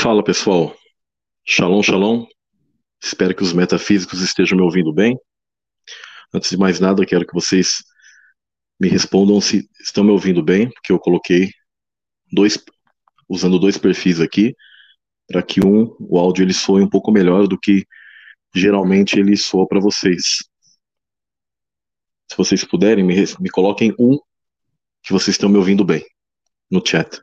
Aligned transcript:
Fala 0.00 0.22
pessoal, 0.22 0.76
shalom, 1.44 1.82
shalom. 1.82 2.24
Espero 3.02 3.34
que 3.34 3.42
os 3.42 3.52
metafísicos 3.52 4.20
estejam 4.20 4.56
me 4.56 4.62
ouvindo 4.62 4.92
bem. 4.92 5.18
Antes 6.32 6.50
de 6.50 6.56
mais 6.56 6.78
nada, 6.78 7.04
quero 7.04 7.26
que 7.26 7.34
vocês 7.34 7.78
me 8.78 8.88
respondam 8.88 9.40
se 9.40 9.68
estão 9.80 10.04
me 10.04 10.12
ouvindo 10.12 10.40
bem, 10.40 10.70
porque 10.70 10.92
eu 10.92 11.00
coloquei 11.00 11.50
dois, 12.30 12.64
usando 13.28 13.58
dois 13.58 13.76
perfis 13.76 14.20
aqui, 14.20 14.54
para 15.26 15.42
que 15.42 15.66
um, 15.66 15.92
o 15.98 16.16
áudio 16.16 16.44
ele 16.44 16.54
soe 16.54 16.80
um 16.80 16.88
pouco 16.88 17.10
melhor 17.10 17.48
do 17.48 17.58
que 17.58 17.84
geralmente 18.54 19.18
ele 19.18 19.36
soa 19.36 19.66
para 19.66 19.80
vocês. 19.80 20.44
Se 22.30 22.36
vocês 22.36 22.62
puderem, 22.62 23.04
me, 23.04 23.16
me 23.40 23.50
coloquem 23.50 23.92
um 23.98 24.16
que 25.02 25.12
vocês 25.12 25.34
estão 25.34 25.48
me 25.48 25.58
ouvindo 25.58 25.84
bem 25.84 26.06
no 26.70 26.80
chat. 26.86 27.20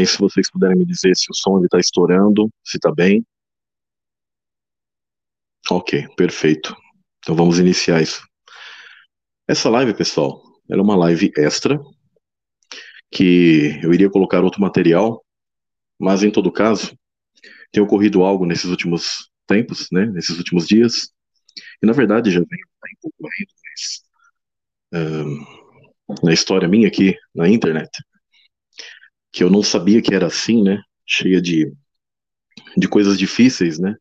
Também, 0.00 0.06
se 0.06 0.18
vocês 0.18 0.50
puderem 0.50 0.78
me 0.78 0.86
dizer 0.86 1.14
se 1.14 1.30
o 1.30 1.34
som 1.34 1.62
está 1.62 1.78
estourando, 1.78 2.48
se 2.64 2.78
está 2.78 2.90
bem. 2.92 3.24
Ok, 5.70 6.06
perfeito. 6.16 6.74
Então 7.18 7.34
vamos 7.34 7.58
iniciar 7.58 8.00
isso. 8.00 8.22
Essa 9.46 9.68
live, 9.68 9.92
pessoal, 9.94 10.42
ela 10.70 10.80
é 10.80 10.82
uma 10.82 10.96
live 10.96 11.30
extra 11.36 11.78
que 13.12 13.78
eu 13.82 13.92
iria 13.92 14.08
colocar 14.08 14.42
outro 14.42 14.60
material, 14.60 15.22
mas 15.98 16.22
em 16.22 16.30
todo 16.30 16.50
caso, 16.52 16.96
tem 17.70 17.82
ocorrido 17.82 18.22
algo 18.22 18.46
nesses 18.46 18.70
últimos 18.70 19.30
tempos, 19.46 19.88
né, 19.92 20.06
nesses 20.06 20.38
últimos 20.38 20.66
dias, 20.66 21.10
e 21.82 21.86
na 21.86 21.92
verdade 21.92 22.30
já 22.30 22.38
vem 22.38 22.46
um 22.46 23.02
tempo 23.02 23.14
mas, 23.20 24.04
na 26.22 26.32
história 26.32 26.68
minha 26.68 26.86
aqui 26.86 27.16
na 27.34 27.48
internet, 27.48 27.90
que 29.32 29.44
eu 29.44 29.50
não 29.50 29.62
sabia 29.62 30.02
que 30.02 30.14
era 30.14 30.26
assim, 30.26 30.62
né? 30.62 30.80
Cheia 31.06 31.40
de, 31.40 31.72
de 32.76 32.88
coisas 32.88 33.18
difíceis, 33.18 33.78
né? 33.78 33.94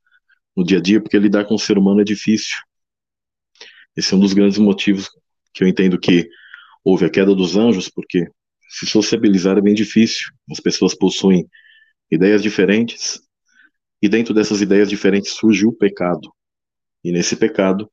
No 0.56 0.64
dia 0.64 0.80
a 0.80 0.82
dia, 0.82 1.02
porque 1.02 1.18
lidar 1.18 1.46
com 1.46 1.56
o 1.56 1.60
ser 1.60 1.78
humano 1.78 2.02
é 2.02 2.04
difícil. 2.04 2.58
Esse 3.96 4.14
é 4.14 4.18
um 4.18 4.20
dos 4.20 4.34
grandes 4.34 4.58
motivos 4.58 5.10
que 5.54 5.64
eu 5.64 5.68
entendo 5.68 6.00
que 6.00 6.30
houve 6.84 7.06
a 7.06 7.10
queda 7.10 7.36
dos 7.36 7.56
anjos, 7.58 7.90
porque 7.90 8.28
se 8.70 8.86
sociabilizar 8.86 9.58
é 9.58 9.62
bem 9.62 9.74
difícil. 9.74 10.32
As 10.52 10.60
pessoas 10.60 10.96
possuem 10.96 11.48
ideias 12.12 12.42
diferentes, 12.42 13.20
e 14.02 14.08
dentro 14.08 14.34
dessas 14.34 14.62
ideias 14.62 14.90
diferentes 14.90 15.34
surgiu 15.34 15.70
o 15.70 15.76
pecado. 15.76 16.34
E 17.04 17.12
nesse 17.12 17.36
pecado, 17.36 17.90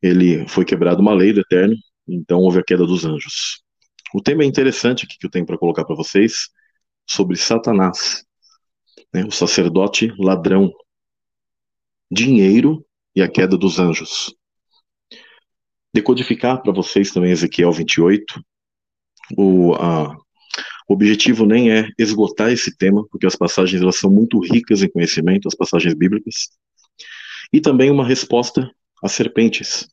ele 0.00 0.46
foi 0.48 0.64
quebrado 0.64 1.00
uma 1.00 1.14
lei 1.14 1.32
do 1.32 1.40
eterno, 1.40 1.74
então 2.08 2.40
houve 2.40 2.58
a 2.58 2.64
queda 2.64 2.84
dos 2.86 3.04
anjos. 3.04 3.62
O 4.14 4.20
tema 4.20 4.42
é 4.42 4.46
interessante 4.46 5.04
aqui 5.04 5.18
que 5.18 5.26
eu 5.26 5.30
tenho 5.30 5.46
para 5.46 5.56
colocar 5.56 5.84
para 5.84 5.96
vocês 5.96 6.50
sobre 7.08 7.36
Satanás, 7.36 8.24
né, 9.12 9.24
o 9.24 9.30
sacerdote 9.30 10.12
ladrão, 10.18 10.72
dinheiro 12.10 12.84
e 13.16 13.22
a 13.22 13.28
queda 13.28 13.56
dos 13.56 13.78
anjos. 13.78 14.34
Decodificar 15.94 16.62
para 16.62 16.72
vocês 16.72 17.10
também 17.10 17.30
Ezequiel 17.30 17.72
28. 17.72 18.42
O, 19.36 19.74
a, 19.74 20.14
o 20.88 20.92
objetivo 20.92 21.46
nem 21.46 21.70
é 21.70 21.88
esgotar 21.98 22.50
esse 22.50 22.76
tema, 22.76 23.06
porque 23.08 23.26
as 23.26 23.36
passagens 23.36 23.80
elas 23.80 23.96
são 23.96 24.10
muito 24.10 24.38
ricas 24.40 24.82
em 24.82 24.90
conhecimento, 24.90 25.48
as 25.48 25.54
passagens 25.54 25.94
bíblicas, 25.94 26.50
e 27.50 27.60
também 27.60 27.90
uma 27.90 28.06
resposta 28.06 28.70
às 29.02 29.12
serpentes, 29.12 29.88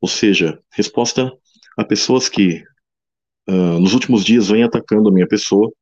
ou 0.00 0.08
seja, 0.08 0.60
resposta 0.72 1.32
a 1.76 1.84
pessoas 1.84 2.28
que 2.28 2.62
uh, 3.48 3.78
nos 3.80 3.94
últimos 3.94 4.24
dias 4.24 4.48
vem 4.48 4.62
atacando 4.62 5.08
a 5.08 5.12
minha 5.12 5.26
pessoa, 5.26 5.72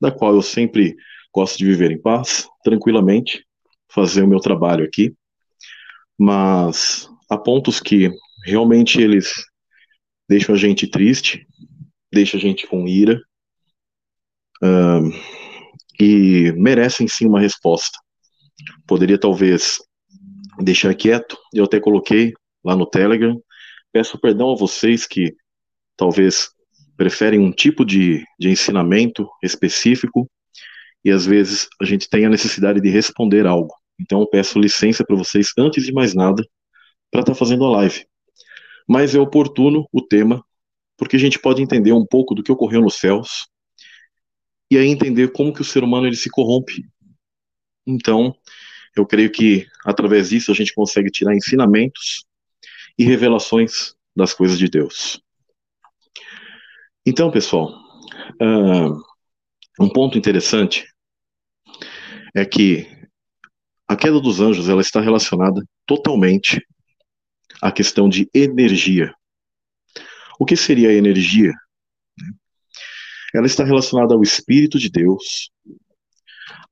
da 0.00 0.10
qual 0.10 0.34
eu 0.34 0.42
sempre 0.42 0.96
gosto 1.34 1.58
de 1.58 1.64
viver 1.64 1.90
em 1.90 2.00
paz, 2.00 2.46
tranquilamente, 2.62 3.44
fazer 3.88 4.22
o 4.22 4.28
meu 4.28 4.40
trabalho 4.40 4.84
aqui, 4.84 5.14
mas 6.18 7.08
há 7.30 7.38
pontos 7.38 7.80
que 7.80 8.10
realmente 8.44 9.00
eles 9.00 9.32
deixam 10.28 10.54
a 10.54 10.58
gente 10.58 10.86
triste, 10.86 11.46
deixam 12.12 12.38
a 12.38 12.40
gente 12.40 12.66
com 12.66 12.86
ira, 12.86 13.20
uh, 14.62 15.10
e 16.00 16.52
merecem 16.56 17.06
sim 17.06 17.26
uma 17.26 17.40
resposta. 17.40 17.98
Poderia 18.86 19.18
talvez 19.18 19.78
deixar 20.58 20.94
quieto, 20.94 21.36
eu 21.54 21.64
até 21.64 21.80
coloquei 21.80 22.32
lá 22.64 22.76
no 22.76 22.86
Telegram. 22.86 23.40
Peço 23.92 24.18
perdão 24.18 24.52
a 24.52 24.56
vocês 24.56 25.06
que 25.06 25.34
talvez 25.96 26.50
preferem 27.02 27.40
um 27.40 27.50
tipo 27.50 27.84
de, 27.84 28.24
de 28.38 28.48
ensinamento 28.48 29.28
específico 29.42 30.30
e 31.04 31.10
às 31.10 31.26
vezes 31.26 31.68
a 31.80 31.84
gente 31.84 32.08
tem 32.08 32.24
a 32.24 32.28
necessidade 32.28 32.80
de 32.80 32.88
responder 32.88 33.44
algo. 33.44 33.74
Então 34.00 34.20
eu 34.20 34.26
peço 34.28 34.56
licença 34.56 35.04
para 35.04 35.16
vocês, 35.16 35.48
antes 35.58 35.84
de 35.84 35.92
mais 35.92 36.14
nada, 36.14 36.46
para 37.10 37.22
estar 37.22 37.32
tá 37.32 37.38
fazendo 37.38 37.64
a 37.64 37.70
live. 37.70 38.06
Mas 38.88 39.16
é 39.16 39.18
oportuno 39.18 39.84
o 39.92 40.00
tema, 40.00 40.44
porque 40.96 41.16
a 41.16 41.18
gente 41.18 41.40
pode 41.40 41.60
entender 41.60 41.92
um 41.92 42.06
pouco 42.06 42.36
do 42.36 42.42
que 42.42 42.52
ocorreu 42.52 42.80
nos 42.80 42.94
céus 42.94 43.48
e 44.70 44.78
aí 44.78 44.86
entender 44.86 45.32
como 45.32 45.52
que 45.52 45.62
o 45.62 45.64
ser 45.64 45.82
humano 45.82 46.06
ele 46.06 46.14
se 46.14 46.30
corrompe. 46.30 46.84
Então, 47.84 48.32
eu 48.96 49.04
creio 49.04 49.32
que 49.32 49.66
através 49.84 50.30
disso 50.30 50.52
a 50.52 50.54
gente 50.54 50.72
consegue 50.72 51.10
tirar 51.10 51.34
ensinamentos 51.34 52.24
e 52.96 53.02
revelações 53.02 53.92
das 54.14 54.32
coisas 54.32 54.56
de 54.56 54.68
Deus. 54.68 55.20
Então, 57.04 57.32
pessoal, 57.32 57.68
uh, 58.40 59.02
um 59.80 59.88
ponto 59.88 60.16
interessante 60.16 60.86
é 62.32 62.44
que 62.44 62.86
a 63.88 63.96
queda 63.96 64.20
dos 64.20 64.40
anjos 64.40 64.68
ela 64.68 64.80
está 64.80 65.00
relacionada 65.00 65.60
totalmente 65.84 66.64
à 67.60 67.72
questão 67.72 68.08
de 68.08 68.30
energia. 68.32 69.12
O 70.38 70.44
que 70.44 70.56
seria 70.56 70.90
a 70.90 70.94
energia? 70.94 71.52
Ela 73.34 73.46
está 73.46 73.64
relacionada 73.64 74.14
ao 74.14 74.22
Espírito 74.22 74.78
de 74.78 74.88
Deus, 74.88 75.50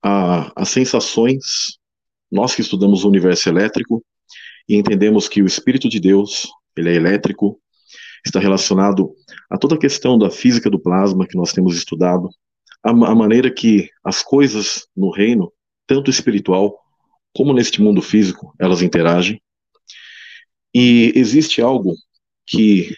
às 0.00 0.68
sensações. 0.68 1.78
Nós 2.30 2.54
que 2.54 2.62
estudamos 2.62 3.02
o 3.02 3.08
universo 3.08 3.48
elétrico 3.48 4.04
e 4.68 4.76
entendemos 4.76 5.28
que 5.28 5.42
o 5.42 5.46
Espírito 5.46 5.88
de 5.88 5.98
Deus 5.98 6.48
ele 6.76 6.90
é 6.90 6.94
elétrico, 6.94 7.60
está 8.24 8.38
relacionado 8.38 9.14
a 9.48 9.56
toda 9.56 9.74
a 9.74 9.78
questão 9.78 10.18
da 10.18 10.30
física 10.30 10.70
do 10.70 10.78
plasma 10.78 11.26
que 11.26 11.36
nós 11.36 11.52
temos 11.52 11.76
estudado, 11.76 12.28
a, 12.82 12.90
a 12.90 13.14
maneira 13.14 13.50
que 13.50 13.88
as 14.04 14.22
coisas 14.22 14.86
no 14.96 15.10
reino, 15.10 15.52
tanto 15.86 16.10
espiritual 16.10 16.78
como 17.34 17.52
neste 17.52 17.80
mundo 17.80 18.02
físico, 18.02 18.54
elas 18.58 18.82
interagem. 18.82 19.40
E 20.74 21.12
existe 21.14 21.60
algo 21.60 21.94
que 22.46 22.94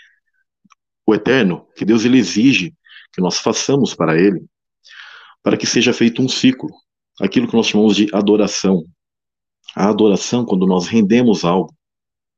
o 1.06 1.14
eterno, 1.14 1.66
que 1.76 1.84
Deus 1.84 2.04
ele 2.04 2.18
exige 2.18 2.74
que 3.12 3.20
nós 3.20 3.38
façamos 3.38 3.94
para 3.94 4.18
ele, 4.18 4.44
para 5.42 5.56
que 5.56 5.66
seja 5.66 5.92
feito 5.92 6.22
um 6.22 6.28
ciclo, 6.28 6.70
aquilo 7.20 7.48
que 7.48 7.54
nós 7.54 7.66
chamamos 7.66 7.96
de 7.96 8.08
adoração. 8.12 8.84
A 9.74 9.88
adoração, 9.88 10.44
quando 10.44 10.66
nós 10.66 10.86
rendemos 10.86 11.44
algo 11.44 11.74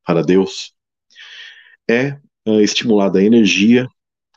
para 0.04 0.22
Deus, 0.22 0.72
é 1.88 2.18
uh, 2.46 2.60
estimulada 2.60 3.18
a 3.18 3.22
energia, 3.22 3.88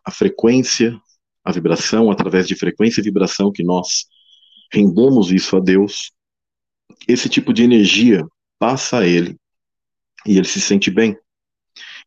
a 0.05 0.11
frequência, 0.11 0.99
a 1.43 1.51
vibração, 1.51 2.11
através 2.11 2.47
de 2.47 2.55
frequência 2.55 3.01
e 3.01 3.03
vibração 3.03 3.51
que 3.51 3.63
nós 3.63 4.05
rendemos 4.71 5.31
isso 5.31 5.55
a 5.55 5.59
Deus, 5.59 6.11
esse 7.07 7.29
tipo 7.29 7.53
de 7.53 7.63
energia 7.63 8.25
passa 8.59 8.99
a 8.99 9.07
ele 9.07 9.37
e 10.25 10.37
ele 10.37 10.47
se 10.47 10.59
sente 10.59 10.91
bem. 10.91 11.17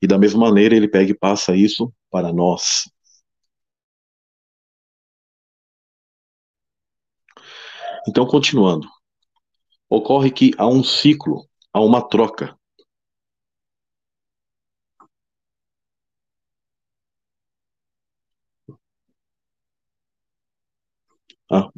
E 0.02 0.06
da 0.06 0.18
mesma 0.18 0.40
maneira 0.40 0.74
ele 0.74 0.88
pega 0.88 1.10
e 1.10 1.18
passa 1.18 1.56
isso 1.56 1.92
para 2.10 2.32
nós. 2.32 2.84
Então, 8.08 8.26
continuando. 8.26 8.88
Ocorre 9.88 10.30
que 10.30 10.52
há 10.56 10.66
um 10.66 10.82
ciclo, 10.84 11.46
há 11.72 11.80
uma 11.80 12.00
troca 12.00 12.56
Ah, 21.50 21.68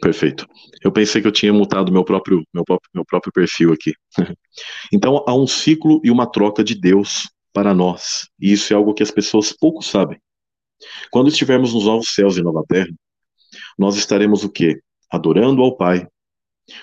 perfeito. 0.00 0.46
Eu 0.82 0.92
pensei 0.92 1.22
que 1.22 1.28
eu 1.28 1.32
tinha 1.32 1.52
mutado 1.52 1.92
meu 1.92 2.04
próprio, 2.04 2.44
meu 2.52 2.64
próprio, 2.64 2.90
meu 2.94 3.04
próprio 3.04 3.32
perfil 3.32 3.72
aqui. 3.72 3.94
então, 4.92 5.24
há 5.26 5.34
um 5.34 5.46
ciclo 5.46 6.00
e 6.04 6.10
uma 6.10 6.30
troca 6.30 6.62
de 6.62 6.74
Deus 6.74 7.30
para 7.52 7.72
nós. 7.72 8.28
E 8.40 8.52
isso 8.52 8.72
é 8.72 8.76
algo 8.76 8.94
que 8.94 9.02
as 9.02 9.10
pessoas 9.10 9.52
pouco 9.52 9.82
sabem. 9.82 10.20
Quando 11.10 11.28
estivermos 11.28 11.72
nos 11.72 11.84
novos 11.84 12.08
céus 12.08 12.36
e 12.36 12.42
nova 12.42 12.62
terra, 12.68 12.90
nós 13.78 13.96
estaremos 13.96 14.44
o 14.44 14.50
quê? 14.50 14.80
Adorando 15.10 15.62
ao 15.62 15.76
Pai, 15.76 16.06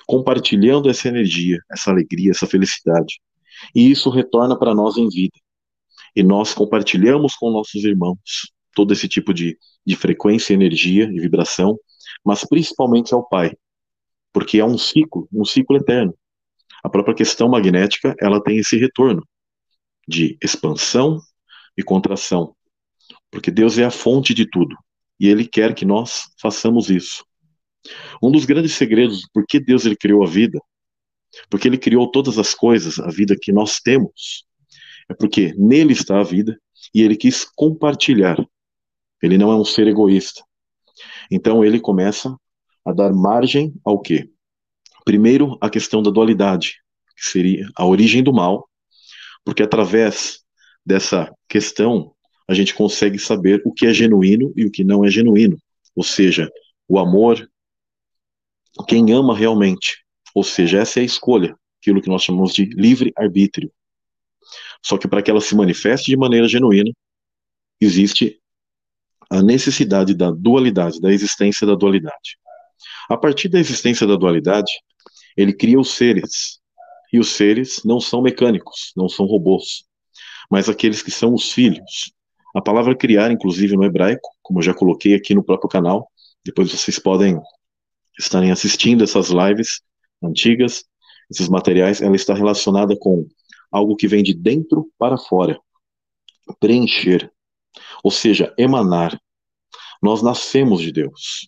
compartilhando 0.08 0.90
essa 0.90 1.08
energia, 1.08 1.60
essa 1.72 1.92
alegria, 1.92 2.32
essa 2.32 2.48
felicidade. 2.48 3.20
e 3.76 3.92
isso 3.92 4.10
retorna 4.10 4.58
para 4.58 4.74
nós 4.74 4.98
em 4.98 5.08
vida. 5.10 5.38
E 6.16 6.24
nós 6.24 6.54
compartilhamos 6.54 7.36
com 7.36 7.52
nossos 7.52 7.84
irmãos 7.84 8.20
todo 8.74 8.94
esse 8.94 9.08
tipo 9.08 9.34
de, 9.34 9.58
de 9.86 9.96
frequência, 9.96 10.54
energia 10.54 11.06
e 11.06 11.20
vibração, 11.20 11.78
mas 12.24 12.44
principalmente 12.44 13.14
ao 13.14 13.28
Pai, 13.28 13.56
porque 14.34 14.60
é 14.60 14.66
um 14.66 14.78
ciclo, 14.78 15.28
um 15.32 15.46
ciclo 15.46 15.78
eterno. 15.78 16.14
A 16.84 16.90
própria 16.90 17.16
questão 17.16 17.50
magnética, 17.50 18.16
ela 18.20 18.42
tem 18.42 18.58
esse 18.58 18.78
retorno 18.78 19.26
de 20.08 20.38
expansão 20.42 21.20
e 21.78 21.84
contração, 21.84 22.56
porque 23.30 23.52
Deus 23.52 23.78
é 23.78 23.86
a 23.86 23.92
fonte 23.92 24.34
de 24.34 24.50
tudo, 24.50 24.76
e 25.20 25.28
Ele 25.28 25.46
quer 25.46 25.74
que 25.76 25.86
nós 25.86 26.24
façamos 26.42 26.90
isso. 26.90 27.24
Um 28.22 28.32
dos 28.32 28.46
grandes 28.46 28.74
segredos 28.74 29.28
por 29.34 29.46
que 29.46 29.60
Deus 29.60 29.86
ele 29.86 29.96
criou 29.96 30.24
a 30.24 30.28
vida, 30.28 30.60
porque 31.50 31.68
Ele 31.68 31.78
criou 31.78 32.10
todas 32.10 32.38
as 32.38 32.54
coisas, 32.54 33.00
a 33.00 33.10
vida 33.10 33.36
que 33.40 33.52
nós 33.52 33.80
temos, 33.80 34.46
é 35.10 35.14
porque 35.14 35.54
nele 35.58 35.94
está 35.94 36.20
a 36.20 36.24
vida 36.24 36.60
e 36.94 37.02
Ele 37.02 37.16
quis 37.16 37.46
compartilhar. 37.56 38.38
Ele 39.22 39.38
não 39.38 39.52
é 39.52 39.56
um 39.56 39.66
ser 39.66 39.88
egoísta. 39.88 40.44
Então 41.30 41.64
ele 41.64 41.80
começa 41.80 42.36
a 42.86 42.92
dar 42.92 43.14
margem 43.14 43.74
ao 43.84 44.00
quê? 44.00 44.30
Primeiro, 45.06 45.58
a 45.62 45.70
questão 45.70 46.02
da 46.02 46.12
dualidade, 46.12 46.76
que 47.16 47.26
seria 47.28 47.68
a 47.76 47.86
origem 47.86 48.24
do 48.24 48.34
mal, 48.34 48.68
porque 49.44 49.64
através 49.64 50.42
dessa 50.86 51.32
questão 51.48 52.14
a 52.48 52.54
gente 52.54 52.74
consegue 52.74 53.18
saber 53.18 53.62
o 53.66 53.72
que 53.72 53.86
é 53.86 53.94
genuíno 53.94 54.52
e 54.56 54.66
o 54.66 54.72
que 54.72 54.84
não 54.84 55.06
é 55.06 55.10
genuíno, 55.10 55.58
ou 55.96 56.04
seja, 56.04 56.52
o 56.88 57.00
amor, 57.00 57.50
quem 58.88 59.12
ama 59.14 59.36
realmente, 59.36 60.04
ou 60.36 60.44
seja, 60.44 60.80
essa 60.80 61.00
é 61.00 61.04
a 61.04 61.06
escolha, 61.06 61.56
aquilo 61.80 62.02
que 62.02 62.10
nós 62.10 62.24
chamamos 62.24 62.54
de 62.54 62.66
livre-arbítrio. 62.66 63.72
Só 64.84 64.98
que 64.98 65.08
para 65.08 65.22
que 65.22 65.32
ela 65.32 65.42
se 65.42 65.56
manifeste 65.56 66.12
de 66.12 66.18
maneira 66.18 66.48
genuína, 66.48 66.92
existe 67.80 68.41
a 69.32 69.42
necessidade 69.42 70.14
da 70.14 70.30
dualidade, 70.30 71.00
da 71.00 71.12
existência 71.12 71.66
da 71.66 71.74
dualidade. 71.74 72.38
A 73.10 73.16
partir 73.16 73.48
da 73.48 73.60
existência 73.60 74.06
da 74.06 74.18
dualidade, 74.18 74.72
ele 75.38 75.54
cria 75.54 75.80
os 75.80 75.92
seres. 75.92 76.60
E 77.14 77.18
os 77.18 77.30
seres 77.30 77.82
não 77.86 78.02
são 78.02 78.22
mecânicos, 78.22 78.92
não 78.96 79.08
são 79.08 79.26
robôs, 79.26 79.86
mas 80.50 80.68
aqueles 80.68 81.02
que 81.02 81.12
são 81.12 81.34
os 81.34 81.52
filhos. 81.54 82.12
A 82.54 82.62
palavra 82.62 82.96
criar, 82.96 83.32
inclusive 83.32 83.76
no 83.78 83.86
hebraico, 83.86 84.30
como 84.42 84.60
eu 84.60 84.64
já 84.64 84.74
coloquei 84.74 85.16
aqui 85.16 85.34
no 85.34 85.44
próprio 85.44 85.70
canal, 85.70 86.10
depois 86.44 86.70
vocês 86.70 87.00
podem 87.00 87.40
estarem 88.20 88.52
assistindo 88.52 89.04
essas 89.04 89.30
lives 89.30 89.82
antigas, 90.22 90.84
esses 91.30 91.48
materiais, 91.48 92.02
ela 92.02 92.16
está 92.16 92.34
relacionada 92.34 92.98
com 93.00 93.26
algo 93.72 93.96
que 93.96 94.08
vem 94.08 94.22
de 94.22 94.34
dentro 94.34 94.90
para 94.98 95.18
fora, 95.18 95.58
preencher, 96.60 97.32
ou 98.04 98.12
seja, 98.12 98.54
emanar. 98.58 99.20
Nós 100.02 100.22
nascemos 100.22 100.82
de 100.82 100.92
Deus, 100.92 101.48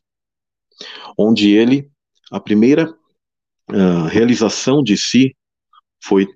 onde 1.17 1.51
Ele, 1.51 1.89
a 2.31 2.39
primeira 2.39 2.89
uh, 3.69 4.07
realização 4.09 4.83
de 4.83 4.97
si 4.97 5.35
foi 6.03 6.27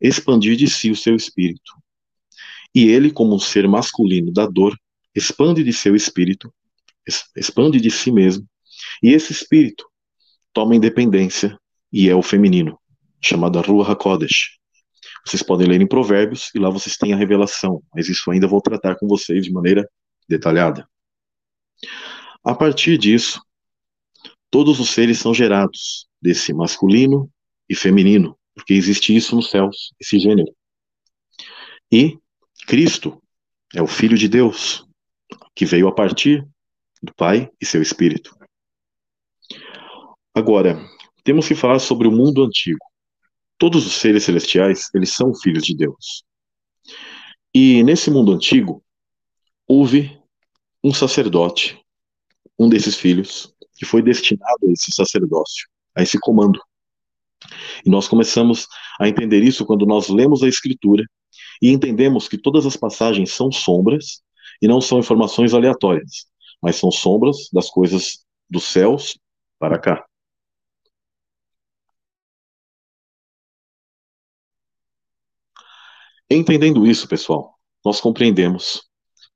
expandir 0.00 0.56
de 0.56 0.68
si 0.68 0.90
o 0.90 0.96
seu 0.96 1.14
espírito. 1.14 1.72
E 2.74 2.88
ele, 2.88 3.10
como 3.10 3.34
um 3.34 3.38
ser 3.38 3.68
masculino 3.68 4.32
da 4.32 4.46
dor, 4.46 4.76
expande 5.14 5.62
de 5.62 5.72
seu 5.72 5.94
espírito, 5.94 6.52
expande 7.36 7.80
de 7.80 7.90
si 7.90 8.12
mesmo, 8.12 8.48
e 9.02 9.10
esse 9.10 9.32
espírito 9.32 9.84
toma 10.52 10.76
independência 10.76 11.58
e 11.92 12.08
é 12.08 12.14
o 12.14 12.22
feminino, 12.22 12.78
chamado 13.20 13.60
Ruach 13.60 13.90
HaKodesh. 13.90 14.59
Vocês 15.26 15.42
podem 15.42 15.66
ler 15.66 15.80
em 15.80 15.86
Provérbios 15.86 16.50
e 16.54 16.58
lá 16.58 16.70
vocês 16.70 16.96
têm 16.96 17.12
a 17.12 17.16
revelação, 17.16 17.82
mas 17.94 18.08
isso 18.08 18.30
ainda 18.30 18.48
vou 18.48 18.60
tratar 18.60 18.96
com 18.96 19.06
vocês 19.06 19.44
de 19.44 19.52
maneira 19.52 19.88
detalhada. 20.28 20.88
A 22.42 22.54
partir 22.54 22.96
disso, 22.96 23.40
todos 24.50 24.80
os 24.80 24.90
seres 24.90 25.18
são 25.18 25.34
gerados 25.34 26.08
desse 26.20 26.52
masculino 26.52 27.30
e 27.68 27.74
feminino, 27.74 28.38
porque 28.54 28.74
existe 28.74 29.14
isso 29.14 29.36
nos 29.36 29.50
céus, 29.50 29.92
esse 30.00 30.18
gênero. 30.18 30.52
E 31.92 32.18
Cristo 32.66 33.22
é 33.74 33.82
o 33.82 33.86
Filho 33.86 34.16
de 34.16 34.28
Deus, 34.28 34.86
que 35.54 35.66
veio 35.66 35.88
a 35.88 35.94
partir 35.94 36.46
do 37.02 37.14
Pai 37.14 37.50
e 37.60 37.66
seu 37.66 37.82
Espírito. 37.82 38.34
Agora, 40.34 40.78
temos 41.24 41.46
que 41.46 41.54
falar 41.54 41.78
sobre 41.78 42.06
o 42.08 42.12
mundo 42.12 42.44
antigo. 42.44 42.89
Todos 43.60 43.86
os 43.86 43.92
seres 43.92 44.24
celestiais, 44.24 44.88
eles 44.94 45.12
são 45.12 45.34
filhos 45.34 45.64
de 45.64 45.76
Deus. 45.76 46.24
E 47.54 47.82
nesse 47.84 48.10
mundo 48.10 48.32
antigo, 48.32 48.82
houve 49.68 50.18
um 50.82 50.94
sacerdote, 50.94 51.78
um 52.58 52.70
desses 52.70 52.96
filhos, 52.96 53.54
que 53.76 53.84
foi 53.84 54.00
destinado 54.00 54.66
a 54.66 54.72
esse 54.72 54.90
sacerdócio 54.90 55.68
a 55.94 56.02
esse 56.02 56.18
comando. 56.18 56.58
E 57.84 57.90
nós 57.90 58.08
começamos 58.08 58.66
a 58.98 59.08
entender 59.08 59.42
isso 59.42 59.66
quando 59.66 59.84
nós 59.84 60.08
lemos 60.08 60.42
a 60.42 60.48
Escritura 60.48 61.04
e 61.60 61.70
entendemos 61.70 62.28
que 62.28 62.38
todas 62.38 62.64
as 62.64 62.76
passagens 62.76 63.32
são 63.32 63.52
sombras 63.52 64.22
e 64.60 64.68
não 64.68 64.80
são 64.80 64.98
informações 64.98 65.52
aleatórias, 65.52 66.26
mas 66.62 66.76
são 66.76 66.90
sombras 66.90 67.48
das 67.52 67.70
coisas 67.70 68.24
dos 68.48 68.64
céus 68.64 69.18
para 69.58 69.78
cá. 69.78 70.04
Entendendo 76.30 76.86
isso, 76.86 77.08
pessoal, 77.08 77.54
nós 77.84 78.00
compreendemos 78.00 78.82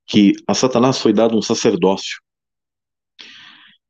que 0.07 0.35
a 0.47 0.55
Satanás 0.55 0.99
foi 0.99 1.13
dado 1.13 1.37
um 1.37 1.43
sacerdócio. 1.43 2.19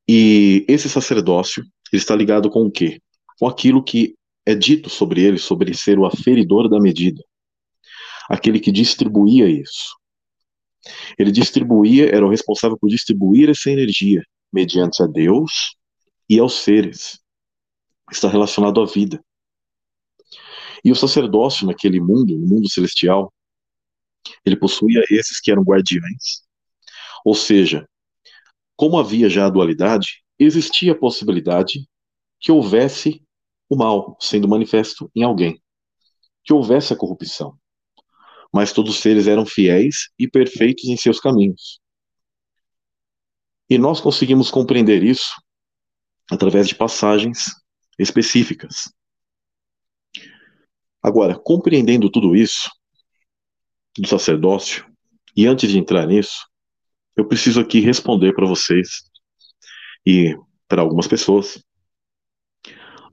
E 0.09 0.65
esse 0.69 0.89
sacerdócio 0.89 1.65
está 1.93 2.15
ligado 2.15 2.49
com 2.51 2.67
o 2.67 2.71
quê? 2.71 3.01
Com 3.39 3.47
aquilo 3.47 3.83
que 3.83 4.17
é 4.47 4.55
dito 4.55 4.89
sobre 4.89 5.23
ele, 5.23 5.39
sobre 5.39 5.75
ser 5.75 5.99
o 5.99 6.07
aferidor 6.07 6.69
da 6.69 6.81
medida. 6.81 7.23
Aquele 8.29 8.59
que 8.59 8.73
distribuía 8.73 9.49
isso. 9.49 9.97
Ele 11.19 11.33
distribuía, 11.33 12.15
era 12.15 12.25
o 12.25 12.31
responsável 12.31 12.79
por 12.79 12.89
distribuir 12.89 13.51
essa 13.51 13.71
energia 13.71 14.23
mediante 14.53 15.03
a 15.03 15.07
Deus 15.07 15.77
e 16.29 16.39
aos 16.39 16.55
seres. 16.55 17.19
Está 18.11 18.29
relacionado 18.29 18.81
à 18.81 18.87
vida. 18.87 19.23
E 20.85 20.93
o 20.93 20.95
sacerdócio 20.95 21.67
naquele 21.67 22.01
mundo, 22.01 22.37
no 22.37 22.47
mundo 22.47 22.71
celestial, 22.71 23.33
ele 24.45 24.57
possuía 24.57 25.03
esses 25.11 25.41
que 25.41 25.51
eram 25.51 25.63
guardiães. 25.63 26.45
Ou 27.25 27.35
seja, 27.35 27.89
como 28.77 28.99
havia 28.99 29.29
já 29.31 29.47
a 29.47 29.51
dualidade, 29.51 30.23
existia 30.39 30.93
a 30.93 30.99
possibilidade 30.99 31.89
que 32.41 32.53
houvesse 32.53 33.23
o 33.69 33.77
mal 33.77 34.17
sendo 34.21 34.47
manifesto 34.47 35.11
em 35.15 35.23
alguém, 35.23 35.63
que 36.45 36.53
houvesse 36.53 36.93
a 36.93 36.97
corrupção. 36.97 37.57
Mas 38.53 38.73
todos 38.73 38.95
os 38.95 39.01
seres 39.01 39.27
eram 39.27 39.47
fiéis 39.47 40.11
e 40.19 40.29
perfeitos 40.29 40.85
em 40.85 40.97
seus 40.97 41.19
caminhos. 41.19 41.81
E 43.69 43.79
nós 43.79 44.01
conseguimos 44.01 44.51
compreender 44.51 45.03
isso 45.03 45.35
através 46.31 46.69
de 46.69 46.75
passagens 46.75 47.47
específicas. 47.99 48.93
Agora, 51.05 51.39
compreendendo 51.39 52.09
tudo 52.09 52.35
isso 52.35 52.71
do 53.99 54.09
sacerdócio, 54.09 54.91
e 55.37 55.47
antes 55.47 55.71
de 55.71 55.79
entrar 55.79 56.07
nisso, 56.07 56.49
eu 57.15 57.29
preciso 57.29 57.61
aqui 57.61 57.79
responder 57.79 58.33
para 58.33 58.47
vocês 58.47 59.03
e 60.07 60.35
para 60.67 60.81
algumas 60.81 61.07
pessoas 61.07 61.63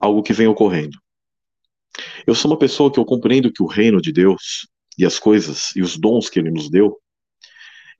algo 0.00 0.22
que 0.22 0.32
vem 0.32 0.46
ocorrendo. 0.46 0.98
Eu 2.26 2.34
sou 2.34 2.50
uma 2.50 2.58
pessoa 2.58 2.90
que 2.90 2.98
eu 2.98 3.04
compreendo 3.04 3.52
que 3.52 3.62
o 3.62 3.66
reino 3.66 4.00
de 4.00 4.10
Deus 4.10 4.66
e 4.96 5.04
as 5.04 5.18
coisas 5.18 5.76
e 5.76 5.82
os 5.82 5.98
dons 5.98 6.30
que 6.30 6.38
ele 6.38 6.50
nos 6.50 6.70
deu, 6.70 6.98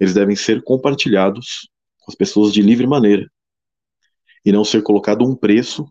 eles 0.01 0.15
devem 0.15 0.35
ser 0.35 0.65
compartilhados 0.65 1.69
com 1.99 2.11
as 2.11 2.15
pessoas 2.15 2.51
de 2.51 2.63
livre 2.63 2.87
maneira 2.87 3.31
e 4.43 4.51
não 4.51 4.65
ser 4.65 4.83
colocado 4.83 5.23
um 5.23 5.37
preço 5.37 5.87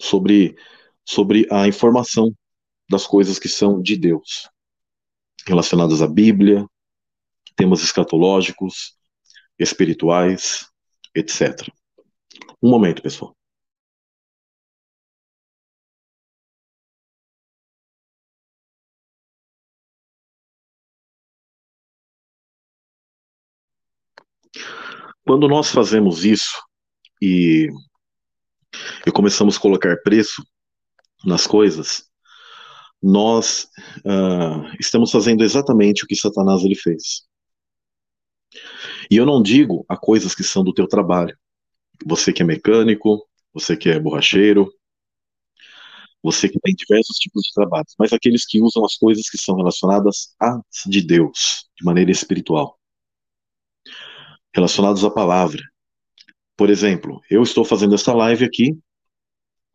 sobre 0.00 0.56
sobre 1.04 1.46
a 1.50 1.68
informação 1.68 2.34
das 2.88 3.06
coisas 3.06 3.38
que 3.38 3.48
são 3.48 3.80
de 3.80 3.96
Deus, 3.96 4.48
relacionadas 5.46 6.02
à 6.02 6.06
Bíblia, 6.06 6.66
temas 7.56 7.82
escatológicos, 7.82 8.96
espirituais, 9.58 10.66
etc. 11.14 11.68
Um 12.62 12.70
momento, 12.70 13.02
pessoal. 13.02 13.36
Quando 25.26 25.48
nós 25.48 25.70
fazemos 25.70 26.24
isso 26.24 26.62
e, 27.20 27.68
e 29.06 29.10
começamos 29.10 29.56
a 29.56 29.60
colocar 29.60 29.96
preço 30.02 30.46
nas 31.24 31.46
coisas, 31.46 32.10
nós 33.04 33.68
uh, 33.98 34.64
estamos 34.80 35.10
fazendo 35.10 35.44
exatamente 35.44 36.04
o 36.04 36.06
que 36.06 36.16
Satanás 36.16 36.64
ele 36.64 36.74
fez. 36.74 37.28
E 39.10 39.16
eu 39.16 39.26
não 39.26 39.42
digo 39.42 39.84
a 39.86 39.96
coisas 39.96 40.34
que 40.34 40.42
são 40.42 40.64
do 40.64 40.72
teu 40.72 40.88
trabalho. 40.88 41.36
Você 42.06 42.32
que 42.32 42.42
é 42.42 42.46
mecânico, 42.46 43.28
você 43.52 43.76
que 43.76 43.90
é 43.90 44.00
borracheiro, 44.00 44.72
você 46.22 46.48
que 46.48 46.58
tem 46.58 46.74
diversos 46.74 47.18
tipos 47.18 47.42
de 47.42 47.52
trabalhos, 47.52 47.94
mas 47.98 48.10
aqueles 48.10 48.46
que 48.46 48.62
usam 48.62 48.82
as 48.82 48.96
coisas 48.96 49.28
que 49.28 49.36
são 49.36 49.54
relacionadas 49.56 50.34
a 50.40 50.58
de 50.86 51.02
Deus, 51.02 51.68
de 51.76 51.84
maneira 51.84 52.10
espiritual, 52.10 52.78
relacionados 54.54 55.04
à 55.04 55.10
palavra. 55.10 55.62
Por 56.56 56.70
exemplo, 56.70 57.20
eu 57.28 57.42
estou 57.42 57.66
fazendo 57.66 57.94
essa 57.94 58.14
live 58.14 58.46
aqui 58.46 58.78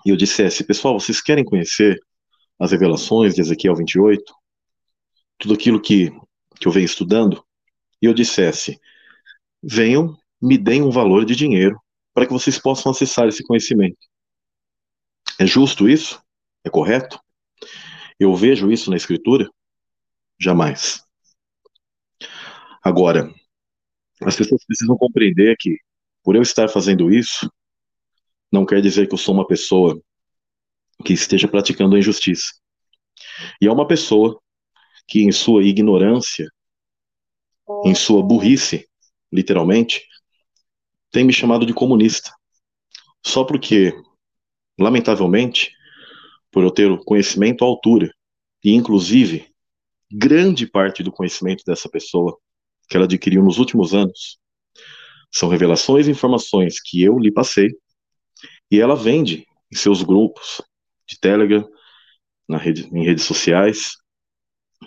e 0.03 0.09
eu 0.09 0.17
dissesse, 0.17 0.63
pessoal, 0.63 0.99
vocês 0.99 1.21
querem 1.21 1.45
conhecer 1.45 1.99
as 2.59 2.71
revelações 2.71 3.33
de 3.33 3.41
Ezequiel 3.41 3.75
28, 3.75 4.33
tudo 5.37 5.53
aquilo 5.53 5.81
que, 5.81 6.11
que 6.59 6.67
eu 6.67 6.71
venho 6.71 6.85
estudando, 6.85 7.43
e 8.01 8.05
eu 8.05 8.13
dissesse, 8.13 8.79
venham, 9.63 10.17
me 10.41 10.57
deem 10.57 10.81
um 10.81 10.91
valor 10.91 11.25
de 11.25 11.35
dinheiro 11.35 11.79
para 12.13 12.25
que 12.25 12.33
vocês 12.33 12.59
possam 12.59 12.91
acessar 12.91 13.27
esse 13.27 13.43
conhecimento. 13.43 13.97
É 15.39 15.45
justo 15.45 15.87
isso? 15.87 16.21
É 16.65 16.69
correto? 16.69 17.19
Eu 18.19 18.35
vejo 18.35 18.69
isso 18.71 18.89
na 18.89 18.97
Escritura? 18.97 19.49
Jamais. 20.37 21.01
Agora, 22.83 23.33
as 24.21 24.35
pessoas 24.35 24.65
precisam 24.65 24.97
compreender 24.97 25.55
que, 25.57 25.77
por 26.23 26.35
eu 26.35 26.41
estar 26.41 26.67
fazendo 26.67 27.13
isso, 27.13 27.49
não 28.51 28.65
quer 28.65 28.81
dizer 28.81 29.07
que 29.07 29.13
eu 29.13 29.17
sou 29.17 29.33
uma 29.33 29.47
pessoa 29.47 30.01
que 31.03 31.13
esteja 31.13 31.47
praticando 31.47 31.95
a 31.95 31.99
injustiça. 31.99 32.53
E 33.61 33.67
é 33.67 33.71
uma 33.71 33.87
pessoa 33.87 34.39
que, 35.07 35.21
em 35.21 35.31
sua 35.31 35.63
ignorância, 35.63 36.47
em 37.85 37.95
sua 37.95 38.23
burrice, 38.23 38.87
literalmente, 39.31 40.05
tem 41.11 41.23
me 41.23 41.33
chamado 41.33 41.65
de 41.65 41.73
comunista. 41.73 42.31
Só 43.25 43.43
porque, 43.43 43.93
lamentavelmente, 44.79 45.71
por 46.51 46.63
eu 46.63 46.71
ter 46.71 46.89
o 46.91 47.03
conhecimento 47.03 47.63
à 47.63 47.67
altura, 47.67 48.13
e 48.63 48.73
inclusive 48.73 49.49
grande 50.11 50.67
parte 50.67 51.03
do 51.03 51.11
conhecimento 51.11 51.63
dessa 51.65 51.87
pessoa 51.89 52.37
que 52.89 52.97
ela 52.97 53.05
adquiriu 53.05 53.43
nos 53.43 53.59
últimos 53.59 53.93
anos 53.93 54.39
são 55.31 55.47
revelações 55.47 56.07
e 56.07 56.11
informações 56.11 56.81
que 56.81 57.03
eu 57.03 57.19
lhe 57.19 57.31
passei, 57.31 57.69
e 58.71 58.79
ela 58.79 58.95
vende 58.95 59.45
em 59.71 59.75
seus 59.75 60.01
grupos 60.01 60.61
de 61.09 61.19
Telegram, 61.19 61.67
na 62.47 62.57
rede, 62.57 62.87
em 62.93 63.03
redes 63.03 63.23
sociais, 63.23 63.93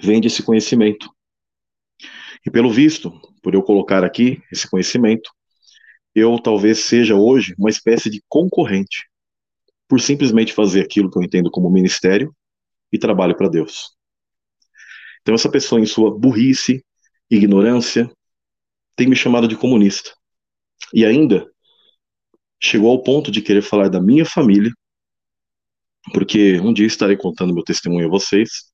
vende 0.00 0.28
esse 0.28 0.42
conhecimento. 0.42 1.10
E 2.46 2.50
pelo 2.50 2.70
visto, 2.70 3.12
por 3.42 3.54
eu 3.54 3.62
colocar 3.62 4.04
aqui 4.04 4.40
esse 4.50 4.68
conhecimento, 4.68 5.30
eu 6.14 6.38
talvez 6.38 6.78
seja 6.80 7.14
hoje 7.16 7.54
uma 7.58 7.70
espécie 7.70 8.08
de 8.08 8.22
concorrente, 8.28 9.08
por 9.88 10.00
simplesmente 10.00 10.52
fazer 10.52 10.80
aquilo 10.80 11.10
que 11.10 11.18
eu 11.18 11.22
entendo 11.22 11.50
como 11.50 11.70
ministério 11.70 12.34
e 12.90 12.98
trabalho 12.98 13.36
para 13.36 13.48
Deus. 13.48 13.96
Então, 15.20 15.34
essa 15.34 15.50
pessoa, 15.50 15.80
em 15.80 15.86
sua 15.86 16.16
burrice, 16.16 16.84
ignorância, 17.30 18.10
tem 18.96 19.08
me 19.08 19.16
chamado 19.16 19.48
de 19.48 19.56
comunista. 19.56 20.10
E 20.92 21.04
ainda 21.04 21.50
chegou 22.60 22.90
ao 22.90 23.02
ponto 23.02 23.30
de 23.30 23.40
querer 23.40 23.62
falar 23.62 23.88
da 23.88 24.00
minha 24.00 24.24
família, 24.24 24.72
porque 26.12 26.58
um 26.60 26.72
dia 26.72 26.86
estarei 26.86 27.16
contando 27.16 27.54
meu 27.54 27.64
testemunho 27.64 28.06
a 28.06 28.10
vocês. 28.10 28.72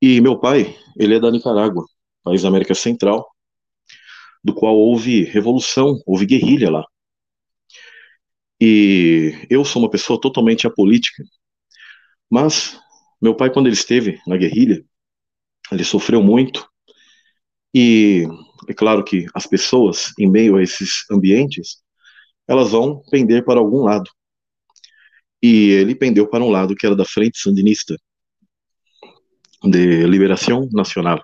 E 0.00 0.20
meu 0.20 0.38
pai, 0.38 0.76
ele 0.96 1.14
é 1.14 1.20
da 1.20 1.30
Nicarágua, 1.30 1.84
país 2.22 2.42
da 2.42 2.48
América 2.48 2.74
Central, 2.74 3.26
do 4.42 4.54
qual 4.54 4.76
houve 4.76 5.24
revolução, 5.24 6.00
houve 6.06 6.24
guerrilha 6.24 6.70
lá. 6.70 6.84
E 8.60 9.46
eu 9.50 9.64
sou 9.64 9.82
uma 9.82 9.90
pessoa 9.90 10.20
totalmente 10.20 10.66
apolítica, 10.66 11.22
mas 12.30 12.78
meu 13.20 13.34
pai, 13.34 13.50
quando 13.52 13.66
ele 13.66 13.74
esteve 13.74 14.20
na 14.26 14.36
guerrilha, 14.36 14.84
ele 15.70 15.84
sofreu 15.84 16.22
muito, 16.22 16.68
e 17.74 18.26
é 18.68 18.74
claro 18.74 19.04
que 19.04 19.26
as 19.34 19.46
pessoas, 19.46 20.12
em 20.18 20.28
meio 20.28 20.56
a 20.56 20.62
esses 20.62 21.04
ambientes, 21.10 21.82
elas 22.46 22.70
vão 22.70 23.02
pender 23.10 23.44
para 23.44 23.60
algum 23.60 23.82
lado. 23.82 24.10
E 25.42 25.70
ele 25.70 25.94
pendeu 25.94 26.28
para 26.28 26.42
um 26.42 26.50
lado 26.50 26.74
que 26.74 26.86
era 26.86 26.96
da 26.96 27.04
Frente 27.04 27.38
Sandinista 27.38 27.96
de 29.64 30.06
Liberação 30.06 30.68
Nacional 30.72 31.22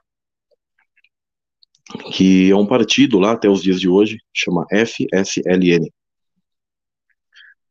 que 2.12 2.50
é 2.50 2.56
um 2.56 2.66
partido 2.66 3.18
lá 3.18 3.32
até 3.32 3.48
os 3.48 3.62
dias 3.62 3.80
de 3.80 3.88
hoje, 3.88 4.18
chama 4.32 4.66
FSLN. 4.70 5.90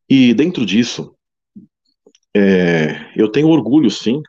E 0.09 0.33
dentro 0.33 0.65
disso, 0.65 1.15
é, 2.35 3.11
eu 3.15 3.29
tenho 3.31 3.49
orgulho, 3.49 3.89
sim, 3.89 4.21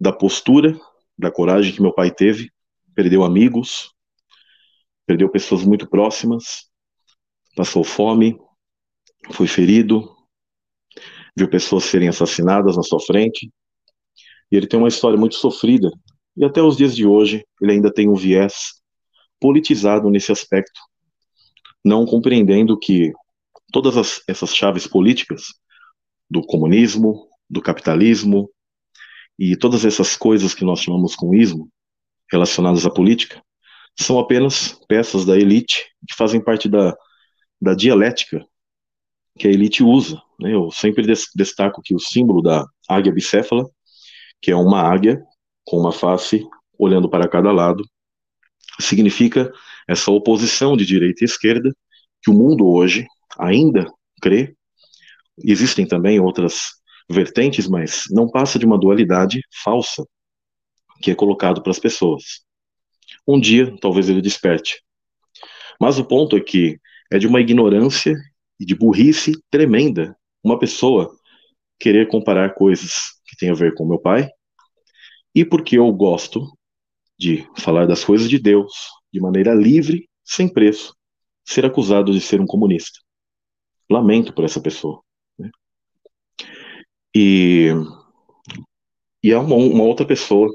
da 0.00 0.12
postura, 0.12 0.78
da 1.16 1.30
coragem 1.30 1.72
que 1.72 1.82
meu 1.82 1.92
pai 1.92 2.10
teve. 2.10 2.50
Perdeu 2.94 3.24
amigos, 3.24 3.92
perdeu 5.06 5.28
pessoas 5.28 5.64
muito 5.64 5.88
próximas, 5.88 6.68
passou 7.56 7.84
fome, 7.84 8.38
foi 9.32 9.46
ferido, 9.46 10.13
viu 11.36 11.48
pessoas 11.48 11.84
serem 11.84 12.08
assassinadas 12.08 12.76
na 12.76 12.82
sua 12.82 13.00
frente. 13.00 13.50
E 14.50 14.56
ele 14.56 14.66
tem 14.66 14.78
uma 14.78 14.88
história 14.88 15.18
muito 15.18 15.34
sofrida. 15.34 15.90
E 16.36 16.44
até 16.44 16.62
os 16.62 16.76
dias 16.76 16.94
de 16.94 17.06
hoje, 17.06 17.44
ele 17.60 17.72
ainda 17.72 17.92
tem 17.92 18.08
um 18.08 18.14
viés 18.14 18.80
politizado 19.40 20.10
nesse 20.10 20.32
aspecto, 20.32 20.80
não 21.84 22.06
compreendendo 22.06 22.78
que 22.78 23.12
todas 23.72 23.96
as, 23.96 24.22
essas 24.28 24.54
chaves 24.54 24.86
políticas 24.86 25.46
do 26.30 26.40
comunismo, 26.42 27.28
do 27.48 27.60
capitalismo 27.60 28.50
e 29.38 29.56
todas 29.56 29.84
essas 29.84 30.16
coisas 30.16 30.54
que 30.54 30.64
nós 30.64 30.80
chamamos 30.80 31.14
com 31.14 31.34
ismo 31.34 31.68
relacionadas 32.30 32.86
à 32.86 32.90
política 32.90 33.42
são 33.98 34.18
apenas 34.18 34.78
peças 34.88 35.24
da 35.24 35.36
elite 35.36 35.84
que 36.08 36.16
fazem 36.16 36.42
parte 36.42 36.68
da, 36.68 36.96
da 37.60 37.74
dialética 37.74 38.44
que 39.38 39.48
a 39.48 39.50
elite 39.50 39.82
usa. 39.82 40.20
Né? 40.38 40.54
Eu 40.54 40.70
sempre 40.70 41.04
destaco 41.34 41.82
que 41.82 41.94
o 41.94 41.98
símbolo 41.98 42.42
da 42.42 42.64
águia 42.88 43.12
bicéfala, 43.12 43.68
que 44.40 44.50
é 44.50 44.56
uma 44.56 44.80
águia 44.80 45.22
com 45.64 45.78
uma 45.78 45.92
face 45.92 46.46
olhando 46.78 47.08
para 47.08 47.28
cada 47.28 47.50
lado, 47.52 47.84
significa 48.80 49.52
essa 49.88 50.10
oposição 50.10 50.76
de 50.76 50.84
direita 50.84 51.22
e 51.22 51.26
esquerda 51.26 51.74
que 52.22 52.30
o 52.30 52.34
mundo 52.34 52.66
hoje 52.66 53.06
ainda 53.38 53.86
crê. 54.20 54.54
Existem 55.42 55.86
também 55.86 56.20
outras 56.20 56.74
vertentes, 57.08 57.68
mas 57.68 58.04
não 58.10 58.28
passa 58.28 58.58
de 58.58 58.64
uma 58.64 58.78
dualidade 58.78 59.40
falsa 59.62 60.04
que 61.02 61.10
é 61.10 61.14
colocado 61.14 61.62
para 61.62 61.70
as 61.70 61.78
pessoas. 61.78 62.44
Um 63.26 63.38
dia, 63.38 63.74
talvez 63.80 64.08
ele 64.08 64.22
desperte. 64.22 64.82
Mas 65.80 65.98
o 65.98 66.04
ponto 66.04 66.36
é 66.36 66.40
que 66.40 66.78
é 67.12 67.18
de 67.18 67.26
uma 67.26 67.40
ignorância 67.40 68.14
e 68.58 68.64
de 68.64 68.74
burrice 68.74 69.32
tremenda 69.50 70.16
uma 70.42 70.58
pessoa 70.58 71.14
querer 71.78 72.08
comparar 72.08 72.54
coisas 72.54 72.92
que 73.26 73.36
têm 73.36 73.50
a 73.50 73.54
ver 73.54 73.74
com 73.74 73.86
meu 73.86 73.98
pai 73.98 74.28
e 75.34 75.44
porque 75.44 75.76
eu 75.78 75.90
gosto 75.92 76.46
de 77.18 77.46
falar 77.56 77.86
das 77.86 78.04
coisas 78.04 78.28
de 78.28 78.38
Deus 78.38 78.72
de 79.12 79.20
maneira 79.20 79.54
livre, 79.54 80.08
sem 80.24 80.48
preço, 80.48 80.94
ser 81.44 81.64
acusado 81.64 82.12
de 82.12 82.20
ser 82.20 82.40
um 82.40 82.46
comunista. 82.46 82.98
Lamento 83.90 84.32
por 84.32 84.44
essa 84.44 84.60
pessoa. 84.60 85.02
Né? 85.38 85.50
E, 87.14 87.70
e 89.22 89.32
há 89.32 89.40
uma, 89.40 89.56
uma 89.56 89.84
outra 89.84 90.06
pessoa 90.06 90.48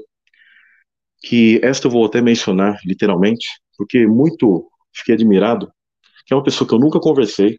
que 1.22 1.60
esta 1.62 1.86
eu 1.86 1.90
vou 1.90 2.04
até 2.06 2.20
mencionar 2.20 2.78
literalmente, 2.84 3.46
porque 3.76 4.06
muito 4.06 4.70
fiquei 4.94 5.14
admirado, 5.14 5.70
que 6.26 6.32
é 6.32 6.36
uma 6.36 6.42
pessoa 6.42 6.66
que 6.66 6.74
eu 6.74 6.78
nunca 6.78 6.98
conversei, 6.98 7.58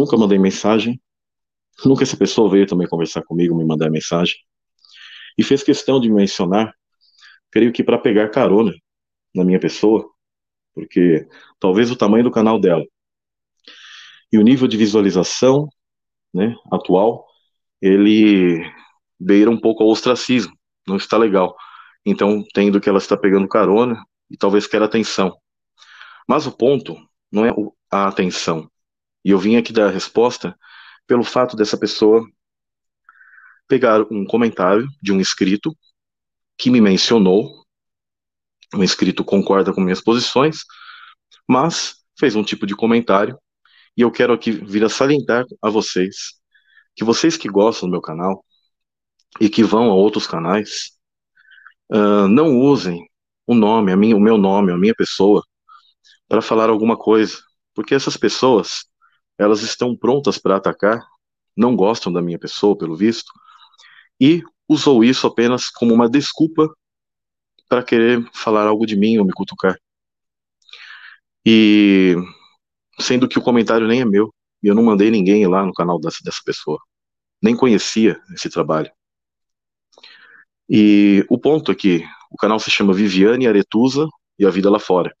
nunca 0.00 0.16
mandei 0.16 0.38
mensagem, 0.38 1.00
nunca 1.84 2.02
essa 2.02 2.16
pessoa 2.16 2.50
veio 2.50 2.66
também 2.66 2.88
conversar 2.88 3.22
comigo, 3.22 3.56
me 3.56 3.64
mandar 3.64 3.90
mensagem, 3.90 4.36
e 5.36 5.42
fez 5.42 5.62
questão 5.62 6.00
de 6.00 6.10
mencionar 6.10 6.74
creio 7.50 7.72
que 7.72 7.82
para 7.82 7.98
pegar 7.98 8.28
carona 8.28 8.72
na 9.34 9.44
minha 9.44 9.58
pessoa, 9.58 10.08
porque 10.72 11.26
talvez 11.58 11.90
o 11.90 11.96
tamanho 11.96 12.24
do 12.24 12.30
canal 12.30 12.60
dela 12.60 12.84
e 14.32 14.38
o 14.38 14.42
nível 14.42 14.68
de 14.68 14.76
visualização 14.76 15.68
né, 16.32 16.54
atual, 16.72 17.26
ele 17.82 18.64
beira 19.18 19.50
um 19.50 19.60
pouco 19.60 19.82
ao 19.82 19.88
ostracismo, 19.88 20.56
não 20.86 20.96
está 20.96 21.18
legal. 21.18 21.56
Então, 22.06 22.44
tendo 22.54 22.80
que 22.80 22.88
ela 22.88 22.98
está 22.98 23.16
pegando 23.16 23.48
carona 23.48 24.00
e 24.30 24.36
talvez 24.36 24.66
queira 24.66 24.84
atenção. 24.86 25.36
Mas 26.28 26.46
o 26.46 26.52
ponto 26.52 26.96
não 27.30 27.44
é 27.44 27.52
a 27.90 28.06
atenção. 28.06 28.69
E 29.24 29.30
eu 29.30 29.38
vim 29.38 29.56
aqui 29.56 29.72
dar 29.72 29.88
a 29.88 29.92
resposta 29.92 30.56
pelo 31.06 31.24
fato 31.24 31.56
dessa 31.56 31.78
pessoa 31.78 32.26
pegar 33.68 34.02
um 34.10 34.24
comentário 34.24 34.88
de 35.00 35.12
um 35.12 35.20
inscrito 35.20 35.76
que 36.58 36.70
me 36.70 36.80
mencionou, 36.80 37.64
um 38.74 38.82
inscrito 38.82 39.24
concorda 39.24 39.72
com 39.72 39.80
minhas 39.80 40.00
posições, 40.00 40.64
mas 41.48 41.96
fez 42.18 42.34
um 42.34 42.42
tipo 42.42 42.66
de 42.66 42.74
comentário. 42.74 43.38
E 43.96 44.02
eu 44.02 44.10
quero 44.10 44.32
aqui 44.32 44.50
vir 44.50 44.84
a 44.84 44.88
salientar 44.88 45.44
a 45.62 45.70
vocês 45.70 46.40
que 46.94 47.04
vocês 47.04 47.36
que 47.36 47.48
gostam 47.48 47.88
do 47.88 47.92
meu 47.92 48.00
canal 48.00 48.44
e 49.40 49.48
que 49.48 49.62
vão 49.62 49.90
a 49.90 49.94
outros 49.94 50.26
canais, 50.26 50.90
uh, 51.92 52.28
não 52.28 52.58
usem 52.58 53.08
o 53.46 53.54
nome, 53.54 53.92
a 53.92 53.96
minha, 53.96 54.16
o 54.16 54.20
meu 54.20 54.36
nome, 54.36 54.72
a 54.72 54.76
minha 54.76 54.94
pessoa, 54.94 55.42
para 56.28 56.42
falar 56.42 56.68
alguma 56.68 56.96
coisa, 56.96 57.38
porque 57.74 57.94
essas 57.94 58.16
pessoas, 58.16 58.84
elas 59.40 59.62
estão 59.62 59.96
prontas 59.96 60.36
para 60.36 60.56
atacar, 60.56 61.02
não 61.56 61.74
gostam 61.74 62.12
da 62.12 62.20
minha 62.20 62.38
pessoa, 62.38 62.76
pelo 62.76 62.94
visto, 62.94 63.32
e 64.20 64.42
usou 64.68 65.02
isso 65.02 65.26
apenas 65.26 65.70
como 65.70 65.94
uma 65.94 66.10
desculpa 66.10 66.68
para 67.66 67.82
querer 67.82 68.22
falar 68.34 68.66
algo 68.66 68.84
de 68.84 68.96
mim 68.96 69.16
ou 69.16 69.24
me 69.24 69.32
cutucar. 69.32 69.80
E 71.44 72.14
sendo 73.00 73.26
que 73.26 73.38
o 73.38 73.42
comentário 73.42 73.86
nem 73.88 74.02
é 74.02 74.04
meu, 74.04 74.30
e 74.62 74.66
eu 74.66 74.74
não 74.74 74.82
mandei 74.82 75.10
ninguém 75.10 75.46
lá 75.46 75.64
no 75.64 75.72
canal 75.72 75.98
dessa, 75.98 76.18
dessa 76.22 76.42
pessoa, 76.44 76.78
nem 77.42 77.56
conhecia 77.56 78.20
esse 78.34 78.50
trabalho. 78.50 78.92
E 80.68 81.24
o 81.30 81.38
ponto 81.38 81.72
é 81.72 81.74
que 81.74 82.04
o 82.30 82.36
canal 82.36 82.60
se 82.60 82.70
chama 82.70 82.92
Viviane 82.92 83.48
Aretusa 83.48 84.06
e 84.38 84.44
a 84.44 84.50
Vida 84.50 84.70
Lá 84.70 84.78
Fora. 84.78 85.16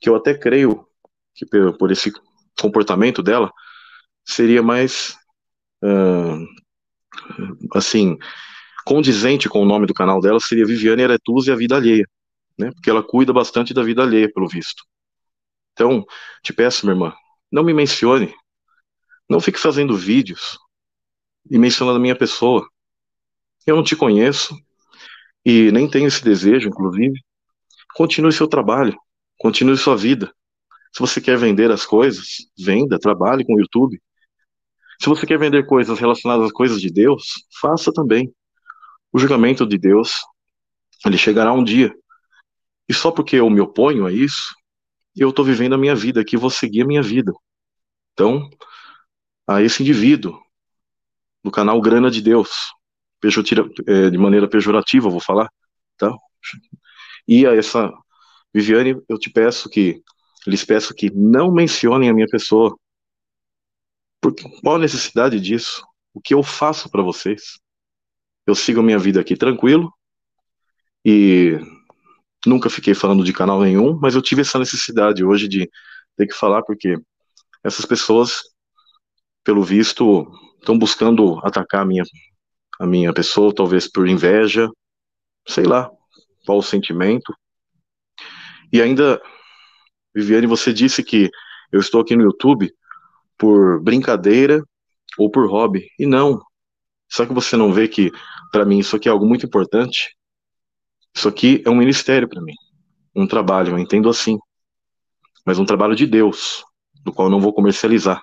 Que 0.00 0.08
eu 0.08 0.16
até 0.16 0.36
creio 0.36 0.84
que 1.32 1.46
por 1.46 1.92
esse 1.92 2.12
comportamento 2.60 3.22
dela, 3.22 3.52
seria 4.24 4.62
mais, 4.62 5.16
uh, 5.82 6.46
assim, 7.74 8.18
condizente 8.84 9.48
com 9.48 9.62
o 9.62 9.64
nome 9.64 9.86
do 9.86 9.94
canal 9.94 10.20
dela, 10.20 10.38
seria 10.40 10.66
Viviane 10.66 11.04
Aretusa 11.04 11.50
e 11.50 11.52
a 11.52 11.56
Vida 11.56 11.76
Alheia, 11.76 12.06
né? 12.58 12.70
Porque 12.72 12.90
ela 12.90 13.02
cuida 13.02 13.32
bastante 13.32 13.74
da 13.74 13.82
vida 13.82 14.02
alheia, 14.02 14.30
pelo 14.32 14.48
visto. 14.48 14.84
Então, 15.72 16.04
te 16.42 16.52
peço, 16.52 16.86
minha 16.86 16.94
irmã, 16.94 17.14
não 17.50 17.64
me 17.64 17.72
mencione, 17.72 18.32
não 19.28 19.40
fique 19.40 19.58
fazendo 19.58 19.96
vídeos 19.96 20.58
e 21.50 21.58
mencionando 21.58 21.98
a 21.98 22.00
minha 22.00 22.16
pessoa. 22.16 22.66
Eu 23.66 23.76
não 23.76 23.82
te 23.82 23.96
conheço 23.96 24.54
e 25.44 25.72
nem 25.72 25.88
tenho 25.88 26.06
esse 26.06 26.22
desejo, 26.22 26.68
inclusive. 26.68 27.18
Continue 27.94 28.32
seu 28.32 28.46
trabalho, 28.46 28.96
continue 29.38 29.76
sua 29.76 29.96
vida. 29.96 30.32
Se 30.94 31.00
você 31.00 31.20
quer 31.20 31.36
vender 31.36 31.72
as 31.72 31.84
coisas, 31.84 32.36
venda, 32.56 32.98
trabalhe 32.98 33.44
com 33.44 33.54
o 33.54 33.60
YouTube. 33.60 34.00
Se 35.00 35.08
você 35.08 35.26
quer 35.26 35.38
vender 35.38 35.66
coisas 35.66 35.98
relacionadas 35.98 36.46
às 36.46 36.52
coisas 36.52 36.80
de 36.80 36.88
Deus, 36.88 37.32
faça 37.60 37.92
também. 37.92 38.32
O 39.12 39.18
julgamento 39.18 39.66
de 39.66 39.76
Deus, 39.76 40.22
ele 41.04 41.18
chegará 41.18 41.52
um 41.52 41.64
dia. 41.64 41.92
E 42.88 42.94
só 42.94 43.10
porque 43.10 43.36
eu 43.36 43.50
me 43.50 43.60
oponho 43.60 44.06
a 44.06 44.12
isso, 44.12 44.54
eu 45.16 45.30
estou 45.30 45.44
vivendo 45.44 45.74
a 45.74 45.78
minha 45.78 45.96
vida 45.96 46.20
aqui, 46.20 46.36
vou 46.36 46.50
seguir 46.50 46.82
a 46.82 46.86
minha 46.86 47.02
vida. 47.02 47.32
Então, 48.12 48.48
a 49.48 49.62
esse 49.62 49.82
indivíduo 49.82 50.38
do 51.42 51.50
canal 51.50 51.80
Grana 51.80 52.10
de 52.10 52.22
Deus, 52.22 52.50
é, 53.86 54.10
de 54.10 54.18
maneira 54.18 54.48
pejorativa, 54.48 55.08
vou 55.08 55.20
falar, 55.20 55.50
tá? 55.96 56.14
E 57.26 57.46
a 57.46 57.54
essa 57.54 57.90
Viviane, 58.52 59.02
eu 59.08 59.18
te 59.18 59.30
peço 59.30 59.68
que, 59.68 60.00
lhes 60.46 60.64
peço 60.64 60.94
que 60.94 61.10
não 61.10 61.52
mencionem 61.52 62.08
a 62.08 62.14
minha 62.14 62.26
pessoa. 62.26 62.76
Porque 64.20 64.42
qual 64.60 64.76
a 64.76 64.78
necessidade 64.78 65.40
disso? 65.40 65.82
O 66.12 66.20
que 66.20 66.34
eu 66.34 66.42
faço 66.42 66.90
para 66.90 67.02
vocês? 67.02 67.58
Eu 68.46 68.54
sigo 68.54 68.82
minha 68.82 68.98
vida 68.98 69.20
aqui 69.20 69.36
tranquilo 69.36 69.92
e 71.04 71.58
nunca 72.46 72.70
fiquei 72.70 72.94
falando 72.94 73.24
de 73.24 73.32
canal 73.32 73.60
nenhum, 73.60 73.98
mas 73.98 74.14
eu 74.14 74.22
tive 74.22 74.42
essa 74.42 74.58
necessidade 74.58 75.24
hoje 75.24 75.48
de 75.48 75.70
ter 76.16 76.26
que 76.26 76.34
falar 76.34 76.62
porque 76.62 76.96
essas 77.62 77.84
pessoas, 77.84 78.42
pelo 79.42 79.62
visto, 79.62 80.30
estão 80.58 80.78
buscando 80.78 81.38
atacar 81.44 81.82
a 81.82 81.86
minha 81.86 82.04
a 82.78 82.86
minha 82.86 83.12
pessoa, 83.12 83.54
talvez 83.54 83.90
por 83.90 84.08
inveja, 84.08 84.68
sei 85.46 85.64
lá, 85.64 85.90
qual 86.44 86.58
o 86.58 86.62
sentimento. 86.62 87.32
E 88.72 88.82
ainda, 88.82 89.22
Viviane, 90.14 90.46
você 90.46 90.72
disse 90.72 91.02
que 91.02 91.30
eu 91.72 91.80
estou 91.80 92.00
aqui 92.00 92.14
no 92.14 92.22
YouTube 92.22 92.72
por 93.36 93.82
brincadeira 93.82 94.62
ou 95.18 95.30
por 95.30 95.48
hobby. 95.48 95.88
E 95.98 96.06
não. 96.06 96.40
Só 97.08 97.26
que 97.26 97.32
você 97.32 97.56
não 97.56 97.72
vê 97.72 97.88
que, 97.88 98.10
para 98.52 98.64
mim, 98.64 98.78
isso 98.78 98.96
aqui 98.96 99.08
é 99.08 99.12
algo 99.12 99.26
muito 99.26 99.46
importante? 99.46 100.16
Isso 101.14 101.28
aqui 101.28 101.62
é 101.64 101.70
um 101.70 101.76
ministério 101.76 102.28
para 102.28 102.42
mim. 102.42 102.54
Um 103.14 103.26
trabalho, 103.26 103.72
eu 103.72 103.78
entendo 103.78 104.08
assim. 104.08 104.38
Mas 105.44 105.58
um 105.58 105.64
trabalho 105.64 105.94
de 105.94 106.06
Deus, 106.06 106.64
do 107.04 107.12
qual 107.12 107.28
eu 107.28 107.30
não 107.30 107.40
vou 107.40 107.52
comercializar. 107.52 108.22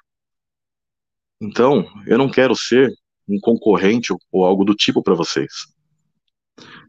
Então, 1.39 1.87
eu 2.05 2.17
não 2.17 2.29
quero 2.29 2.55
ser 2.55 2.91
um 3.27 3.39
concorrente 3.39 4.13
ou 4.31 4.45
algo 4.45 4.65
do 4.65 4.75
tipo 4.75 5.01
para 5.01 5.13
vocês. 5.13 5.51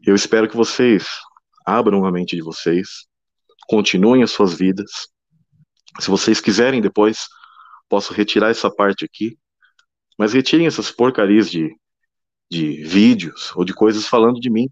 Eu 0.05 0.13
espero 0.13 0.49
que 0.49 0.57
vocês 0.57 1.07
abram 1.65 2.05
a 2.05 2.11
mente 2.11 2.35
de 2.35 2.41
vocês, 2.41 3.07
continuem 3.67 4.23
as 4.23 4.31
suas 4.31 4.53
vidas. 4.53 4.91
Se 5.99 6.09
vocês 6.09 6.41
quiserem 6.41 6.81
depois, 6.81 7.27
posso 7.87 8.13
retirar 8.13 8.49
essa 8.49 8.69
parte 8.73 9.05
aqui, 9.05 9.37
mas 10.17 10.33
retirem 10.33 10.67
essas 10.67 10.91
porcarias 10.91 11.49
de, 11.49 11.75
de 12.49 12.83
vídeos 12.83 13.51
ou 13.55 13.63
de 13.63 13.73
coisas 13.73 14.07
falando 14.07 14.39
de 14.39 14.49
mim, 14.49 14.69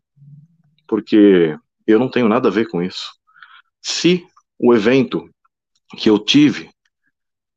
porque 0.88 1.58
eu 1.86 2.00
não 2.00 2.10
tenho 2.10 2.28
nada 2.28 2.48
a 2.48 2.52
ver 2.52 2.68
com 2.68 2.82
isso. 2.82 3.12
Se 3.82 4.26
o 4.58 4.74
evento 4.74 5.30
que 5.98 6.10
eu 6.10 6.20
tive, 6.20 6.70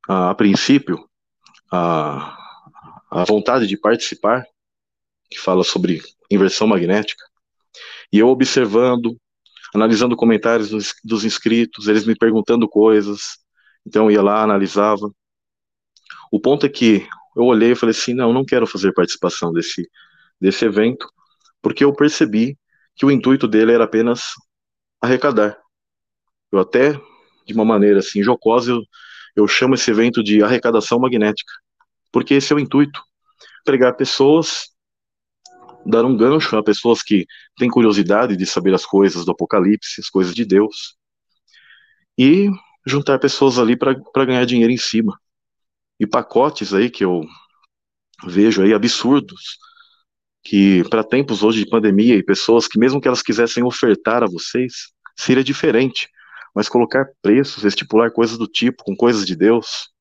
a, 0.08 0.30
a 0.30 0.34
princípio, 0.34 1.08
a, 1.70 2.36
a 3.10 3.24
vontade 3.24 3.66
de 3.66 3.76
participar, 3.76 4.44
que 5.30 5.38
fala 5.38 5.64
sobre 5.64 6.02
inversão 6.30 6.66
magnética, 6.66 7.24
e 8.12 8.18
eu 8.18 8.28
observando, 8.28 9.16
analisando 9.74 10.16
comentários 10.16 10.70
dos, 10.70 10.94
dos 11.04 11.24
inscritos, 11.24 11.88
eles 11.88 12.06
me 12.06 12.16
perguntando 12.16 12.68
coisas, 12.68 13.38
então 13.86 14.04
eu 14.04 14.12
ia 14.12 14.22
lá, 14.22 14.42
analisava. 14.42 15.10
O 16.32 16.40
ponto 16.40 16.64
é 16.64 16.68
que 16.68 17.06
eu 17.36 17.44
olhei 17.44 17.72
e 17.72 17.76
falei 17.76 17.94
assim, 17.94 18.14
não, 18.14 18.32
não 18.32 18.44
quero 18.44 18.66
fazer 18.66 18.92
participação 18.92 19.52
desse, 19.52 19.88
desse 20.40 20.64
evento, 20.64 21.06
porque 21.60 21.84
eu 21.84 21.92
percebi 21.92 22.56
que 22.96 23.04
o 23.04 23.10
intuito 23.10 23.48
dele 23.48 23.72
era 23.72 23.84
apenas 23.84 24.22
arrecadar. 25.00 25.58
Eu 26.52 26.60
até, 26.60 26.92
de 27.46 27.52
uma 27.52 27.64
maneira 27.64 27.98
assim 27.98 28.22
jocosa, 28.22 28.70
eu, 28.70 28.82
eu 29.36 29.48
chamo 29.48 29.74
esse 29.74 29.90
evento 29.90 30.22
de 30.22 30.42
arrecadação 30.42 30.98
magnética 30.98 31.52
porque 32.14 32.34
esse 32.34 32.52
é 32.52 32.56
o 32.56 32.60
intuito. 32.60 33.02
Pregar 33.64 33.96
pessoas, 33.96 34.68
dar 35.86 36.04
um 36.04 36.16
gancho 36.16 36.56
a 36.56 36.62
pessoas 36.62 37.02
que 37.02 37.26
têm 37.56 37.68
curiosidade 37.68 38.36
de 38.36 38.46
saber 38.46 38.74
as 38.74 38.84
coisas 38.84 39.24
do 39.24 39.32
Apocalipse, 39.32 40.00
as 40.00 40.08
coisas 40.08 40.34
de 40.34 40.44
Deus, 40.44 40.96
e 42.18 42.48
juntar 42.86 43.18
pessoas 43.18 43.58
ali 43.58 43.76
para 43.76 43.94
ganhar 44.24 44.44
dinheiro 44.44 44.72
em 44.72 44.78
cima. 44.78 45.18
E 45.98 46.06
pacotes 46.06 46.74
aí 46.74 46.90
que 46.90 47.04
eu 47.04 47.24
vejo 48.26 48.62
aí 48.62 48.72
absurdos, 48.72 49.58
que 50.42 50.84
para 50.88 51.04
tempos 51.04 51.42
hoje 51.42 51.64
de 51.64 51.70
pandemia 51.70 52.16
e 52.16 52.22
pessoas 52.22 52.68
que 52.68 52.78
mesmo 52.78 53.00
que 53.00 53.08
elas 53.08 53.22
quisessem 53.22 53.64
ofertar 53.64 54.22
a 54.22 54.26
vocês, 54.26 54.92
seria 55.16 55.44
diferente. 55.44 56.08
Mas 56.54 56.68
colocar 56.68 57.06
preços, 57.20 57.64
estipular 57.64 58.12
coisas 58.12 58.38
do 58.38 58.46
tipo 58.46 58.84
com 58.84 58.94
coisas 58.94 59.26
de 59.26 59.34
Deus, 59.34 59.94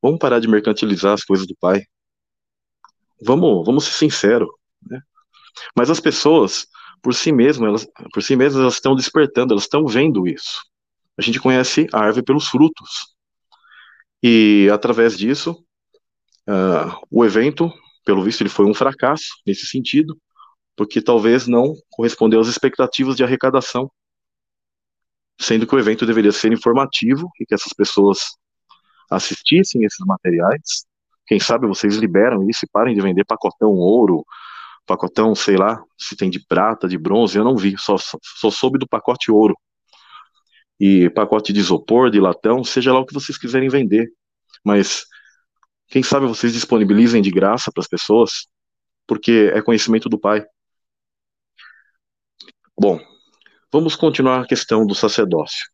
Vamos 0.00 0.18
parar 0.18 0.38
de 0.38 0.48
mercantilizar 0.48 1.12
as 1.12 1.24
coisas 1.24 1.46
do 1.46 1.56
Pai. 1.56 1.82
Vamos, 3.20 3.66
vamos 3.66 3.84
ser 3.84 3.92
sinceros, 3.92 4.48
né? 4.88 5.00
Mas 5.76 5.90
as 5.90 6.00
pessoas, 6.00 6.66
por 7.02 7.14
si 7.14 7.32
mesmas, 7.32 7.68
elas, 7.68 7.86
por 8.12 8.22
si 8.22 8.36
mesmas, 8.36 8.62
elas 8.62 8.74
estão 8.74 8.94
despertando, 8.94 9.52
elas 9.52 9.64
estão 9.64 9.86
vendo 9.86 10.26
isso. 10.26 10.60
A 11.16 11.22
gente 11.22 11.40
conhece 11.40 11.86
a 11.92 12.00
árvore 12.00 12.24
pelos 12.24 12.48
frutos. 12.48 13.16
E 14.22 14.68
através 14.72 15.16
disso, 15.16 15.52
uh, 16.48 17.06
o 17.10 17.24
evento, 17.24 17.72
pelo 18.04 18.22
visto, 18.22 18.42
ele 18.42 18.48
foi 18.48 18.66
um 18.66 18.74
fracasso 18.74 19.26
nesse 19.46 19.66
sentido, 19.66 20.16
porque 20.76 21.02
talvez 21.02 21.46
não 21.46 21.74
correspondeu 21.90 22.40
às 22.40 22.48
expectativas 22.48 23.16
de 23.16 23.24
arrecadação, 23.24 23.90
sendo 25.40 25.66
que 25.66 25.74
o 25.74 25.78
evento 25.78 26.06
deveria 26.06 26.32
ser 26.32 26.52
informativo 26.52 27.28
e 27.40 27.46
que 27.46 27.54
essas 27.54 27.72
pessoas 27.72 28.36
assistissem 29.10 29.84
esses 29.84 30.04
materiais. 30.04 30.86
Quem 31.26 31.38
sabe 31.38 31.66
vocês 31.66 31.96
liberam 31.96 32.48
isso 32.48 32.64
e 32.64 32.68
parem 32.72 32.94
de 32.94 33.00
vender 33.00 33.24
pacotão 33.24 33.70
ouro, 33.72 34.24
pacotão, 34.88 35.34
sei 35.34 35.56
lá, 35.56 35.80
se 35.98 36.16
tem 36.16 36.30
de 36.30 36.40
prata, 36.44 36.88
de 36.88 36.98
bronze, 36.98 37.38
eu 37.38 37.44
não 37.44 37.56
vi, 37.56 37.76
só, 37.78 37.96
só, 37.98 38.50
soube 38.50 38.78
do 38.78 38.88
pacote 38.88 39.30
ouro. 39.30 39.54
E 40.80 41.10
pacote 41.10 41.52
de 41.52 41.60
isopor, 41.60 42.10
de 42.10 42.20
latão, 42.20 42.64
seja 42.64 42.92
lá 42.92 43.00
o 43.00 43.06
que 43.06 43.14
vocês 43.14 43.36
quiserem 43.36 43.68
vender. 43.68 44.08
Mas 44.64 45.04
quem 45.88 46.02
sabe 46.02 46.26
vocês 46.26 46.52
disponibilizem 46.52 47.20
de 47.22 47.30
graça 47.30 47.70
para 47.72 47.82
as 47.82 47.88
pessoas 47.88 48.48
porque 49.06 49.50
é 49.54 49.62
conhecimento 49.62 50.08
do 50.08 50.18
Pai. 50.20 50.44
Bom, 52.78 53.00
vamos 53.72 53.96
continuar 53.96 54.42
a 54.42 54.46
questão 54.46 54.86
do 54.86 54.94
sacerdócio. 54.94 55.66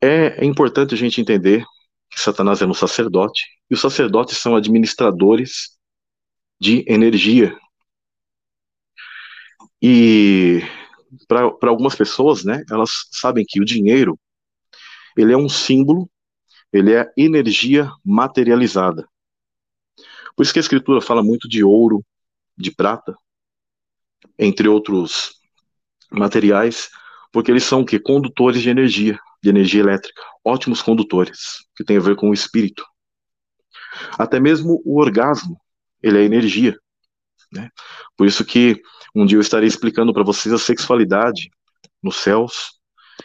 É, 0.00 0.42
é 0.42 0.44
importante 0.44 0.94
a 0.94 0.96
gente 0.96 1.20
entender 1.20 1.64
que 2.10 2.20
Satanás 2.20 2.62
é 2.62 2.66
um 2.66 2.74
sacerdote, 2.74 3.42
e 3.70 3.74
os 3.74 3.80
sacerdotes 3.80 4.38
são 4.38 4.54
administradores 4.54 5.76
de 6.62 6.84
energia. 6.86 7.58
E 9.82 10.60
para 11.26 11.68
algumas 11.68 11.96
pessoas, 11.96 12.44
né, 12.44 12.62
elas 12.70 13.08
sabem 13.10 13.44
que 13.44 13.60
o 13.60 13.64
dinheiro 13.64 14.16
ele 15.16 15.32
é 15.32 15.36
um 15.36 15.48
símbolo, 15.48 16.08
ele 16.72 16.94
é 16.94 17.12
energia 17.16 17.90
materializada. 18.04 19.08
Por 20.36 20.44
isso 20.44 20.52
que 20.52 20.60
a 20.60 20.62
escritura 20.62 21.00
fala 21.00 21.20
muito 21.20 21.48
de 21.48 21.64
ouro, 21.64 22.00
de 22.56 22.70
prata, 22.70 23.12
entre 24.38 24.68
outros 24.68 25.32
materiais, 26.12 26.90
porque 27.32 27.50
eles 27.50 27.64
são 27.64 27.84
que 27.84 27.98
condutores 27.98 28.62
de 28.62 28.70
energia, 28.70 29.18
de 29.42 29.50
energia 29.50 29.80
elétrica, 29.80 30.22
ótimos 30.44 30.80
condutores, 30.80 31.66
que 31.74 31.84
tem 31.84 31.96
a 31.96 32.00
ver 32.00 32.14
com 32.14 32.30
o 32.30 32.34
espírito. 32.34 32.86
Até 34.16 34.38
mesmo 34.38 34.80
o 34.84 35.00
orgasmo, 35.00 35.60
ele 36.02 36.18
é 36.18 36.24
energia, 36.24 36.76
né? 37.52 37.70
Por 38.16 38.26
isso 38.26 38.44
que 38.44 38.80
um 39.14 39.26
dia 39.26 39.36
eu 39.36 39.42
estarei 39.42 39.68
explicando 39.68 40.12
para 40.12 40.24
vocês 40.24 40.52
a 40.52 40.58
sexualidade 40.58 41.50
nos 42.02 42.16
céus. 42.16 42.72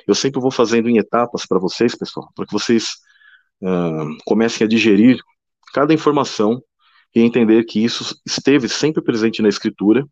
Eu 0.05 0.13
sempre 0.13 0.39
vou 0.39 0.51
fazendo 0.51 0.89
em 0.89 0.97
etapas 0.97 1.45
para 1.45 1.59
vocês, 1.59 1.95
pessoal, 1.95 2.29
para 2.35 2.45
que 2.45 2.53
vocês 2.53 2.97
uh, 3.61 4.17
comecem 4.25 4.65
a 4.65 4.67
digerir 4.67 5.19
cada 5.73 5.93
informação 5.93 6.61
e 7.15 7.21
entender 7.21 7.63
que 7.63 7.83
isso 7.83 8.19
esteve 8.25 8.67
sempre 8.69 9.01
presente 9.01 9.41
na 9.41 9.49
escritura, 9.49 10.05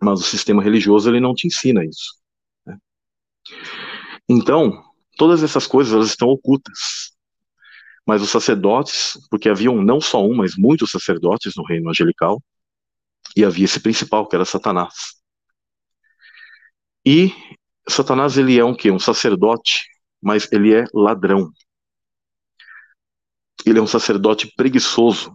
mas 0.00 0.20
o 0.20 0.24
sistema 0.24 0.62
religioso 0.62 1.10
ele 1.10 1.20
não 1.20 1.34
te 1.34 1.46
ensina 1.46 1.84
isso. 1.84 2.14
Né? 2.64 2.78
Então, 4.28 4.82
todas 5.16 5.42
essas 5.42 5.66
coisas 5.66 5.92
elas 5.92 6.08
estão 6.08 6.28
ocultas. 6.28 7.12
Mas 8.10 8.22
os 8.22 8.30
sacerdotes, 8.30 9.16
porque 9.30 9.48
haviam 9.48 9.80
não 9.80 10.00
só 10.00 10.20
um, 10.20 10.34
mas 10.34 10.56
muitos 10.56 10.90
sacerdotes 10.90 11.54
no 11.54 11.62
reino 11.62 11.88
angelical, 11.88 12.42
e 13.36 13.44
havia 13.44 13.66
esse 13.66 13.78
principal, 13.78 14.26
que 14.26 14.34
era 14.34 14.44
Satanás. 14.44 15.14
E 17.06 17.32
Satanás, 17.88 18.36
ele 18.36 18.58
é 18.58 18.64
um 18.64 18.74
quê? 18.74 18.90
Um 18.90 18.98
sacerdote, 18.98 19.84
mas 20.20 20.50
ele 20.50 20.74
é 20.74 20.86
ladrão. 20.92 21.52
Ele 23.64 23.78
é 23.78 23.82
um 23.82 23.86
sacerdote 23.86 24.52
preguiçoso, 24.56 25.32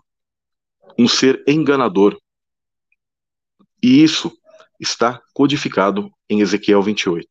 um 1.00 1.08
ser 1.08 1.42
enganador. 1.48 2.20
E 3.82 4.04
isso 4.04 4.38
está 4.82 5.22
codificado 5.34 6.12
em 6.30 6.42
Ezequiel 6.42 6.82
28. 6.82 7.26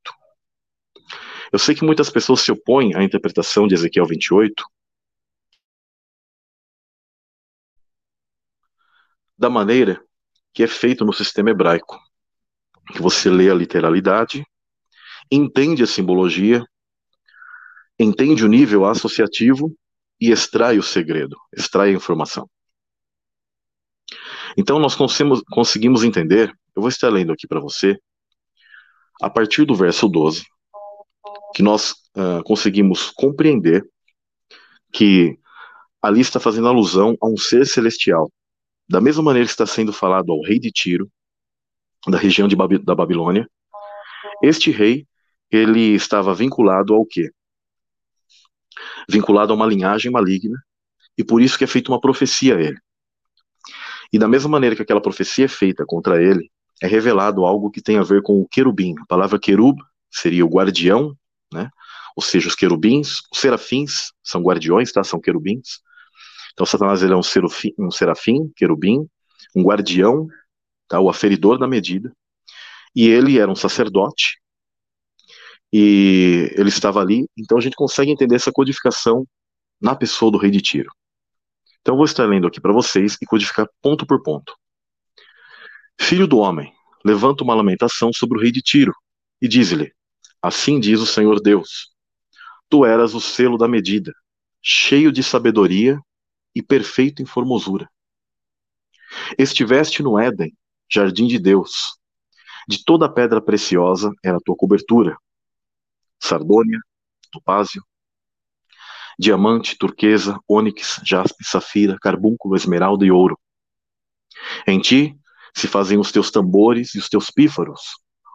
Eu 1.53 1.59
sei 1.59 1.75
que 1.75 1.85
muitas 1.85 2.09
pessoas 2.09 2.41
se 2.41 2.51
opõem 2.51 2.97
à 2.97 3.05
interpretação 3.05 3.69
de 3.69 3.75
Ezequiel 3.75 4.07
28 4.07 4.65
da 9.37 9.51
maneira 9.51 10.03
que 10.53 10.63
é 10.63 10.67
feito 10.67 11.05
no 11.05 11.13
sistema 11.13 11.51
hebraico. 11.51 11.99
Que 12.93 13.03
você 13.03 13.29
lê 13.29 13.51
a 13.51 13.55
literalidade, 13.55 14.47
entende 15.31 15.83
a 15.83 15.87
simbologia, 15.87 16.65
entende 17.99 18.45
o 18.45 18.49
nível 18.49 18.85
associativo 18.87 19.75
e 20.21 20.31
extrai 20.31 20.79
o 20.79 20.83
segredo, 20.83 21.37
extrai 21.53 21.91
a 21.91 21.95
informação. 21.95 22.49
Então 24.57 24.79
nós 24.79 24.95
conseguimos, 24.95 26.05
entender, 26.05 26.53
eu 26.77 26.83
vou 26.83 26.89
estar 26.89 27.09
lendo 27.09 27.33
aqui 27.33 27.47
para 27.47 27.61
você, 27.61 27.99
a 29.21 29.29
partir 29.29 29.65
do 29.65 29.75
verso 29.75 30.09
12, 30.09 30.45
que 31.55 31.63
nós 31.63 31.93
uh, 32.17 32.43
conseguimos 32.45 33.11
compreender 33.11 33.85
que 34.93 35.37
ali 36.01 36.21
está 36.21 36.39
fazendo 36.39 36.69
alusão 36.69 37.17
a 37.21 37.27
um 37.27 37.37
ser 37.37 37.67
celestial, 37.67 38.31
da 38.89 39.01
mesma 39.01 39.23
maneira 39.23 39.47
que 39.47 39.53
está 39.53 39.67
sendo 39.67 39.93
falado 39.93 40.31
ao 40.33 40.43
rei 40.43 40.59
de 40.59 40.71
Tiro, 40.71 41.11
da 42.07 42.19
região 42.19 42.47
de 42.47 42.57
da 42.79 42.95
Babilônia, 42.95 43.49
este 44.43 44.71
rei, 44.71 45.07
ele 45.51 45.95
estava 45.95 46.35
vinculado 46.35 46.95
ao 46.95 47.05
quê? 47.07 47.31
Vinculado 49.09 49.53
a 49.53 49.57
uma 49.57 49.67
linhagem 49.67 50.11
maligna, 50.11 50.59
e 51.17 51.25
por 51.25 51.41
isso 51.41 51.57
que 51.57 51.65
é 51.65 51.67
feita 51.67 51.91
uma 51.91 52.01
profecia 52.01 52.57
a 52.57 52.61
ele. 52.61 52.79
E 54.13 54.19
da 54.19 54.29
mesma 54.29 54.51
maneira 54.51 54.77
que 54.77 54.83
aquela 54.83 55.01
profecia 55.01 55.47
é 55.47 55.49
feita 55.49 55.85
contra 55.87 56.23
ele, 56.23 56.51
é 56.83 56.87
revelado 56.87 57.45
algo 57.45 57.71
que 57.71 57.81
tem 57.81 57.99
a 57.99 58.03
ver 58.03 58.23
com 58.23 58.41
o 58.41 58.49
querubim. 58.49 58.95
A 59.01 59.07
palavra 59.07 59.39
querub 59.39 59.79
seria 60.11 60.45
o 60.45 60.49
guardião, 60.49 61.17
né? 61.53 61.71
Ou 62.17 62.23
seja, 62.23 62.49
os 62.49 62.55
querubins, 62.55 63.21
os 63.33 63.41
serafins 63.41 64.13
são 64.23 64.43
guardiões, 64.43 64.93
tá? 64.93 65.03
São 65.03 65.21
querubins. 65.21 65.81
Então, 66.55 66.65
Satanás 66.65 67.03
ele 67.03 67.13
é 67.13 67.17
um, 67.17 67.23
serafim, 67.23 67.75
um 67.77 67.91
serafim, 67.91 68.51
querubim, 68.57 69.07
um 69.55 69.63
guardião, 69.63 70.29
tá? 70.89 71.01
o 71.01 71.11
aferidor 71.11 71.59
da 71.59 71.67
medida. 71.67 72.15
E 72.95 73.09
ele 73.09 73.39
era 73.39 73.51
um 73.51 73.57
sacerdote. 73.57 74.41
E 75.73 76.53
ele 76.57 76.69
estava 76.69 77.01
ali. 77.01 77.29
Então, 77.37 77.59
a 77.59 77.61
gente 77.61 77.75
consegue 77.75 78.13
entender 78.13 78.37
essa 78.37 78.53
codificação 78.53 79.27
na 79.81 79.97
pessoa 79.97 80.31
do 80.31 80.39
rei 80.39 80.51
de 80.51 80.61
Tiro. 80.61 80.91
Então, 81.81 81.95
eu 81.95 81.97
vou 81.97 82.07
estar 82.07 82.25
lendo 82.25 82.47
aqui 82.47 82.61
para 82.61 82.73
vocês 82.73 83.19
e 83.21 83.27
codificar 83.27 83.69
ponto 83.83 84.07
por 84.07 84.23
ponto. 84.23 84.55
Filho 86.01 86.27
do 86.27 86.39
homem, 86.39 86.73
levanta 87.05 87.43
uma 87.43 87.55
lamentação 87.55 88.13
sobre 88.13 88.39
o 88.39 88.41
rei 88.41 88.53
de 88.53 88.63
Tiro 88.63 88.95
e 89.43 89.49
diz-lhe: 89.49 89.93
Assim 90.41 90.79
diz 90.79 91.01
o 91.01 91.07
Senhor 91.07 91.41
Deus: 91.41 91.91
Tu 92.69 92.85
eras 92.85 93.13
o 93.13 93.21
selo 93.21 93.59
da 93.59 93.69
medida, 93.69 94.13
cheio 94.63 95.13
de 95.13 95.23
sabedoria 95.23 95.99
e 96.55 96.63
perfeito 96.63 97.23
em 97.23 97.27
formosura. 97.27 97.89
Estiveste 99.39 100.03
no 100.03 100.19
Éden, 100.19 100.57
jardim 100.91 101.27
de 101.27 101.39
Deus. 101.39 101.99
De 102.67 102.83
toda 102.85 103.13
pedra 103.13 103.41
preciosa 103.41 104.11
era 104.23 104.37
a 104.37 104.41
tua 104.41 104.57
cobertura: 104.57 105.17
sardônia, 106.21 106.81
topázio, 107.31 107.85
diamante, 109.19 109.77
turquesa, 109.77 110.39
ônix, 110.49 111.01
jaspe, 111.05 111.45
safira, 111.45 111.99
carbúnculo, 112.01 112.57
esmeralda 112.57 113.05
e 113.05 113.11
ouro. 113.11 113.39
Em 114.67 114.81
ti 114.81 115.19
se 115.55 115.69
fazem 115.69 115.99
os 115.99 116.11
teus 116.11 116.31
tambores 116.31 116.95
e 116.95 116.99
os 116.99 117.09
teus 117.09 117.31
pífaros. 117.31 117.81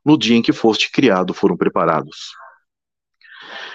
No 0.05 0.17
dia 0.17 0.37
em 0.37 0.41
que 0.41 0.53
foste 0.53 0.89
criado 0.91 1.33
foram 1.33 1.57
preparados. 1.57 2.33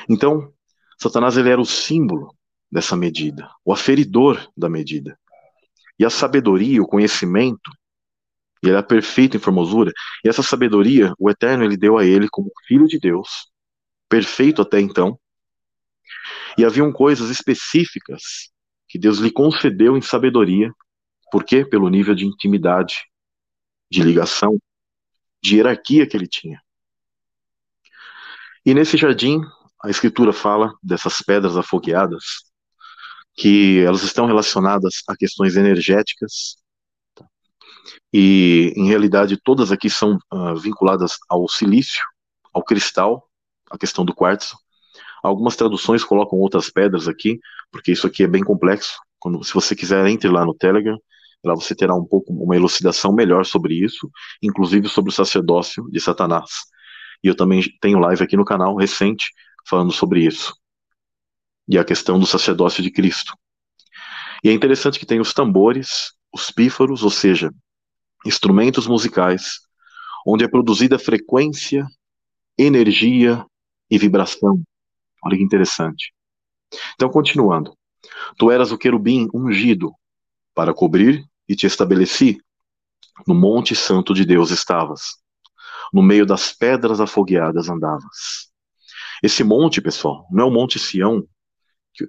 Então, 0.09 0.53
Satanás 0.99 1.37
ele 1.37 1.51
era 1.51 1.61
o 1.61 1.67
símbolo 1.67 2.35
dessa 2.75 2.97
medida, 2.97 3.49
o 3.65 3.73
aferidor 3.73 4.51
da 4.57 4.69
medida. 4.69 5.17
E 5.97 6.05
a 6.05 6.11
sabedoria, 6.11 6.83
o 6.83 6.89
conhecimento, 6.89 7.71
ele 8.61 8.73
era 8.73 8.83
perfeito 8.83 9.37
em 9.37 9.41
formosura, 9.41 9.93
e 10.25 10.29
essa 10.29 10.43
sabedoria, 10.43 11.15
o 11.17 11.31
Eterno 11.31 11.63
ele 11.63 11.77
deu 11.77 11.97
a 11.97 12.05
ele 12.05 12.29
como 12.29 12.51
filho 12.67 12.89
de 12.89 12.99
Deus, 12.99 13.49
perfeito 14.09 14.61
até 14.61 14.81
então. 14.81 15.17
E 16.59 16.65
haviam 16.65 16.93
coisas 16.93 17.31
específicas 17.31 18.51
que 18.89 18.99
Deus 18.99 19.19
lhe 19.19 19.31
concedeu 19.31 19.97
em 19.97 20.03
sabedoria, 20.03 20.73
por 21.31 21.45
quê? 21.45 21.65
Pelo 21.65 21.89
nível 21.89 22.13
de 22.13 22.27
intimidade, 22.27 22.97
de 23.89 24.03
ligação, 24.03 24.59
de 25.41 25.59
hierarquia 25.59 26.09
que 26.09 26.17
ele 26.17 26.27
tinha. 26.27 26.61
E 28.67 28.75
nesse 28.75 28.97
jardim, 28.97 29.41
a 29.81 29.91
escritura 29.91 30.33
fala 30.33 30.75
dessas 30.83 31.23
pedras 31.23 31.57
afogueadas, 31.57 32.53
que 33.35 33.81
elas 33.81 34.03
estão 34.03 34.27
relacionadas 34.27 35.03
a 35.09 35.16
questões 35.16 35.57
energéticas, 35.57 36.57
tá? 37.14 37.27
e 38.12 38.73
em 38.77 38.87
realidade 38.87 39.37
todas 39.37 39.73
aqui 39.73 39.90
são 39.90 40.18
uh, 40.33 40.57
vinculadas 40.57 41.16
ao 41.29 41.49
silício, 41.49 42.03
ao 42.53 42.62
cristal, 42.62 43.29
a 43.70 43.77
questão 43.77 44.05
do 44.05 44.14
quartzo. 44.14 44.57
Algumas 45.23 45.57
traduções 45.57 46.05
colocam 46.05 46.38
outras 46.38 46.70
pedras 46.70 47.09
aqui, 47.09 47.40
porque 47.73 47.92
isso 47.92 48.07
aqui 48.07 48.23
é 48.23 48.29
bem 48.29 48.42
complexo. 48.42 48.99
Quando, 49.18 49.42
se 49.42 49.55
você 49.55 49.75
quiser, 49.75 50.07
entre 50.07 50.29
lá 50.29 50.44
no 50.44 50.55
Telegram, 50.55 50.99
lá 51.44 51.55
você 51.55 51.75
terá 51.75 51.94
um 51.94 52.05
pouco 52.05 52.33
uma 52.33 52.55
elucidação 52.55 53.12
melhor 53.12 53.44
sobre 53.44 53.75
isso, 53.75 54.11
inclusive 54.42 54.88
sobre 54.88 55.11
o 55.11 55.14
sacerdócio 55.14 55.90
de 55.90 56.01
Satanás. 56.01 56.51
E 57.23 57.29
eu 57.29 57.35
também 57.35 57.62
tenho 57.81 57.99
live 57.99 58.23
aqui 58.23 58.37
no 58.37 58.44
canal 58.44 58.77
recente 58.77 59.31
falando 59.66 59.92
sobre 59.92 60.25
isso 60.25 60.55
e 61.68 61.79
a 61.79 61.85
questão 61.85 62.18
do 62.18 62.27
sacerdócio 62.27 62.83
de 62.83 62.90
Cristo. 62.90 63.35
E 64.42 64.48
é 64.48 64.53
interessante 64.53 64.98
que 64.98 65.07
tem 65.07 65.20
os 65.20 65.33
tambores, 65.33 66.12
os 66.33 66.50
pífaros, 66.50 67.03
ou 67.03 67.11
seja, 67.11 67.50
instrumentos 68.27 68.87
musicais, 68.87 69.61
onde 70.27 70.44
é 70.44 70.48
produzida 70.48 70.98
frequência, 70.98 71.87
energia 72.59 73.44
e 73.90 73.98
vibração. 73.98 74.62
Olha 75.24 75.37
que 75.37 75.42
interessante. 75.42 76.12
Então, 76.94 77.09
continuando. 77.09 77.77
Tu 78.37 78.50
eras 78.50 78.70
o 78.70 78.79
querubim 78.79 79.29
ungido 79.33 79.92
para 80.55 80.74
cobrir 80.74 81.24
e 81.48 81.57
te 81.57 81.66
estabeleci 81.66 82.38
No 83.27 83.35
monte 83.35 83.77
santo 83.77 84.12
de 84.12 84.24
Deus 84.24 84.50
estavas. 84.50 85.16
No 85.92 86.03
meio 86.03 86.27
das 86.27 86.53
pedras 86.53 87.00
afogueadas 87.00 87.68
andavas. 87.68 88.50
Esse 89.22 89.44
monte, 89.44 89.81
pessoal, 89.81 90.27
não 90.31 90.44
é 90.44 90.46
o 90.46 90.50
Monte 90.50 90.79
Sião, 90.79 91.27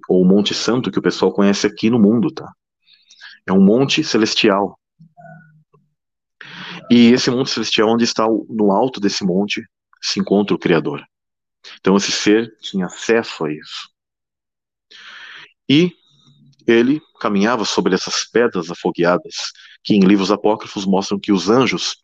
ou 0.08 0.26
Monte 0.26 0.54
Santo 0.54 0.91
que 0.91 1.00
o 1.00 1.02
pessoal 1.02 1.32
conhece 1.32 1.67
aqui 1.67 1.89
no 1.89 2.00
mundo, 2.00 2.32
tá? 2.32 2.52
É 3.48 3.54
um 3.54 3.62
monte 3.62 4.04
celestial. 4.04 4.80
E 6.89 7.12
esse 7.12 7.30
monte 7.30 7.52
celestial, 7.52 7.89
onde 7.89 8.04
está 8.04 8.26
no 8.26 8.71
alto 8.71 9.00
desse 9.00 9.24
monte, 9.24 9.63
se 10.02 10.19
encontra 10.19 10.56
o 10.56 10.60
Criador. 10.60 11.04
Então 11.80 11.95
esse 11.95 12.12
ser 12.12 12.56
tinha 12.60 12.86
acesso 12.86 13.45
a 13.45 13.52
isso. 13.52 13.89
E 15.67 15.91
ele 16.67 17.02
caminhava 17.19 17.65
sobre 17.65 17.93
essas 17.93 18.26
pedras 18.26 18.69
afogueadas, 18.69 19.36
que 19.84 19.95
em 19.95 20.00
livros 20.00 20.32
apócrifos 20.32 20.86
mostram 20.86 21.19
que 21.19 21.32
os 21.32 21.50
anjos 21.50 21.98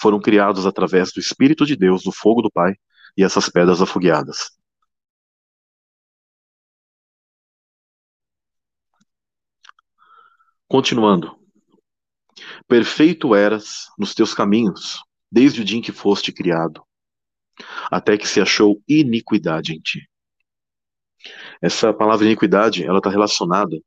foram 0.00 0.20
criados 0.20 0.66
através 0.66 1.12
do 1.12 1.20
Espírito 1.20 1.66
de 1.66 1.76
Deus, 1.76 2.02
do 2.02 2.12
fogo 2.12 2.42
do 2.42 2.50
Pai, 2.50 2.74
e 3.16 3.22
essas 3.22 3.48
pedras 3.48 3.80
afogueadas. 3.80 4.50
Continuando. 10.72 11.38
Perfeito 12.66 13.34
eras 13.34 13.90
nos 13.98 14.14
teus 14.14 14.32
caminhos, 14.32 15.02
desde 15.30 15.60
o 15.60 15.64
dia 15.66 15.78
em 15.78 15.82
que 15.82 15.92
foste 15.92 16.32
criado, 16.32 16.82
até 17.90 18.16
que 18.16 18.26
se 18.26 18.40
achou 18.40 18.82
iniquidade 18.88 19.74
em 19.74 19.80
ti. 19.80 20.08
Essa 21.60 21.92
palavra 21.92 22.24
iniquidade, 22.24 22.86
ela 22.86 23.00
está 23.00 23.10
relacionada 23.10 23.78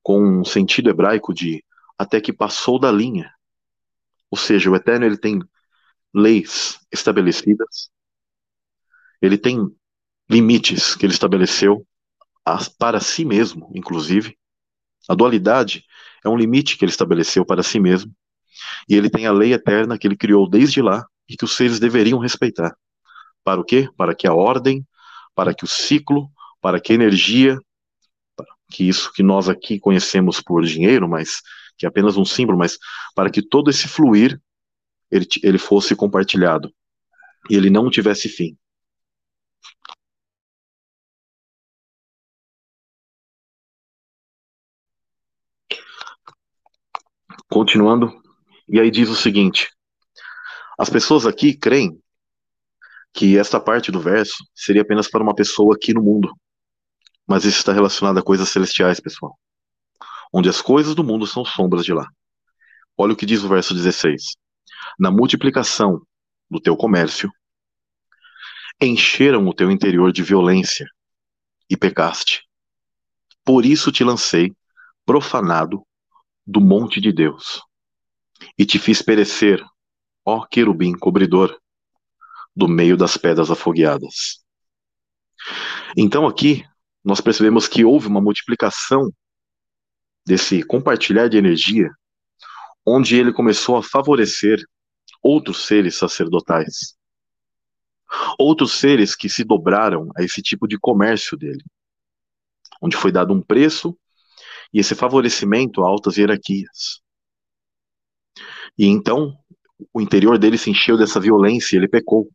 com 0.00 0.22
um 0.22 0.44
sentido 0.44 0.90
hebraico 0.90 1.34
de 1.34 1.64
até 1.98 2.20
que 2.20 2.32
passou 2.32 2.78
da 2.78 2.92
linha. 2.92 3.34
Ou 4.30 4.38
seja, 4.38 4.70
o 4.70 4.76
Eterno 4.76 5.06
ele 5.06 5.18
tem 5.18 5.40
leis 6.14 6.78
estabelecidas, 6.92 7.90
ele 9.20 9.36
tem 9.36 9.58
limites 10.30 10.94
que 10.94 11.04
ele 11.04 11.14
estabeleceu 11.14 11.84
para 12.78 13.00
si 13.00 13.24
mesmo, 13.24 13.72
inclusive. 13.74 14.38
A 15.08 15.14
dualidade 15.14 15.84
é 16.24 16.28
um 16.28 16.36
limite 16.36 16.76
que 16.76 16.84
ele 16.84 16.90
estabeleceu 16.90 17.44
para 17.44 17.62
si 17.62 17.78
mesmo. 17.78 18.12
E 18.88 18.94
ele 18.94 19.10
tem 19.10 19.26
a 19.26 19.32
lei 19.32 19.52
eterna 19.52 19.98
que 19.98 20.06
ele 20.06 20.16
criou 20.16 20.48
desde 20.48 20.82
lá 20.82 21.04
e 21.28 21.36
que 21.36 21.44
os 21.44 21.54
seres 21.54 21.78
deveriam 21.78 22.18
respeitar. 22.18 22.74
Para 23.44 23.60
o 23.60 23.64
quê? 23.64 23.88
Para 23.96 24.14
que 24.14 24.26
a 24.26 24.34
ordem, 24.34 24.86
para 25.34 25.54
que 25.54 25.64
o 25.64 25.68
ciclo, 25.68 26.28
para 26.60 26.80
que 26.80 26.92
a 26.92 26.94
energia, 26.94 27.58
que 28.70 28.88
isso 28.88 29.12
que 29.12 29.22
nós 29.22 29.48
aqui 29.48 29.78
conhecemos 29.78 30.40
por 30.40 30.64
dinheiro, 30.64 31.08
mas 31.08 31.40
que 31.78 31.86
é 31.86 31.88
apenas 31.88 32.16
um 32.16 32.24
símbolo, 32.24 32.58
mas 32.58 32.78
para 33.14 33.30
que 33.30 33.42
todo 33.42 33.70
esse 33.70 33.86
fluir 33.86 34.40
ele, 35.10 35.26
ele 35.42 35.58
fosse 35.58 35.94
compartilhado 35.94 36.72
e 37.50 37.54
ele 37.54 37.70
não 37.70 37.90
tivesse 37.90 38.28
fim. 38.28 38.56
Continuando, 47.56 48.12
e 48.68 48.78
aí 48.78 48.90
diz 48.90 49.08
o 49.08 49.16
seguinte: 49.16 49.70
as 50.78 50.90
pessoas 50.90 51.24
aqui 51.24 51.56
creem 51.56 51.98
que 53.14 53.38
esta 53.38 53.58
parte 53.58 53.90
do 53.90 53.98
verso 53.98 54.44
seria 54.54 54.82
apenas 54.82 55.08
para 55.08 55.22
uma 55.22 55.34
pessoa 55.34 55.74
aqui 55.74 55.94
no 55.94 56.02
mundo, 56.02 56.30
mas 57.26 57.46
isso 57.46 57.56
está 57.56 57.72
relacionado 57.72 58.18
a 58.18 58.22
coisas 58.22 58.50
celestiais, 58.50 59.00
pessoal, 59.00 59.38
onde 60.30 60.50
as 60.50 60.60
coisas 60.60 60.94
do 60.94 61.02
mundo 61.02 61.26
são 61.26 61.46
sombras 61.46 61.82
de 61.82 61.94
lá. 61.94 62.06
Olha 62.94 63.14
o 63.14 63.16
que 63.16 63.24
diz 63.24 63.42
o 63.42 63.48
verso 63.48 63.72
16: 63.72 64.36
Na 64.98 65.10
multiplicação 65.10 66.02
do 66.50 66.60
teu 66.60 66.76
comércio, 66.76 67.32
encheram 68.78 69.48
o 69.48 69.54
teu 69.54 69.70
interior 69.70 70.12
de 70.12 70.22
violência 70.22 70.84
e 71.70 71.74
pecaste. 71.74 72.42
Por 73.42 73.64
isso 73.64 73.90
te 73.90 74.04
lancei, 74.04 74.54
profanado, 75.06 75.82
do 76.46 76.60
monte 76.60 77.00
de 77.00 77.12
Deus, 77.12 77.62
e 78.56 78.64
te 78.64 78.78
fiz 78.78 79.02
perecer, 79.02 79.64
ó 80.24 80.46
querubim 80.46 80.92
cobridor, 80.92 81.58
do 82.54 82.68
meio 82.68 82.96
das 82.96 83.16
pedras 83.16 83.50
afogueadas. 83.50 84.42
Então 85.96 86.26
aqui 86.26 86.64
nós 87.04 87.20
percebemos 87.20 87.68
que 87.68 87.84
houve 87.84 88.08
uma 88.08 88.20
multiplicação 88.20 89.10
desse 90.26 90.62
compartilhar 90.62 91.28
de 91.28 91.36
energia, 91.36 91.90
onde 92.84 93.16
ele 93.16 93.32
começou 93.32 93.76
a 93.76 93.82
favorecer 93.82 94.60
outros 95.22 95.66
seres 95.66 95.96
sacerdotais. 95.96 96.96
Outros 98.38 98.72
seres 98.72 99.16
que 99.16 99.28
se 99.28 99.42
dobraram 99.44 100.10
a 100.16 100.22
esse 100.22 100.40
tipo 100.40 100.68
de 100.68 100.78
comércio 100.78 101.36
dele, 101.36 101.64
onde 102.80 102.96
foi 102.96 103.10
dado 103.10 103.34
um 103.34 103.42
preço 103.42 103.96
e 104.72 104.80
esse 104.80 104.94
favorecimento 104.94 105.82
a 105.82 105.88
altas 105.88 106.16
hierarquias. 106.16 107.00
E 108.78 108.86
então 108.86 109.36
o 109.92 110.00
interior 110.00 110.38
dele 110.38 110.58
se 110.58 110.70
encheu 110.70 110.96
dessa 110.96 111.20
violência 111.20 111.76
e 111.76 111.78
ele 111.78 111.88
pecou. 111.88 112.30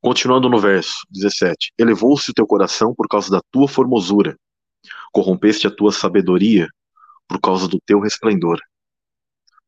Continuando 0.00 0.48
no 0.48 0.58
verso 0.58 0.94
17: 1.10 1.72
Elevou-se 1.78 2.30
o 2.30 2.34
teu 2.34 2.46
coração 2.46 2.94
por 2.94 3.06
causa 3.08 3.30
da 3.30 3.40
tua 3.50 3.68
formosura, 3.68 4.36
corrompeste 5.12 5.66
a 5.66 5.70
tua 5.70 5.92
sabedoria 5.92 6.68
por 7.28 7.40
causa 7.40 7.68
do 7.68 7.78
teu 7.86 8.00
resplendor. 8.00 8.58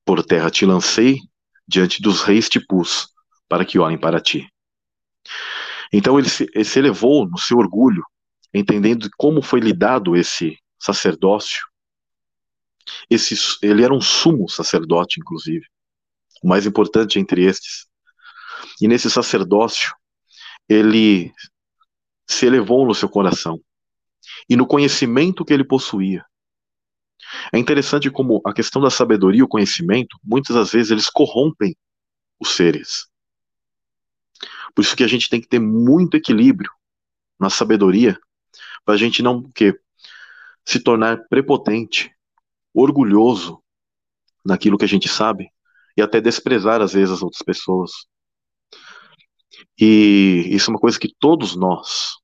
Por 0.04 0.24
terra 0.24 0.50
te 0.50 0.66
lancei, 0.66 1.18
diante 1.66 2.02
dos 2.02 2.22
reis 2.22 2.48
te 2.48 2.60
pus, 2.60 3.08
para 3.48 3.64
que 3.64 3.78
olhem 3.78 3.98
para 3.98 4.20
ti. 4.20 4.46
Então 5.92 6.18
ele 6.18 6.28
se, 6.28 6.46
ele 6.52 6.64
se 6.64 6.78
elevou 6.78 7.26
no 7.28 7.38
seu 7.38 7.56
orgulho, 7.56 8.02
entendendo 8.54 9.10
como 9.16 9.42
foi 9.42 9.60
lidado 9.60 10.16
esse 10.16 10.56
sacerdócio. 10.78 11.66
Esse, 13.10 13.34
ele 13.62 13.82
era 13.82 13.92
um 13.92 14.00
sumo 14.00 14.48
sacerdote, 14.48 15.18
inclusive, 15.18 15.66
o 16.42 16.48
mais 16.48 16.64
importante 16.64 17.18
entre 17.18 17.44
estes. 17.44 17.86
E 18.80 18.86
nesse 18.86 19.10
sacerdócio, 19.10 19.92
ele 20.68 21.32
se 22.26 22.46
elevou 22.46 22.86
no 22.86 22.94
seu 22.94 23.08
coração 23.08 23.60
e 24.48 24.56
no 24.56 24.66
conhecimento 24.66 25.44
que 25.44 25.52
ele 25.52 25.64
possuía. 25.64 26.24
É 27.52 27.58
interessante 27.58 28.10
como 28.10 28.40
a 28.44 28.52
questão 28.52 28.80
da 28.80 28.90
sabedoria 28.90 29.40
e 29.40 29.42
o 29.42 29.48
conhecimento, 29.48 30.16
muitas 30.22 30.54
das 30.54 30.70
vezes, 30.70 30.90
eles 30.90 31.10
corrompem 31.10 31.76
os 32.38 32.50
seres. 32.50 33.08
Por 34.74 34.82
isso 34.82 34.96
que 34.96 35.04
a 35.04 35.08
gente 35.08 35.28
tem 35.28 35.40
que 35.40 35.48
ter 35.48 35.58
muito 35.58 36.16
equilíbrio 36.16 36.70
na 37.38 37.48
sabedoria 37.48 38.18
para 38.84 38.94
a 38.94 38.98
gente 38.98 39.22
não 39.22 39.50
se 40.64 40.80
tornar 40.80 41.26
prepotente, 41.28 42.10
orgulhoso 42.72 43.62
naquilo 44.44 44.78
que 44.78 44.84
a 44.84 44.88
gente 44.88 45.08
sabe 45.08 45.48
e 45.96 46.02
até 46.02 46.20
desprezar 46.20 46.80
às 46.80 46.92
vezes 46.92 47.14
as 47.14 47.22
outras 47.22 47.42
pessoas. 47.42 47.90
E 49.78 50.48
isso 50.50 50.70
é 50.70 50.74
uma 50.74 50.80
coisa 50.80 50.98
que 50.98 51.14
todos 51.18 51.54
nós, 51.54 52.14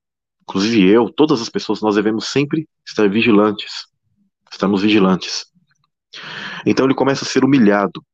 inclusive 0.43 0.89
eu, 0.89 1.11
todas 1.11 1.41
as 1.41 1.49
pessoas, 1.49 1.81
nós 1.81 1.95
devemos 1.95 2.29
sempre 2.29 2.69
estar 2.87 3.09
vigilantes. 3.09 3.87
Estarmos 4.51 4.83
vigilantes. 4.83 5.47
Então 6.67 6.85
ele 6.85 6.95
começa 6.95 7.25
a 7.25 7.29
ser 7.29 7.45
humilhado 7.45 8.05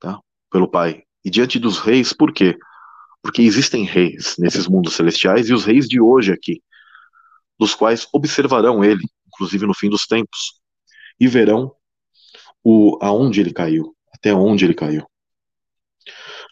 tá, 0.00 0.18
pelo 0.50 0.68
Pai. 0.68 1.04
E 1.24 1.30
diante 1.30 1.58
dos 1.58 1.78
reis, 1.78 2.12
por 2.12 2.32
quê? 2.32 2.58
Porque 3.22 3.42
existem 3.42 3.84
reis 3.84 4.34
nesses 4.38 4.66
mundos 4.66 4.94
celestiais 4.94 5.48
e 5.48 5.54
os 5.54 5.64
reis 5.64 5.86
de 5.86 6.00
hoje 6.00 6.32
aqui 6.32 6.60
dos 7.60 7.74
quais 7.74 8.08
observarão 8.10 8.82
ele, 8.82 9.06
inclusive 9.26 9.66
no 9.66 9.74
fim 9.74 9.90
dos 9.90 10.06
tempos, 10.06 10.62
e 11.20 11.28
verão 11.28 11.70
o 12.64 12.98
aonde 13.02 13.38
ele 13.38 13.52
caiu, 13.52 13.94
até 14.14 14.32
onde 14.32 14.64
ele 14.64 14.72
caiu. 14.72 15.06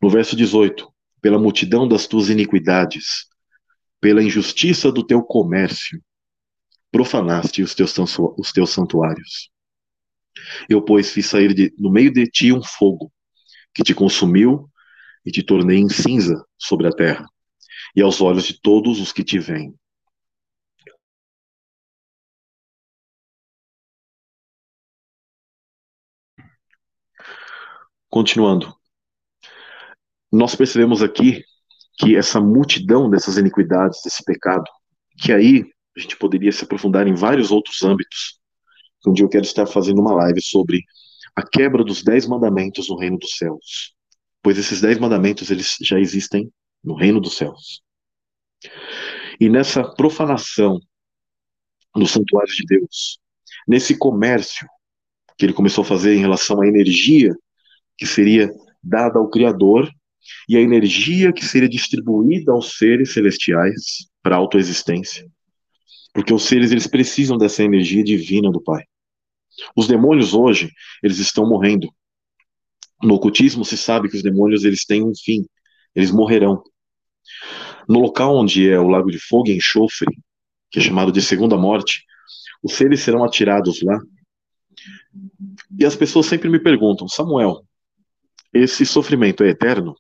No 0.03 0.11
verso 0.11 0.37
18, 0.37 0.87
pela 1.23 1.39
multidão 1.39 1.89
das 1.89 2.07
tuas 2.07 2.29
iniquidades, 2.29 3.27
pela 3.99 4.23
injustiça 4.23 4.93
do 4.93 5.03
teu 5.03 5.23
comércio, 5.23 5.99
profanaste 6.93 7.63
os 7.63 7.75
teus, 7.75 7.95
os 8.37 8.53
teus 8.53 8.69
santuários. 8.69 9.51
Eu, 10.69 10.83
pois, 10.83 11.11
fiz 11.11 11.25
sair 11.25 11.55
de, 11.55 11.75
no 11.79 11.91
meio 11.91 12.13
de 12.13 12.27
ti 12.27 12.53
um 12.53 12.63
fogo, 12.63 13.11
que 13.75 13.83
te 13.83 13.95
consumiu 13.95 14.71
e 15.25 15.31
te 15.31 15.43
tornei 15.43 15.79
em 15.79 15.89
cinza 15.89 16.45
sobre 16.59 16.87
a 16.87 16.93
terra, 16.93 17.27
e 17.97 18.03
aos 18.03 18.21
olhos 18.21 18.45
de 18.45 18.61
todos 18.61 19.01
os 19.01 19.11
que 19.11 19.25
te 19.25 19.39
veem. 19.39 19.75
Continuando. 28.11 28.75
Nós 30.33 30.55
percebemos 30.55 31.03
aqui 31.03 31.45
que 31.99 32.17
essa 32.17 32.41
multidão 32.41 33.11
dessas 33.11 33.37
iniquidades, 33.37 34.01
desse 34.05 34.25
pecado, 34.25 34.65
que 35.19 35.33
aí 35.33 35.65
a 35.97 36.01
gente 36.01 36.17
poderia 36.17 36.53
se 36.53 36.65
aprofundar 36.65 37.07
em 37.07 37.15
vários 37.15 37.51
outros 37.51 37.83
âmbitos. 37.83 38.39
Um 39.07 39.13
dia 39.13 39.25
eu 39.25 39.29
quero 39.29 39.45
estar 39.45 39.67
fazendo 39.67 40.01
uma 40.01 40.15
live 40.15 40.41
sobre 40.41 40.85
a 41.35 41.47
quebra 41.47 41.85
dos 41.85 42.03
dez 42.03 42.27
mandamentos 42.27 42.89
no 42.89 42.97
reino 42.97 43.19
dos 43.19 43.37
céus, 43.37 43.95
pois 44.43 44.59
esses 44.59 44.81
dez 44.81 44.99
mandamentos 44.99 45.51
eles 45.51 45.77
já 45.83 45.99
existem 45.99 46.53
no 46.83 46.95
reino 46.95 47.21
dos 47.21 47.37
céus. 47.37 47.83
E 49.41 49.49
nessa 49.49 49.85
profanação 49.95 50.81
nos 51.95 52.11
santuários 52.11 52.57
de 52.57 52.65
Deus, 52.65 53.19
nesse 53.67 53.97
comércio 53.97 54.67
que 55.37 55.47
ele 55.47 55.53
começou 55.53 55.83
a 55.83 55.87
fazer 55.87 56.15
em 56.15 56.21
relação 56.21 56.61
à 56.61 56.67
energia 56.67 57.35
que 57.99 58.07
seria 58.07 58.51
dada 58.83 59.19
ao 59.19 59.29
Criador 59.29 59.91
e 60.49 60.57
a 60.57 60.61
energia 60.61 61.33
que 61.33 61.45
seria 61.45 61.69
distribuída 61.69 62.53
aos 62.53 62.79
seres 62.79 63.13
celestiais 63.13 64.09
para 64.23 64.37
a 64.37 64.39
autoexistência. 64.39 65.27
Porque 66.15 66.33
os 66.33 66.45
seres 66.45 66.71
eles 66.71 66.87
precisam 66.87 67.37
dessa 67.37 67.63
energia 67.63 68.03
divina 68.03 68.51
do 68.51 68.63
Pai. 68.63 68.85
Os 69.77 69.89
demônios 69.89 70.33
hoje, 70.33 70.71
eles 71.03 71.19
estão 71.19 71.47
morrendo. 71.49 71.89
No 73.03 73.15
ocultismo 73.15 73.65
se 73.65 73.77
sabe 73.77 74.09
que 74.09 74.17
os 74.17 74.23
demônios 74.23 74.65
eles 74.65 74.85
têm 74.85 75.05
um 75.05 75.13
fim, 75.15 75.45
eles 75.95 76.11
morrerão. 76.11 76.63
No 77.89 78.01
local 78.01 78.37
onde 78.37 78.69
é 78.69 78.79
o 78.79 78.89
lago 78.89 79.11
de 79.11 79.19
fogo 79.19 79.49
e 79.49 79.57
enxofre, 79.57 80.07
que 80.71 80.79
é 80.79 80.83
chamado 80.83 81.11
de 81.11 81.23
segunda 81.23 81.57
morte, 81.57 82.05
os 82.63 82.75
seres 82.75 83.01
serão 83.01 83.25
atirados 83.25 83.83
lá. 83.83 83.99
E 85.79 85.85
as 85.85 85.97
pessoas 85.97 86.27
sempre 86.27 86.49
me 86.49 86.59
perguntam, 86.59 87.09
Samuel, 87.09 87.65
esse 88.53 88.87
sofrimento 88.87 89.43
é 89.45 89.49
eterno? 89.49 89.95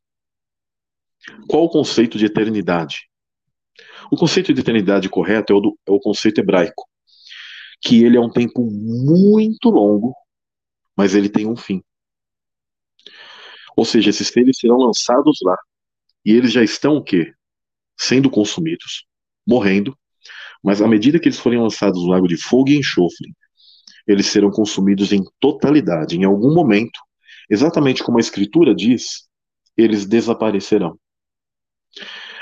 Qual 1.48 1.64
o 1.64 1.68
conceito 1.68 2.16
de 2.16 2.26
eternidade? 2.26 3.08
O 4.10 4.16
conceito 4.16 4.54
de 4.54 4.60
eternidade 4.60 5.08
correto 5.08 5.52
é 5.52 5.56
o, 5.56 5.60
do, 5.60 5.78
é 5.86 5.90
o 5.90 6.00
conceito 6.00 6.40
hebraico, 6.40 6.88
que 7.80 8.02
ele 8.02 8.16
é 8.16 8.20
um 8.20 8.30
tempo 8.30 8.64
muito 8.64 9.68
longo, 9.68 10.14
mas 10.96 11.14
ele 11.14 11.28
tem 11.28 11.46
um 11.46 11.56
fim. 11.56 11.82
Ou 13.76 13.84
seja, 13.84 14.10
esses 14.10 14.28
seres 14.28 14.58
serão 14.58 14.78
lançados 14.78 15.38
lá, 15.42 15.56
e 16.24 16.32
eles 16.32 16.52
já 16.52 16.62
estão 16.64 16.96
o 16.96 17.04
quê? 17.04 17.32
Sendo 17.96 18.30
consumidos, 18.30 19.06
morrendo, 19.46 19.96
mas 20.62 20.82
à 20.82 20.88
medida 20.88 21.20
que 21.20 21.28
eles 21.28 21.38
forem 21.38 21.60
lançados 21.60 22.02
no 22.02 22.08
lago 22.08 22.26
de 22.26 22.36
fogo 22.36 22.70
e 22.70 22.78
enxofre, 22.78 23.32
eles 24.06 24.26
serão 24.26 24.50
consumidos 24.50 25.12
em 25.12 25.22
totalidade. 25.38 26.16
Em 26.16 26.24
algum 26.24 26.54
momento, 26.54 26.98
exatamente 27.48 28.02
como 28.02 28.18
a 28.18 28.20
Escritura 28.20 28.74
diz, 28.74 29.28
eles 29.76 30.06
desaparecerão. 30.06 30.98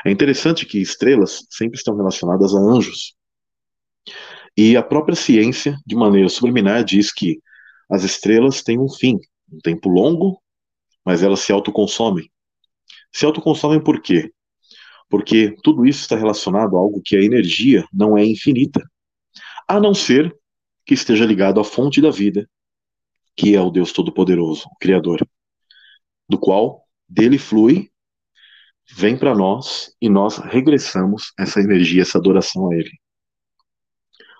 É 0.04 0.10
interessante 0.10 0.64
que 0.66 0.80
estrelas 0.80 1.46
sempre 1.50 1.76
estão 1.76 1.96
relacionadas 1.96 2.54
a 2.54 2.58
anjos. 2.58 3.14
E 4.56 4.76
a 4.76 4.82
própria 4.82 5.16
ciência, 5.16 5.76
de 5.86 5.94
maneira 5.94 6.28
subliminar, 6.28 6.84
diz 6.84 7.12
que 7.12 7.40
as 7.90 8.04
estrelas 8.04 8.62
têm 8.62 8.78
um 8.78 8.88
fim, 8.88 9.18
um 9.52 9.58
tempo 9.58 9.88
longo, 9.88 10.40
mas 11.04 11.22
elas 11.22 11.40
se 11.40 11.52
autoconsomem. 11.52 12.30
Se 13.12 13.26
autoconsomem 13.26 13.82
por 13.82 14.00
quê? 14.00 14.32
Porque 15.08 15.54
tudo 15.62 15.86
isso 15.86 16.00
está 16.00 16.16
relacionado 16.16 16.76
a 16.76 16.80
algo 16.80 17.02
que 17.04 17.16
a 17.16 17.22
energia 17.22 17.86
não 17.92 18.16
é 18.16 18.24
infinita, 18.24 18.82
a 19.68 19.78
não 19.78 19.94
ser 19.94 20.34
que 20.84 20.94
esteja 20.94 21.24
ligado 21.24 21.60
à 21.60 21.64
fonte 21.64 22.00
da 22.00 22.10
vida, 22.10 22.48
que 23.36 23.54
é 23.54 23.60
o 23.60 23.70
Deus 23.70 23.92
Todo-Poderoso, 23.92 24.66
o 24.66 24.76
Criador, 24.78 25.26
do 26.28 26.38
qual 26.38 26.82
dele 27.08 27.38
flui, 27.38 27.90
vem 28.96 29.18
para 29.18 29.34
nós 29.34 29.94
e 30.00 30.08
nós 30.08 30.38
regressamos 30.38 31.32
essa 31.38 31.60
energia, 31.60 32.02
essa 32.02 32.18
adoração 32.18 32.70
a 32.70 32.74
Ele. 32.74 32.90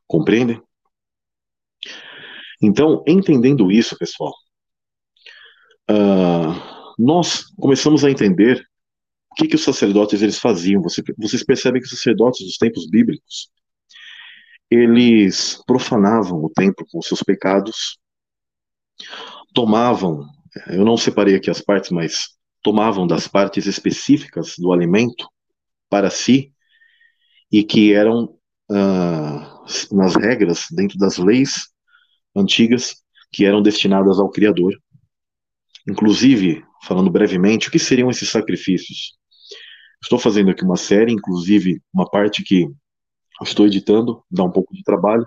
Compreendem? 0.07 0.61
Então, 2.63 3.05
entendendo 3.07 3.71
isso, 3.71 3.99
pessoal, 3.99 4.33
uh, 5.91 6.95
nós 6.99 7.45
começamos 7.57 8.05
a 8.05 8.11
entender 8.11 8.67
o 9.31 9.35
que, 9.35 9.49
que 9.49 9.57
os 9.57 9.65
sacerdotes 9.65 10.23
eles 10.23 10.39
faziam. 10.39 10.81
Você, 10.83 11.03
vocês 11.19 11.45
percebem 11.45 11.81
que 11.81 11.87
os 11.87 11.91
sacerdotes 11.91 12.47
dos 12.47 12.57
tempos 12.57 12.89
bíblicos 12.89 13.51
eles 14.71 15.63
profanavam 15.67 16.43
o 16.43 16.51
templo 16.51 16.85
com 16.91 17.01
seus 17.01 17.23
pecados, 17.23 17.99
tomavam, 19.55 20.27
eu 20.69 20.85
não 20.85 20.97
separei 20.97 21.35
aqui 21.35 21.51
as 21.51 21.61
partes, 21.61 21.91
mas 21.91 22.37
tomavam 22.63 23.07
das 23.07 23.29
partes 23.29 23.67
específicas 23.67 24.55
do 24.59 24.73
alimento 24.73 25.29
para 25.89 26.11
si 26.11 26.53
e 27.51 27.63
que 27.63 27.93
eram 27.93 28.37
ah, 28.71 29.65
nas 29.93 30.17
regras, 30.17 30.67
dentro 30.71 30.99
das 30.99 31.19
leis 31.19 31.69
antigas, 32.35 32.97
que 33.33 33.45
eram 33.45 33.63
destinadas 33.63 34.19
ao 34.19 34.31
Criador. 34.31 34.75
Inclusive, 35.89 36.65
falando 36.83 37.11
brevemente, 37.11 37.69
o 37.69 37.71
que 37.71 37.79
seriam 37.79 38.11
esses 38.11 38.29
sacrifícios? 38.29 39.17
Estou 40.03 40.19
fazendo 40.19 40.51
aqui 40.51 40.65
uma 40.65 40.77
série, 40.77 41.13
inclusive 41.13 41.81
uma 41.93 42.09
parte 42.09 42.43
que 42.43 42.67
estou 43.43 43.67
editando, 43.67 44.23
dá 44.31 44.45
um 44.45 44.51
pouco 44.51 44.75
de 44.75 44.83
trabalho, 44.83 45.27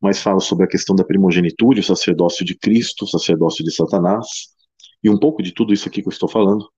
mas 0.00 0.22
fala 0.22 0.40
sobre 0.40 0.64
a 0.64 0.68
questão 0.68 0.94
da 0.94 1.04
primogenitura, 1.04 1.80
o 1.80 1.82
sacerdócio 1.82 2.44
de 2.44 2.56
Cristo, 2.56 3.04
o 3.04 3.08
sacerdócio 3.08 3.64
de 3.64 3.72
Satanás, 3.74 4.26
e 5.02 5.10
um 5.10 5.18
pouco 5.18 5.42
de 5.42 5.52
tudo 5.52 5.72
isso 5.72 5.88
aqui 5.88 6.02
que 6.02 6.08
eu 6.08 6.12
estou 6.12 6.28
falando. 6.28 6.68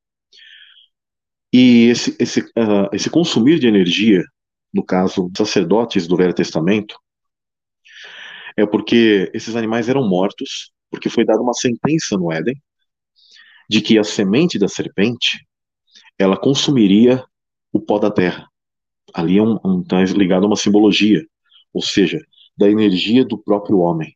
E 1.53 1.89
esse, 1.89 2.17
esse, 2.19 2.41
uh, 2.41 2.89
esse 2.93 3.11
consumir 3.11 3.59
de 3.59 3.67
energia, 3.67 4.23
no 4.73 4.85
caso, 4.85 5.31
sacerdotes 5.37 6.07
do 6.07 6.17
Velho 6.17 6.33
Testamento, 6.33 6.97
é 8.57 8.65
porque 8.65 9.31
esses 9.35 9.57
animais 9.57 9.89
eram 9.89 10.09
mortos, 10.09 10.73
porque 10.91 11.09
foi 11.09 11.25
dada 11.25 11.41
uma 11.41 11.55
sentença 11.55 12.17
no 12.17 12.33
Éden, 12.33 12.55
de 13.69 13.81
que 13.81 13.99
a 13.99 14.05
semente 14.05 14.59
da 14.59 14.69
serpente, 14.69 15.47
ela 16.19 16.37
consumiria 16.37 17.25
o 17.73 17.81
pó 17.81 17.99
da 17.99 18.11
terra. 18.11 18.49
Ali 19.15 19.39
é 19.39 19.43
um, 19.43 19.59
um, 19.65 19.83
tá 19.83 20.03
ligado 20.05 20.45
a 20.45 20.47
uma 20.47 20.57
simbologia, 20.57 21.25
ou 21.73 21.83
seja, 21.83 22.21
da 22.61 22.71
energia 22.71 23.25
do 23.25 23.39
próprio 23.39 23.79
homem. 23.79 24.15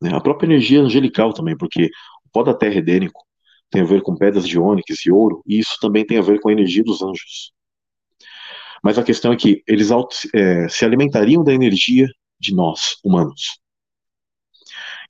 Né? 0.00 0.10
A 0.14 0.20
própria 0.20 0.46
energia 0.46 0.80
angelical 0.80 1.34
também, 1.34 1.54
porque 1.54 1.90
o 2.24 2.30
pó 2.32 2.42
da 2.42 2.54
terra 2.54 2.76
edênico 2.76 3.22
tem 3.70 3.82
a 3.82 3.84
ver 3.84 4.00
com 4.00 4.16
pedras 4.16 4.48
de 4.48 4.58
ônix 4.58 5.04
e 5.04 5.10
ouro, 5.10 5.42
e 5.46 5.58
isso 5.58 5.76
também 5.78 6.06
tem 6.06 6.16
a 6.16 6.22
ver 6.22 6.40
com 6.40 6.48
a 6.48 6.52
energia 6.52 6.82
dos 6.82 7.02
anjos. 7.02 7.52
Mas 8.82 8.98
a 8.98 9.02
questão 9.02 9.30
é 9.30 9.36
que 9.36 9.62
eles 9.66 9.90
é, 10.34 10.68
se 10.70 10.86
alimentariam 10.86 11.44
da 11.44 11.52
energia 11.52 12.06
de 12.40 12.54
nós, 12.54 12.96
humanos. 13.04 13.60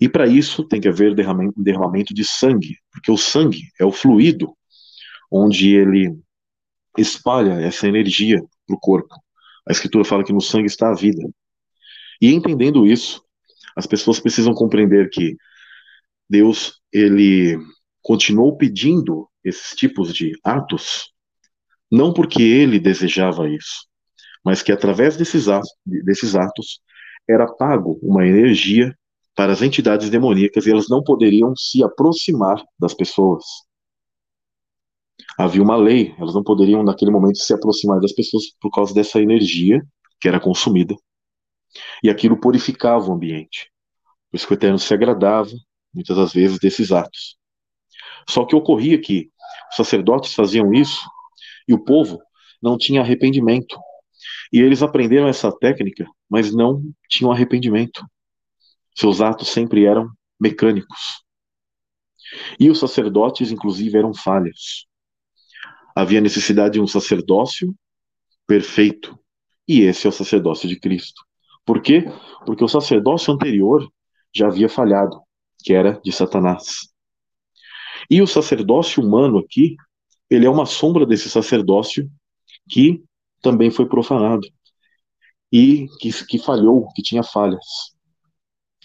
E 0.01 0.09
para 0.09 0.27
isso 0.27 0.65
tem 0.65 0.81
que 0.81 0.89
haver 0.89 1.15
derramamento 1.15 2.13
de 2.13 2.25
sangue, 2.25 2.77
porque 2.91 3.13
o 3.13 3.17
sangue 3.17 3.63
é 3.79 3.85
o 3.85 3.93
fluido 3.93 4.57
onde 5.31 5.73
ele 5.73 6.19
espalha 6.99 7.61
essa 7.61 7.87
energia 7.87 8.43
para 8.67 8.77
o 8.77 8.81
corpo. 8.81 9.15
A 9.69 9.73
escritura 9.73 10.05
fala 10.05 10.25
que 10.25 10.33
no 10.33 10.41
sangue 10.41 10.67
está 10.67 10.91
a 10.91 10.95
vida. 10.95 11.23
E 12.21 12.33
entendendo 12.33 12.87
isso, 12.87 13.23
as 13.77 13.87
pessoas 13.87 14.21
precisam 14.21 14.55
compreender 14.55 15.11
que 15.11 15.37
Deus 16.29 16.81
ele 16.93 17.59
continuou 18.03 18.57
pedindo 18.57 19.29
esses 19.45 19.77
tipos 19.77 20.13
de 20.13 20.33
atos, 20.45 21.13
não 21.91 22.13
porque 22.13 22.43
ele 22.43 22.79
desejava 22.79 23.49
isso, 23.49 23.87
mas 24.45 24.63
que 24.63 24.73
através 24.73 25.17
desses 25.17 25.49
atos, 25.49 25.71
desses 25.85 26.35
atos 26.35 26.81
era 27.29 27.47
pago 27.47 27.99
uma 28.03 28.27
energia 28.27 28.97
para 29.35 29.53
as 29.53 29.63
entidades 29.63 30.11
demoníacas 30.11 30.67
e 30.67 30.71
elas 30.71 30.89
não 30.89 31.03
poderiam 31.03 31.55
se 31.57 31.83
aproximar 31.83 32.63
das 32.79 32.95
pessoas 32.95 33.45
havia 35.39 35.63
uma 35.63 35.77
lei, 35.77 36.15
elas 36.19 36.35
não 36.35 36.43
poderiam 36.43 36.83
naquele 36.83 37.11
momento 37.11 37.39
se 37.39 37.53
aproximar 37.53 38.01
das 38.01 38.13
pessoas 38.13 38.45
por 38.61 38.71
causa 38.71 38.95
dessa 38.95 39.21
energia 39.21 39.83
que 40.21 40.29
era 40.29 40.41
consumida. 40.41 40.95
E 42.03 42.11
aquilo 42.11 42.39
purificava 42.41 43.09
o 43.09 43.13
ambiente. 43.13 43.71
Por 44.31 44.37
isso 44.37 44.47
que 44.47 44.53
o 44.53 44.57
Eterno 44.57 44.79
se 44.79 44.93
agradava, 44.93 45.51
muitas 45.93 46.17
das 46.17 46.33
vezes, 46.33 46.59
desses 46.59 46.93
atos. 46.93 47.37
Só 48.29 48.45
que 48.45 48.57
ocorria 48.57 49.01
que 49.01 49.31
os 49.71 49.77
sacerdotes 49.77 50.35
faziam 50.35 50.73
isso 50.73 51.01
e 51.69 51.75
o 51.75 51.85
povo 51.85 52.21
não 52.63 52.77
tinha 52.79 53.01
arrependimento. 53.01 53.79
E 54.53 54.61
eles 54.61 54.83
aprenderam 54.83 55.29
essa 55.29 55.53
técnica, 55.53 56.07
mas 56.29 56.55
não 56.55 56.83
tinham 57.09 57.33
arrependimento. 57.33 58.05
Seus 58.97 59.21
atos 59.21 59.49
sempre 59.49 59.85
eram 59.85 60.09
mecânicos. 60.41 61.23
E 62.59 62.71
os 62.71 62.79
sacerdotes, 62.79 63.51
inclusive, 63.51 63.97
eram 63.97 64.15
falhos 64.15 64.87
havia 65.95 66.21
necessidade 66.21 66.75
de 66.75 66.81
um 66.81 66.87
sacerdócio 66.87 67.75
perfeito. 68.47 69.19
E 69.67 69.83
esse 69.83 70.07
é 70.07 70.11
o 70.11 70.13
sacerdócio 70.13 70.69
de 70.69 70.79
Cristo. 70.79 71.23
Por 71.65 71.81
quê? 71.81 72.05
Porque 72.45 72.65
o 72.65 72.69
sacerdócio 72.69 73.33
anterior 73.33 73.89
já 74.35 74.47
havia 74.47 74.69
falhado, 74.69 75.21
que 75.63 75.73
era 75.73 76.01
de 76.05 76.13
Satanás. 76.13 76.89
E 78.11 78.21
o 78.21 78.27
sacerdócio 78.27 79.03
humano 79.03 79.39
aqui, 79.39 79.77
ele 80.29 80.47
é 80.47 80.51
uma 80.51 80.67
sombra 80.67 81.07
desse 81.07 81.31
sacerdócio 81.31 82.11
que 82.69 83.03
também 83.41 83.71
foi 83.71 83.87
profanado 83.87 84.47
e 85.53 85.87
que, 86.01 86.11
que 86.27 86.39
falhou, 86.39 86.89
que 86.95 87.03
tinha 87.03 87.23
falhas. 87.23 87.65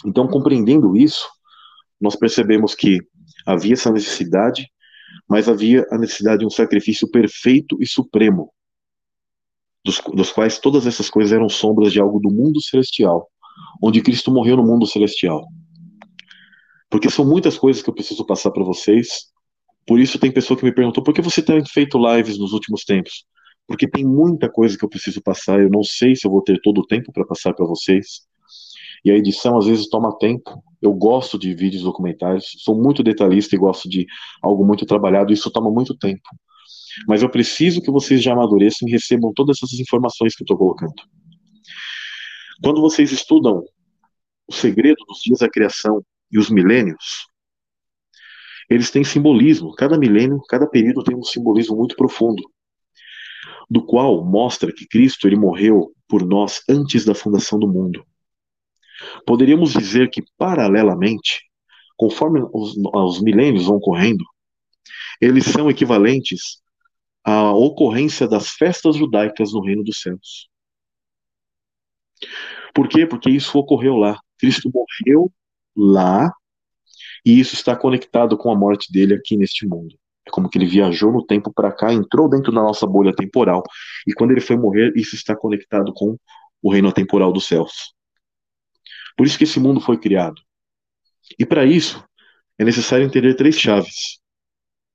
Então, 0.05 0.27
compreendendo 0.27 0.95
isso, 0.95 1.27
nós 1.99 2.15
percebemos 2.15 2.75
que 2.75 2.99
havia 3.45 3.73
essa 3.73 3.91
necessidade, 3.91 4.69
mas 5.27 5.49
havia 5.49 5.85
a 5.91 5.97
necessidade 5.97 6.39
de 6.39 6.45
um 6.45 6.49
sacrifício 6.49 7.09
perfeito 7.09 7.77
e 7.81 7.87
supremo, 7.87 8.53
dos, 9.89 10.01
dos 10.13 10.31
quais 10.31 10.59
todas 10.59 10.85
essas 10.85 11.09
coisas 11.09 11.33
eram 11.33 11.49
sombras 11.49 11.91
de 11.91 11.99
algo 11.99 12.19
do 12.19 12.29
mundo 12.29 12.61
celestial, 12.61 13.27
onde 13.81 14.01
Cristo 14.01 14.31
morreu 14.31 14.55
no 14.55 14.63
mundo 14.63 14.85
celestial. 14.85 15.47
Porque 16.89 17.09
são 17.09 17.25
muitas 17.25 17.57
coisas 17.57 17.81
que 17.81 17.89
eu 17.89 17.93
preciso 17.93 18.25
passar 18.25 18.51
para 18.51 18.63
vocês. 18.63 19.31
Por 19.87 19.99
isso 19.99 20.19
tem 20.19 20.31
pessoa 20.31 20.57
que 20.57 20.65
me 20.65 20.73
perguntou 20.73 21.03
por 21.03 21.13
que 21.13 21.21
você 21.21 21.41
tem 21.41 21.63
feito 21.65 21.97
lives 21.97 22.37
nos 22.37 22.53
últimos 22.53 22.83
tempos? 22.83 23.25
Porque 23.67 23.87
tem 23.87 24.05
muita 24.05 24.49
coisa 24.49 24.77
que 24.77 24.83
eu 24.83 24.89
preciso 24.89 25.21
passar. 25.21 25.59
Eu 25.59 25.69
não 25.69 25.83
sei 25.83 26.15
se 26.15 26.25
eu 26.25 26.31
vou 26.31 26.41
ter 26.41 26.59
todo 26.61 26.79
o 26.81 26.87
tempo 26.87 27.11
para 27.11 27.25
passar 27.25 27.53
para 27.53 27.65
vocês. 27.65 28.21
E 29.03 29.11
a 29.11 29.15
edição 29.15 29.57
às 29.57 29.65
vezes 29.65 29.89
toma 29.89 30.17
tempo. 30.17 30.63
Eu 30.81 30.93
gosto 30.93 31.37
de 31.37 31.53
vídeos 31.53 31.83
documentários, 31.83 32.45
sou 32.59 32.75
muito 32.75 33.03
detalhista 33.03 33.55
e 33.55 33.59
gosto 33.59 33.89
de 33.89 34.05
algo 34.41 34.65
muito 34.65 34.85
trabalhado. 34.85 35.31
Isso 35.31 35.51
toma 35.51 35.69
muito 35.69 35.95
tempo. 35.95 36.21
Mas 37.07 37.21
eu 37.21 37.29
preciso 37.29 37.81
que 37.81 37.91
vocês 37.91 38.21
já 38.21 38.33
amadureçam 38.33 38.87
e 38.87 38.91
recebam 38.91 39.33
todas 39.33 39.57
essas 39.57 39.79
informações 39.79 40.35
que 40.35 40.43
eu 40.43 40.45
estou 40.45 40.57
colocando. 40.57 40.93
Quando 42.61 42.81
vocês 42.81 43.11
estudam 43.11 43.63
o 44.47 44.53
segredo 44.53 45.03
dos 45.07 45.19
dias 45.21 45.39
da 45.39 45.49
criação 45.49 46.03
e 46.31 46.37
os 46.37 46.49
milênios, 46.49 47.27
eles 48.69 48.91
têm 48.91 49.03
simbolismo. 49.03 49.73
Cada 49.73 49.97
milênio, 49.97 50.41
cada 50.47 50.67
período 50.67 51.03
tem 51.03 51.15
um 51.15 51.23
simbolismo 51.23 51.75
muito 51.75 51.95
profundo, 51.95 52.43
do 53.69 53.83
qual 53.85 54.23
mostra 54.23 54.73
que 54.73 54.87
Cristo 54.87 55.27
ele 55.27 55.35
morreu 55.35 55.93
por 56.07 56.25
nós 56.25 56.61
antes 56.69 57.05
da 57.05 57.15
fundação 57.15 57.57
do 57.57 57.67
mundo. 57.67 58.03
Poderíamos 59.25 59.71
dizer 59.71 60.09
que, 60.09 60.23
paralelamente, 60.37 61.41
conforme 61.95 62.41
os, 62.53 62.75
os 62.75 63.21
milênios 63.21 63.65
vão 63.65 63.79
correndo, 63.79 64.23
eles 65.21 65.45
são 65.45 65.69
equivalentes 65.69 66.61
à 67.29 67.53
ocorrência 67.53 68.27
das 68.27 68.49
festas 68.49 68.95
judaicas 68.95 69.53
no 69.53 69.61
reino 69.61 69.83
dos 69.83 69.99
céus. 69.99 70.49
Por 72.73 72.87
quê? 72.87 73.05
Porque 73.05 73.29
isso 73.29 73.57
ocorreu 73.57 73.95
lá. 73.95 74.19
Cristo 74.37 74.71
morreu 74.73 75.31
lá 75.75 76.31
e 77.25 77.39
isso 77.39 77.53
está 77.53 77.75
conectado 77.75 78.37
com 78.37 78.51
a 78.51 78.57
morte 78.57 78.91
dele 78.91 79.13
aqui 79.13 79.37
neste 79.37 79.67
mundo. 79.67 79.95
É 80.25 80.31
como 80.31 80.49
que 80.49 80.57
ele 80.57 80.65
viajou 80.65 81.11
no 81.11 81.25
tempo 81.25 81.51
para 81.53 81.71
cá, 81.71 81.93
entrou 81.93 82.29
dentro 82.29 82.51
da 82.51 82.61
nossa 82.61 82.85
bolha 82.87 83.13
temporal 83.13 83.63
e 84.07 84.13
quando 84.13 84.31
ele 84.31 84.41
foi 84.41 84.57
morrer, 84.57 84.91
isso 84.95 85.15
está 85.15 85.35
conectado 85.35 85.93
com 85.93 86.17
o 86.61 86.71
reino 86.71 86.91
temporal 86.91 87.31
dos 87.31 87.47
céus. 87.47 87.93
Por 89.17 89.25
isso 89.25 89.37
que 89.37 89.43
esse 89.43 89.59
mundo 89.59 89.79
foi 89.79 89.99
criado. 89.99 90.41
E 91.37 91.45
para 91.45 91.65
isso 91.65 92.03
é 92.57 92.63
necessário 92.63 93.05
entender 93.05 93.35
três 93.35 93.57
chaves. 93.57 94.19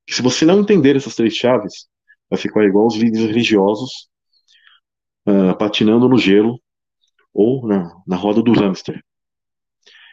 se 0.08 0.22
você 0.22 0.44
não 0.44 0.60
entender 0.60 0.96
essas 0.96 1.14
três 1.14 1.34
chaves, 1.34 1.88
vai 2.30 2.38
ficar 2.38 2.64
igual 2.64 2.86
os 2.86 2.96
líderes 2.96 3.26
religiosos 3.26 4.08
uh, 5.26 5.56
patinando 5.58 6.08
no 6.08 6.18
gelo 6.18 6.60
ou 7.32 7.66
na, 7.66 7.94
na 8.06 8.16
roda 8.16 8.42
do 8.42 8.52
hamster. 8.52 9.02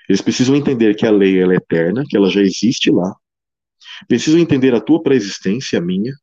Eles 0.09 0.22
precisam 0.22 0.55
entender 0.55 0.95
que 0.95 1.05
a 1.05 1.12
lei 1.12 1.41
ela 1.41 1.53
é 1.53 1.57
eterna, 1.57 2.03
que 2.07 2.18
ela 2.18 2.30
já 2.30 2.41
existe 2.41 2.91
lá. 2.91 3.16
Precisam 4.07 4.39
entender 4.39 4.74
a 4.74 4.82
tua 4.82 5.01
pré-existência, 5.01 5.80
a 5.80 5.82
minha. 5.82 6.14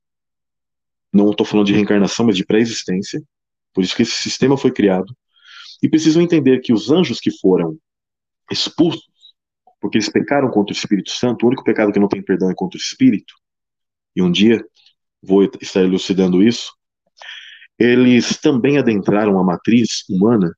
Não 1.13 1.31
estou 1.31 1.47
falando 1.47 1.67
de 1.67 1.73
reencarnação, 1.73 2.27
mas 2.27 2.37
de 2.37 2.45
pré-existência. 2.45 3.23
Por 3.73 3.83
isso 3.83 3.97
que 3.97 4.03
esse 4.03 4.23
sistema 4.23 4.59
foi 4.59 4.73
criado. 4.73 5.17
E 5.83 5.89
precisam 5.89 6.21
entender 6.21 6.61
que 6.61 6.73
os 6.73 6.91
anjos 6.91 7.21
que 7.21 7.31
foram 7.31 7.79
expulsos, 8.51 9.09
porque 9.81 9.97
eles 9.97 10.09
pecaram 10.09 10.51
contra 10.51 10.75
o 10.75 10.77
Espírito 10.77 11.11
Santo, 11.11 11.45
o 11.45 11.47
único 11.47 11.65
pecado 11.65 11.93
que 11.93 12.01
não 12.01 12.09
tem 12.09 12.23
perdão 12.23 12.51
é 12.51 12.55
contra 12.55 12.77
o 12.77 12.81
Espírito. 12.81 13.33
E 14.15 14.21
um 14.21 14.31
dia 14.31 14.63
vou 15.23 15.49
estar 15.61 15.81
elucidando 15.81 16.43
isso. 16.43 16.73
Eles 17.79 18.39
também 18.39 18.79
adentraram 18.79 19.39
a 19.39 19.45
matriz 19.45 20.05
humana 20.09 20.53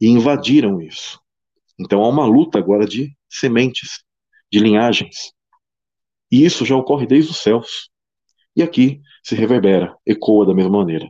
e 0.00 0.08
invadiram 0.08 0.80
isso. 0.80 1.20
Então 1.78 2.02
há 2.02 2.08
uma 2.08 2.24
luta 2.24 2.58
agora 2.58 2.86
de 2.86 3.16
sementes, 3.28 4.04
de 4.50 4.58
linhagens. 4.58 5.32
E 6.30 6.44
isso 6.44 6.64
já 6.64 6.76
ocorre 6.76 7.06
desde 7.06 7.30
os 7.30 7.38
céus. 7.38 7.90
E 8.54 8.62
aqui 8.62 9.00
se 9.22 9.34
reverbera, 9.34 9.96
ecoa 10.06 10.46
da 10.46 10.54
mesma 10.54 10.78
maneira. 10.78 11.08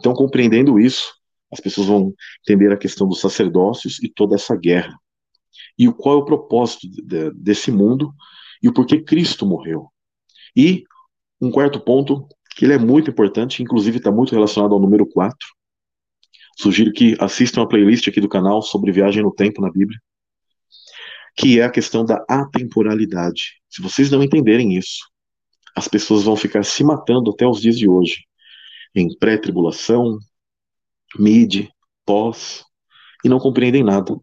Então, 0.00 0.12
compreendendo 0.14 0.78
isso, 0.78 1.12
as 1.52 1.60
pessoas 1.60 1.86
vão 1.86 2.14
entender 2.40 2.72
a 2.72 2.76
questão 2.76 3.08
dos 3.08 3.20
sacerdócios 3.20 4.02
e 4.02 4.08
toda 4.08 4.36
essa 4.36 4.56
guerra. 4.56 4.96
E 5.76 5.90
qual 5.92 6.16
é 6.16 6.18
o 6.18 6.24
propósito 6.24 6.88
de, 6.88 7.32
desse 7.32 7.70
mundo 7.70 8.12
e 8.62 8.68
o 8.68 8.72
porquê 8.72 9.02
Cristo 9.02 9.46
morreu. 9.46 9.88
E 10.56 10.84
um 11.40 11.50
quarto 11.50 11.80
ponto, 11.80 12.26
que 12.56 12.64
ele 12.64 12.74
é 12.74 12.78
muito 12.78 13.10
importante, 13.10 13.62
inclusive 13.62 13.98
está 13.98 14.10
muito 14.10 14.34
relacionado 14.34 14.72
ao 14.74 14.80
número 14.80 15.06
4, 15.06 15.36
Sugiro 16.60 16.92
que 16.92 17.16
assistam 17.20 17.62
a 17.62 17.68
playlist 17.68 18.08
aqui 18.08 18.20
do 18.20 18.28
canal 18.28 18.60
sobre 18.62 18.90
viagem 18.90 19.22
no 19.22 19.32
tempo 19.32 19.60
na 19.60 19.70
Bíblia, 19.70 19.96
que 21.36 21.60
é 21.60 21.62
a 21.62 21.70
questão 21.70 22.04
da 22.04 22.24
atemporalidade. 22.28 23.60
Se 23.70 23.80
vocês 23.80 24.10
não 24.10 24.24
entenderem 24.24 24.76
isso, 24.76 24.98
as 25.76 25.86
pessoas 25.86 26.24
vão 26.24 26.34
ficar 26.34 26.64
se 26.64 26.82
matando 26.82 27.30
até 27.30 27.46
os 27.46 27.60
dias 27.60 27.78
de 27.78 27.88
hoje, 27.88 28.24
em 28.92 29.16
pré-tribulação, 29.16 30.18
mid, 31.16 31.68
pós, 32.04 32.64
e 33.24 33.28
não 33.28 33.38
compreendem 33.38 33.84
nada. 33.84 34.16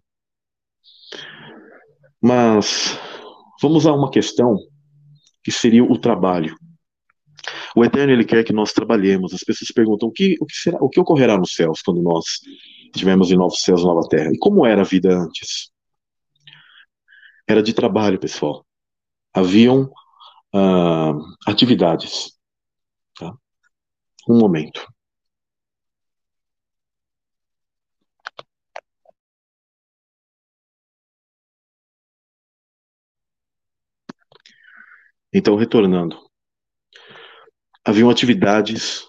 Mas 2.22 3.00
vamos 3.62 3.88
a 3.88 3.94
uma 3.94 4.12
questão 4.12 4.58
que 5.42 5.54
seria 5.54 5.86
o 5.86 5.98
trabalho. 5.98 6.54
O 7.76 7.84
Eterno 7.84 8.14
ele 8.14 8.24
quer 8.26 8.44
que 8.44 8.54
nós 8.54 8.72
trabalhemos. 8.72 9.34
As 9.34 9.44
pessoas 9.44 9.70
perguntam 9.72 10.08
o 10.10 10.12
que, 10.12 10.38
o 10.40 10.46
que 10.46 10.56
será, 10.56 10.78
o 10.82 10.90
que 10.90 11.00
ocorrerá 11.00 11.38
nos 11.38 11.54
céus 11.54 11.82
quando 11.82 12.02
nós 12.02 12.24
estivermos 12.86 13.32
em 13.32 13.36
novos 13.36 13.60
céus, 13.60 13.84
nova 13.84 14.08
terra. 14.08 14.32
E 14.34 14.38
como 14.38 14.66
era 14.66 14.82
a 14.82 14.86
vida 14.86 15.14
antes? 15.14 15.72
Era 17.48 17.62
de 17.62 17.74
trabalho, 17.74 18.20
pessoal. 18.20 18.66
Haviam 19.34 19.92
uh, 20.56 21.20
atividades. 21.48 22.32
Tá? 23.20 23.34
Um 24.30 24.40
momento. 24.40 24.88
Então, 35.34 35.56
retornando 35.58 36.25
haviam 37.86 38.10
atividades, 38.10 39.06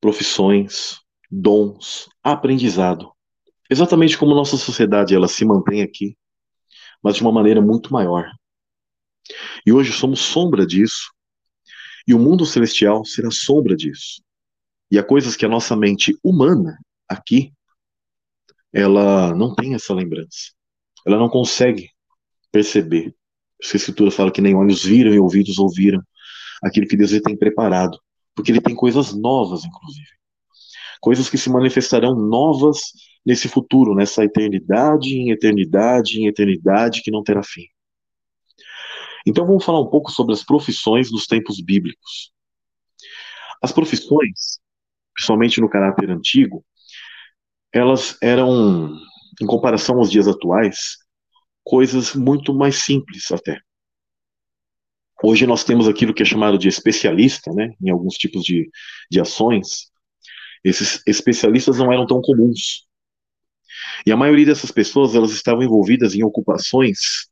profissões, 0.00 1.00
dons, 1.28 2.08
aprendizado. 2.22 3.10
Exatamente 3.68 4.16
como 4.16 4.34
nossa 4.34 4.56
sociedade 4.56 5.14
ela 5.14 5.26
se 5.26 5.44
mantém 5.44 5.82
aqui, 5.82 6.16
mas 7.02 7.16
de 7.16 7.22
uma 7.22 7.32
maneira 7.32 7.60
muito 7.60 7.92
maior. 7.92 8.30
E 9.66 9.72
hoje 9.72 9.92
somos 9.92 10.20
sombra 10.20 10.64
disso, 10.64 11.12
e 12.06 12.14
o 12.14 12.18
mundo 12.18 12.46
celestial 12.46 13.04
será 13.04 13.30
sombra 13.30 13.76
disso. 13.76 14.22
E 14.90 14.98
há 14.98 15.02
coisas 15.02 15.34
que 15.34 15.44
a 15.44 15.48
nossa 15.48 15.76
mente 15.76 16.16
humana 16.22 16.78
aqui, 17.08 17.52
ela 18.72 19.34
não 19.34 19.54
tem 19.54 19.74
essa 19.74 19.92
lembrança. 19.92 20.52
Ela 21.06 21.18
não 21.18 21.28
consegue 21.28 21.90
perceber. 22.52 23.14
A 23.62 23.76
escritura 23.76 24.10
fala 24.10 24.32
que 24.32 24.40
nem 24.40 24.54
olhos 24.54 24.84
viram 24.84 25.12
e 25.12 25.18
ouvidos 25.18 25.58
ouviram 25.58 26.02
aquilo 26.62 26.86
que 26.86 26.96
Deus 26.96 27.10
tem 27.22 27.36
preparado 27.36 27.98
porque 28.34 28.52
ele 28.52 28.60
tem 28.60 28.74
coisas 28.74 29.12
novas, 29.12 29.64
inclusive. 29.64 30.08
Coisas 31.00 31.28
que 31.30 31.38
se 31.38 31.50
manifestarão 31.50 32.14
novas 32.14 32.80
nesse 33.24 33.48
futuro, 33.48 33.94
nessa 33.94 34.24
eternidade, 34.24 35.14
em 35.14 35.30
eternidade, 35.30 36.20
em 36.20 36.26
eternidade 36.26 37.02
que 37.02 37.10
não 37.10 37.22
terá 37.22 37.42
fim. 37.42 37.66
Então 39.26 39.46
vamos 39.46 39.64
falar 39.64 39.80
um 39.80 39.90
pouco 39.90 40.10
sobre 40.10 40.32
as 40.32 40.44
profissões 40.44 41.10
dos 41.10 41.26
tempos 41.26 41.60
bíblicos. 41.60 42.32
As 43.62 43.72
profissões, 43.72 44.58
principalmente 45.14 45.60
no 45.60 45.68
caráter 45.68 46.10
antigo, 46.10 46.64
elas 47.72 48.16
eram, 48.22 48.96
em 49.40 49.46
comparação 49.46 49.98
aos 49.98 50.10
dias 50.10 50.26
atuais, 50.26 50.96
coisas 51.62 52.14
muito 52.14 52.54
mais 52.54 52.76
simples 52.76 53.30
até. 53.30 53.60
Hoje 55.22 55.46
nós 55.46 55.64
temos 55.64 55.86
aquilo 55.86 56.14
que 56.14 56.22
é 56.22 56.26
chamado 56.26 56.56
de 56.56 56.68
especialista, 56.68 57.52
né, 57.52 57.74
em 57.80 57.90
alguns 57.90 58.14
tipos 58.14 58.42
de, 58.42 58.70
de 59.10 59.20
ações. 59.20 59.90
Esses 60.64 61.02
especialistas 61.06 61.78
não 61.78 61.92
eram 61.92 62.06
tão 62.06 62.20
comuns. 62.20 62.86
E 64.06 64.12
a 64.12 64.16
maioria 64.16 64.46
dessas 64.46 64.70
pessoas, 64.70 65.14
elas 65.14 65.32
estavam 65.32 65.62
envolvidas 65.62 66.14
em 66.14 66.22
ocupações 66.22 67.28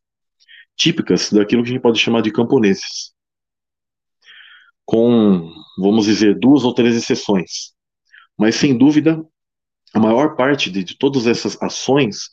típicas 0.76 1.30
daquilo 1.32 1.62
que 1.62 1.70
a 1.70 1.72
gente 1.72 1.82
pode 1.82 1.98
chamar 1.98 2.22
de 2.22 2.30
camponeses. 2.30 3.12
Com, 4.84 5.52
vamos 5.78 6.06
dizer, 6.06 6.38
duas 6.38 6.64
ou 6.64 6.72
três 6.72 6.94
exceções. 6.94 7.72
Mas, 8.38 8.54
sem 8.54 8.76
dúvida, 8.76 9.22
a 9.92 9.98
maior 9.98 10.36
parte 10.36 10.70
de, 10.70 10.84
de 10.84 10.96
todas 10.96 11.26
essas 11.26 11.60
ações, 11.60 12.30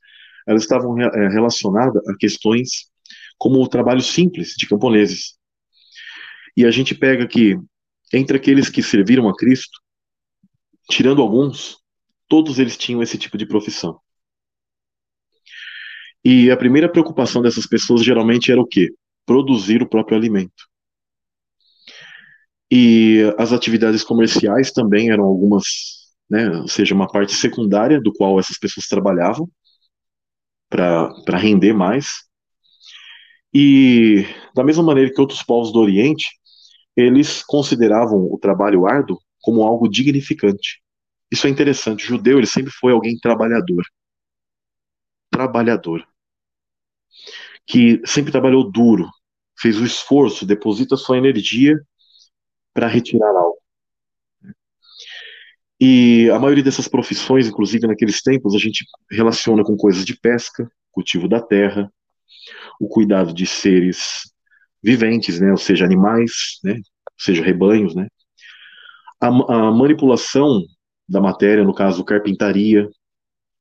elas 0.47 0.61
estavam 0.61 0.99
é, 1.01 1.27
relacionadas 1.29 2.07
a 2.07 2.15
questões 2.17 2.89
como 3.37 3.61
o 3.61 3.67
trabalho 3.67 4.01
simples 4.01 4.53
de 4.57 4.67
camponeses. 4.67 5.37
E 6.55 6.65
a 6.65 6.71
gente 6.71 6.95
pega 6.95 7.27
que, 7.27 7.57
entre 8.13 8.37
aqueles 8.37 8.69
que 8.69 8.81
serviram 8.81 9.27
a 9.27 9.35
Cristo, 9.35 9.79
tirando 10.89 11.21
alguns, 11.21 11.77
todos 12.27 12.59
eles 12.59 12.77
tinham 12.77 13.01
esse 13.01 13.17
tipo 13.17 13.37
de 13.37 13.45
profissão. 13.45 13.99
E 16.23 16.49
a 16.49 16.57
primeira 16.57 16.91
preocupação 16.91 17.41
dessas 17.41 17.67
pessoas 17.67 18.03
geralmente 18.03 18.51
era 18.51 18.59
o 18.59 18.65
quê? 18.65 18.89
Produzir 19.25 19.83
o 19.83 19.89
próprio 19.89 20.17
alimento. 20.17 20.67
E 22.71 23.21
as 23.37 23.53
atividades 23.53 24.03
comerciais 24.03 24.71
também 24.71 25.11
eram 25.11 25.23
algumas, 25.23 25.65
né, 26.29 26.49
ou 26.49 26.67
seja, 26.67 26.95
uma 26.95 27.07
parte 27.07 27.33
secundária 27.33 28.01
do 28.01 28.11
qual 28.11 28.39
essas 28.39 28.57
pessoas 28.57 28.87
trabalhavam 28.87 29.47
para 30.69 31.37
render 31.37 31.73
mais. 31.73 32.23
E 33.53 34.25
da 34.55 34.63
mesma 34.63 34.83
maneira 34.83 35.13
que 35.13 35.21
outros 35.21 35.43
povos 35.43 35.71
do 35.71 35.79
Oriente, 35.79 36.25
eles 36.95 37.43
consideravam 37.43 38.31
o 38.31 38.37
trabalho 38.37 38.87
árduo 38.87 39.19
como 39.41 39.63
algo 39.63 39.89
dignificante. 39.89 40.81
Isso 41.31 41.47
é 41.47 41.49
interessante. 41.49 42.05
O 42.05 42.07
judeu 42.07 42.37
ele 42.37 42.47
sempre 42.47 42.71
foi 42.71 42.93
alguém 42.93 43.17
trabalhador, 43.19 43.83
trabalhador, 45.29 46.07
que 47.65 48.01
sempre 48.05 48.31
trabalhou 48.31 48.71
duro, 48.71 49.09
fez 49.59 49.77
o 49.79 49.85
esforço, 49.85 50.45
deposita 50.45 50.95
sua 50.95 51.17
energia 51.17 51.75
para 52.73 52.87
retirar 52.87 53.35
algo. 53.35 53.57
E 55.79 56.29
a 56.29 56.39
maioria 56.39 56.63
dessas 56.63 56.87
profissões, 56.87 57.47
inclusive 57.47 57.85
naqueles 57.85 58.21
tempos, 58.21 58.55
a 58.55 58.57
gente 58.57 58.85
relaciona 59.11 59.63
com 59.63 59.75
coisas 59.75 60.05
de 60.05 60.17
pesca, 60.17 60.69
cultivo 60.91 61.27
da 61.27 61.41
terra, 61.41 61.91
o 62.79 62.87
cuidado 62.87 63.33
de 63.33 63.45
seres 63.45 64.33
viventes, 64.85 65.39
né, 65.39 65.49
ou 65.49 65.57
seja, 65.57 65.83
animais, 65.83 66.59
né, 66.63 66.73
ou 66.73 67.17
seja, 67.17 67.43
rebanhos, 67.43 67.95
né. 67.95 68.07
A, 69.19 69.27
a 69.27 69.71
manipulação 69.71 70.61
da 71.09 71.19
matéria, 71.19 71.63
no 71.63 71.73
caso, 71.73 72.05
carpintaria, 72.05 72.87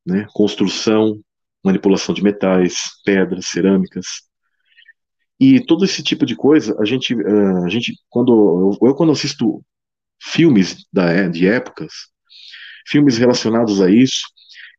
né, 0.06 0.26
construção, 0.34 1.18
manipulação 1.64 2.14
de 2.14 2.22
metais, 2.22 2.76
pedras, 3.06 3.46
cerâmicas, 3.46 4.06
e 5.40 5.60
todo 5.64 5.84
esse 5.84 6.02
tipo 6.02 6.26
de 6.26 6.36
coisa, 6.36 6.76
a 6.78 6.84
gente, 6.84 7.14
uh, 7.14 7.64
a 7.64 7.68
gente 7.70 7.94
quando 8.10 8.76
eu, 8.82 8.88
eu, 8.88 8.94
quando 8.94 9.12
assisto 9.12 9.64
filmes 10.20 10.86
da, 10.92 11.26
de 11.28 11.46
épocas, 11.48 11.92
filmes 12.86 13.16
relacionados 13.16 13.80
a 13.80 13.90
isso, 13.90 14.26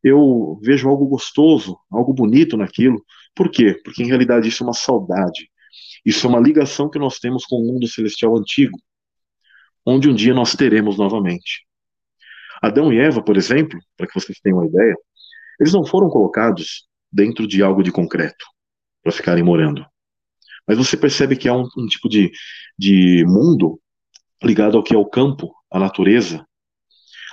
eu 0.02 0.58
vejo 0.62 0.88
algo 0.88 1.06
gostoso, 1.06 1.76
algo 1.90 2.12
bonito 2.14 2.56
naquilo. 2.56 3.04
Por 3.34 3.50
quê? 3.50 3.78
Porque 3.84 4.02
em 4.02 4.06
realidade 4.06 4.48
isso 4.48 4.62
é 4.62 4.66
uma 4.66 4.72
saudade. 4.72 5.50
Isso 6.06 6.24
é 6.24 6.30
uma 6.30 6.38
ligação 6.38 6.88
que 6.88 7.00
nós 7.00 7.18
temos 7.18 7.44
com 7.44 7.56
o 7.56 7.66
mundo 7.66 7.88
celestial 7.88 8.38
antigo, 8.38 8.78
onde 9.84 10.08
um 10.08 10.14
dia 10.14 10.32
nós 10.32 10.54
teremos 10.54 10.96
novamente. 10.96 11.66
Adão 12.62 12.92
e 12.92 12.98
Eva, 12.98 13.20
por 13.20 13.36
exemplo, 13.36 13.76
para 13.96 14.06
que 14.06 14.14
vocês 14.14 14.38
tenham 14.40 14.58
uma 14.58 14.66
ideia, 14.66 14.94
eles 15.58 15.72
não 15.72 15.84
foram 15.84 16.08
colocados 16.08 16.86
dentro 17.10 17.44
de 17.44 17.60
algo 17.60 17.82
de 17.82 17.90
concreto 17.90 18.46
para 19.02 19.10
ficarem 19.10 19.42
morando. 19.42 19.84
Mas 20.66 20.78
você 20.78 20.96
percebe 20.96 21.36
que 21.36 21.48
há 21.48 21.54
um, 21.54 21.66
um 21.76 21.86
tipo 21.86 22.08
de, 22.08 22.30
de 22.78 23.24
mundo 23.26 23.80
ligado 24.40 24.76
ao 24.76 24.84
que 24.84 24.94
é 24.94 24.98
o 24.98 25.08
campo, 25.08 25.52
a 25.70 25.78
natureza, 25.78 26.46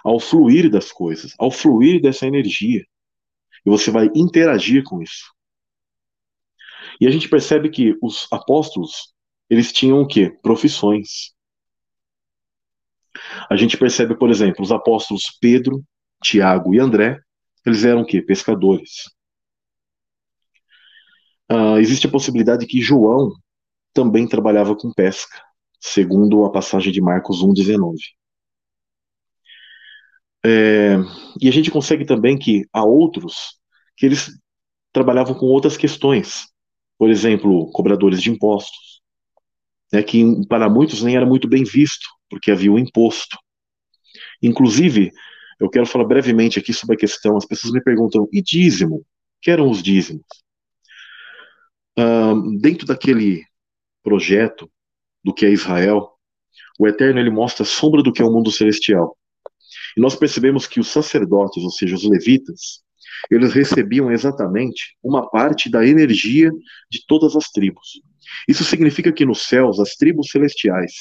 ao 0.03 0.19
fluir 0.19 0.69
das 0.69 0.91
coisas, 0.91 1.33
ao 1.37 1.51
fluir 1.51 2.01
dessa 2.01 2.25
energia. 2.25 2.83
E 3.63 3.69
você 3.69 3.91
vai 3.91 4.09
interagir 4.15 4.83
com 4.83 4.99
isso. 5.01 5.31
E 6.99 7.07
a 7.07 7.11
gente 7.11 7.29
percebe 7.29 7.69
que 7.69 7.97
os 8.01 8.27
apóstolos, 8.31 9.13
eles 9.49 9.71
tinham 9.71 10.01
o 10.01 10.07
quê? 10.07 10.29
Profissões. 10.41 11.33
A 13.49 13.55
gente 13.55 13.77
percebe, 13.77 14.15
por 14.17 14.29
exemplo, 14.29 14.63
os 14.63 14.71
apóstolos 14.71 15.37
Pedro, 15.39 15.83
Tiago 16.23 16.73
e 16.73 16.79
André, 16.79 17.19
eles 17.65 17.83
eram 17.83 18.01
o 18.01 18.05
quê? 18.05 18.21
Pescadores. 18.21 19.09
Uh, 21.51 21.77
existe 21.77 22.07
a 22.07 22.11
possibilidade 22.11 22.65
que 22.65 22.81
João 22.81 23.31
também 23.93 24.27
trabalhava 24.27 24.75
com 24.75 24.91
pesca, 24.91 25.41
segundo 25.79 26.45
a 26.45 26.51
passagem 26.51 26.91
de 26.91 27.01
Marcos 27.01 27.43
1,19. 27.43 27.95
É, 30.45 30.95
e 31.41 31.47
a 31.47 31.51
gente 31.51 31.71
consegue 31.71 32.05
também 32.05 32.37
que 32.37 32.67
há 32.73 32.83
outros 32.83 33.57
que 33.95 34.05
eles 34.05 34.37
trabalhavam 34.91 35.33
com 35.33 35.45
outras 35.45 35.77
questões, 35.77 36.47
por 36.97 37.09
exemplo, 37.09 37.71
cobradores 37.71 38.21
de 38.21 38.29
impostos, 38.29 39.01
né, 39.91 40.01
que 40.01 40.23
para 40.47 40.69
muitos 40.69 41.03
nem 41.03 41.15
era 41.15 41.25
muito 41.25 41.47
bem 41.47 41.63
visto, 41.63 42.07
porque 42.29 42.51
havia 42.51 42.71
o 42.71 42.79
imposto. 42.79 43.37
Inclusive, 44.41 45.11
eu 45.59 45.69
quero 45.69 45.85
falar 45.85 46.05
brevemente 46.05 46.59
aqui 46.59 46.73
sobre 46.73 46.95
a 46.95 46.99
questão, 46.99 47.37
as 47.37 47.45
pessoas 47.45 47.73
me 47.73 47.81
perguntam, 47.81 48.27
e 48.31 48.41
dízimo? 48.41 49.05
Que 49.41 49.51
eram 49.51 49.69
os 49.69 49.81
dízimos? 49.81 50.25
dentro 52.59 52.87
daquele 52.87 53.43
projeto 54.01 54.67
do 55.23 55.33
que 55.33 55.45
é 55.45 55.51
Israel, 55.51 56.09
o 56.79 56.87
Eterno 56.87 57.19
ele 57.19 57.29
mostra 57.29 57.63
a 57.63 57.67
sombra 57.67 58.01
do 58.01 58.11
que 58.11 58.21
é 58.21 58.25
o 58.25 58.31
mundo 58.31 58.51
celestial. 58.51 59.15
E 59.95 60.01
nós 60.01 60.15
percebemos 60.15 60.65
que 60.65 60.79
os 60.79 60.87
sacerdotes, 60.87 61.63
ou 61.63 61.69
seja, 61.69 61.95
os 61.95 62.03
levitas, 62.03 62.83
eles 63.29 63.53
recebiam 63.53 64.11
exatamente 64.11 64.95
uma 65.03 65.29
parte 65.29 65.69
da 65.69 65.85
energia 65.85 66.51
de 66.89 67.05
todas 67.07 67.35
as 67.35 67.49
tribos. 67.49 68.01
Isso 68.47 68.63
significa 68.63 69.11
que 69.11 69.25
nos 69.25 69.43
céus, 69.43 69.79
as 69.79 69.95
tribos 69.95 70.29
celestiais 70.29 70.93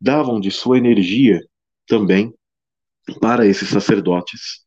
davam 0.00 0.40
de 0.40 0.50
sua 0.50 0.78
energia 0.78 1.40
também 1.86 2.34
para 3.20 3.46
esses 3.46 3.68
sacerdotes. 3.68 4.64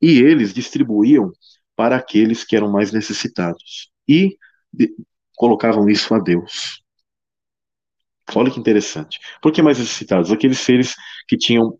E 0.00 0.18
eles 0.18 0.52
distribuíam 0.52 1.32
para 1.74 1.96
aqueles 1.96 2.44
que 2.44 2.56
eram 2.56 2.70
mais 2.70 2.92
necessitados 2.92 3.90
e 4.08 4.36
de, 4.72 4.94
colocavam 5.34 5.88
isso 5.88 6.14
a 6.14 6.18
Deus. 6.18 6.82
Olha 8.34 8.50
que 8.50 8.58
interessante. 8.58 9.20
Por 9.40 9.52
que 9.52 9.62
mais 9.62 9.78
necessitados? 9.78 10.32
Aqueles 10.32 10.58
seres 10.58 10.94
que 11.28 11.36
tinham 11.36 11.78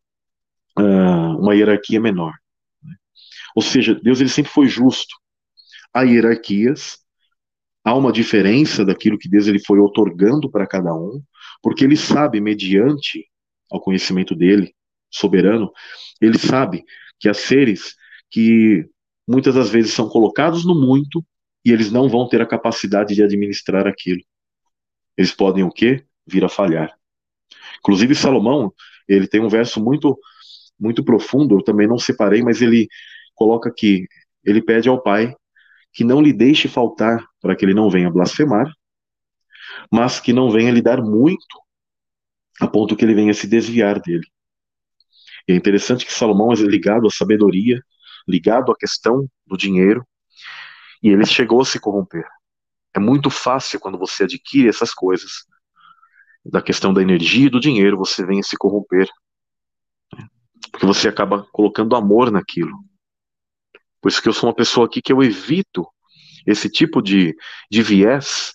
uh, 0.78 1.38
uma 1.40 1.54
hierarquia 1.54 2.00
menor. 2.00 2.32
Ou 3.56 3.62
seja, 3.62 3.94
Deus 3.94 4.20
ele 4.20 4.28
sempre 4.28 4.52
foi 4.52 4.68
justo. 4.68 5.16
Há 5.92 6.02
hierarquias, 6.02 6.98
há 7.82 7.94
uma 7.94 8.12
diferença 8.12 8.84
daquilo 8.84 9.18
que 9.18 9.30
Deus 9.30 9.46
ele 9.46 9.58
foi 9.58 9.78
otorgando 9.78 10.50
para 10.50 10.66
cada 10.66 10.94
um, 10.94 11.22
porque 11.62 11.82
ele 11.82 11.96
sabe, 11.96 12.38
mediante 12.38 13.26
ao 13.72 13.80
conhecimento 13.80 14.34
dele, 14.34 14.74
soberano, 15.10 15.72
ele 16.20 16.38
sabe 16.38 16.84
que 17.18 17.30
há 17.30 17.34
seres 17.34 17.96
que 18.30 18.86
muitas 19.26 19.54
das 19.54 19.70
vezes 19.70 19.94
são 19.94 20.06
colocados 20.06 20.66
no 20.66 20.74
muito 20.74 21.24
e 21.64 21.72
eles 21.72 21.90
não 21.90 22.10
vão 22.10 22.28
ter 22.28 22.42
a 22.42 22.46
capacidade 22.46 23.14
de 23.14 23.22
administrar 23.22 23.86
aquilo. 23.86 24.20
Eles 25.16 25.32
podem 25.32 25.64
o 25.64 25.70
quê? 25.70 26.04
Vir 26.26 26.44
a 26.44 26.48
falhar. 26.48 26.94
Inclusive 27.78 28.14
Salomão, 28.14 28.72
ele 29.08 29.26
tem 29.26 29.40
um 29.40 29.48
verso 29.48 29.82
muito 29.82 30.18
muito 30.78 31.02
profundo, 31.02 31.56
eu 31.56 31.62
também 31.62 31.86
não 31.86 31.98
separei, 31.98 32.42
mas 32.42 32.60
ele 32.60 32.86
coloca 33.36 33.72
que 33.72 34.08
ele 34.44 34.60
pede 34.60 34.88
ao 34.88 35.00
Pai 35.00 35.32
que 35.92 36.02
não 36.02 36.20
lhe 36.20 36.32
deixe 36.32 36.68
faltar 36.68 37.24
para 37.40 37.54
que 37.54 37.64
ele 37.64 37.72
não 37.72 37.88
venha 37.88 38.10
blasfemar, 38.10 38.70
mas 39.90 40.18
que 40.18 40.32
não 40.32 40.50
venha 40.50 40.72
lhe 40.72 40.82
dar 40.82 41.00
muito 41.00 41.60
a 42.60 42.66
ponto 42.66 42.96
que 42.96 43.04
ele 43.04 43.14
venha 43.14 43.32
se 43.32 43.46
desviar 43.46 44.00
dele. 44.00 44.26
E 45.48 45.52
é 45.52 45.54
interessante 45.56 46.04
que 46.04 46.12
Salomão 46.12 46.52
é 46.52 46.56
ligado 46.56 47.06
à 47.06 47.10
sabedoria, 47.10 47.80
ligado 48.26 48.72
à 48.72 48.76
questão 48.76 49.28
do 49.46 49.56
dinheiro, 49.56 50.06
e 51.02 51.08
ele 51.08 51.24
chegou 51.24 51.60
a 51.60 51.64
se 51.64 51.78
corromper. 51.78 52.26
É 52.94 52.98
muito 52.98 53.30
fácil 53.30 53.78
quando 53.78 53.98
você 53.98 54.24
adquire 54.24 54.68
essas 54.68 54.92
coisas, 54.92 55.46
da 56.44 56.62
questão 56.62 56.92
da 56.92 57.02
energia 57.02 57.46
e 57.46 57.50
do 57.50 57.60
dinheiro, 57.60 57.96
você 57.96 58.24
vem 58.24 58.40
a 58.40 58.42
se 58.42 58.56
corromper. 58.56 59.08
Porque 60.70 60.86
você 60.86 61.08
acaba 61.08 61.46
colocando 61.52 61.96
amor 61.96 62.30
naquilo. 62.30 62.72
Por 64.00 64.08
isso 64.08 64.22
que 64.22 64.28
eu 64.28 64.32
sou 64.32 64.48
uma 64.48 64.54
pessoa 64.54 64.86
aqui 64.86 65.00
que 65.02 65.12
eu 65.12 65.22
evito 65.22 65.86
esse 66.46 66.70
tipo 66.70 67.02
de, 67.02 67.34
de 67.70 67.82
viés, 67.82 68.54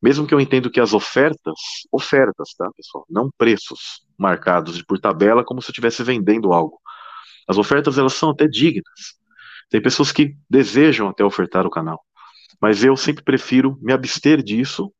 mesmo 0.00 0.26
que 0.26 0.34
eu 0.34 0.40
entendo 0.40 0.70
que 0.70 0.80
as 0.80 0.92
ofertas, 0.92 1.58
ofertas, 1.90 2.54
tá, 2.56 2.70
pessoal, 2.76 3.04
não 3.10 3.30
preços 3.36 4.06
marcados 4.16 4.80
por 4.82 4.98
tabela 4.98 5.44
como 5.44 5.60
se 5.60 5.68
eu 5.68 5.72
estivesse 5.72 6.02
vendendo 6.02 6.52
algo. 6.52 6.80
As 7.48 7.58
ofertas, 7.58 7.98
elas 7.98 8.14
são 8.14 8.30
até 8.30 8.46
dignas. 8.46 9.16
Tem 9.68 9.82
pessoas 9.82 10.12
que 10.12 10.36
desejam 10.48 11.08
até 11.08 11.24
ofertar 11.24 11.66
o 11.66 11.70
canal, 11.70 12.00
mas 12.60 12.84
eu 12.84 12.96
sempre 12.96 13.24
prefiro 13.24 13.78
me 13.80 13.92
abster 13.92 14.42
disso 14.42 14.92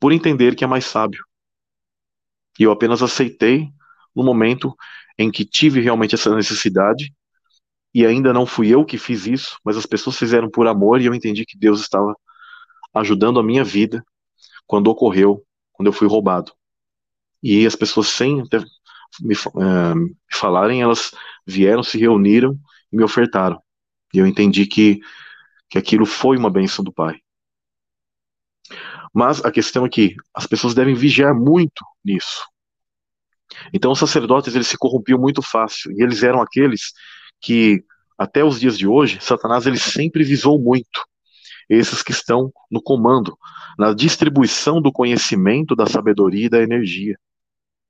por 0.00 0.12
entender 0.12 0.54
que 0.54 0.64
é 0.64 0.66
mais 0.66 0.86
sábio. 0.86 1.24
E 2.58 2.62
eu 2.64 2.72
apenas 2.72 3.02
aceitei 3.02 3.68
no 4.14 4.22
momento 4.22 4.74
em 5.18 5.30
que 5.30 5.44
tive 5.44 5.80
realmente 5.80 6.14
essa 6.14 6.34
necessidade 6.34 7.14
e 7.94 8.06
ainda 8.06 8.32
não 8.32 8.46
fui 8.46 8.68
eu 8.68 8.84
que 8.84 8.96
fiz 8.96 9.26
isso, 9.26 9.58
mas 9.64 9.76
as 9.76 9.86
pessoas 9.86 10.16
fizeram 10.16 10.50
por 10.50 10.66
amor 10.66 11.00
e 11.00 11.06
eu 11.06 11.14
entendi 11.14 11.44
que 11.44 11.58
Deus 11.58 11.80
estava 11.80 12.14
ajudando 12.94 13.38
a 13.38 13.42
minha 13.42 13.64
vida 13.64 14.04
quando 14.66 14.88
ocorreu, 14.88 15.44
quando 15.72 15.88
eu 15.88 15.92
fui 15.92 16.08
roubado. 16.08 16.52
E 17.42 17.66
as 17.66 17.76
pessoas, 17.76 18.08
sem 18.08 18.40
até 18.40 18.58
me, 19.20 19.34
uh, 19.34 20.16
falarem, 20.30 20.80
elas 20.80 21.10
vieram, 21.46 21.82
se 21.82 21.98
reuniram 21.98 22.58
e 22.90 22.96
me 22.96 23.02
ofertaram. 23.02 23.60
E 24.14 24.18
eu 24.18 24.26
entendi 24.26 24.66
que, 24.66 25.00
que 25.68 25.76
aquilo 25.76 26.06
foi 26.06 26.36
uma 26.36 26.50
bênção 26.50 26.84
do 26.84 26.92
Pai. 26.92 27.20
Mas 29.12 29.44
a 29.44 29.50
questão 29.50 29.84
é 29.84 29.88
que 29.88 30.16
as 30.34 30.46
pessoas 30.46 30.74
devem 30.74 30.94
vigiar 30.94 31.34
muito 31.34 31.84
nisso. 32.02 32.46
Então 33.72 33.92
os 33.92 33.98
sacerdotes 33.98 34.54
eles 34.54 34.68
se 34.68 34.78
corrompiam 34.78 35.18
muito 35.18 35.42
fácil 35.42 35.92
e 35.92 36.02
eles 36.02 36.22
eram 36.22 36.40
aqueles 36.40 36.92
que 37.42 37.84
até 38.16 38.44
os 38.44 38.60
dias 38.60 38.78
de 38.78 38.86
hoje 38.86 39.18
Satanás 39.20 39.66
ele 39.66 39.78
sempre 39.78 40.22
visou 40.24 40.58
muito 40.58 41.04
esses 41.68 42.02
que 42.02 42.12
estão 42.12 42.52
no 42.70 42.82
comando, 42.82 43.36
na 43.78 43.94
distribuição 43.94 44.80
do 44.80 44.92
conhecimento, 44.92 45.74
da 45.74 45.86
sabedoria 45.86 46.46
e 46.46 46.50
da 46.50 46.62
energia. 46.62 47.18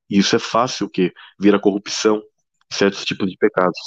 E 0.09 0.18
isso 0.18 0.36
é 0.36 0.38
fácil 0.38 0.88
que 0.88 1.12
vira 1.38 1.61
corrupção, 1.61 2.22
certos 2.72 3.05
tipos 3.05 3.28
de 3.30 3.36
pecados. 3.36 3.78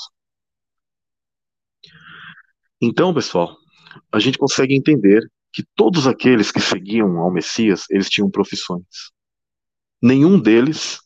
Então, 2.82 3.13
pessoal, 3.13 3.55
a 4.11 4.20
gente 4.20 4.38
consegue 4.38 4.76
entender 4.76 5.22
que 5.53 5.63
todos 5.76 6.07
aqueles 6.07 6.51
que 6.51 6.59
seguiam 6.59 7.18
ao 7.18 7.32
Messias, 7.32 7.86
eles 7.89 8.09
tinham 8.09 8.30
profissões. 8.30 9.13
Nenhum 10.01 10.38
deles 10.38 10.99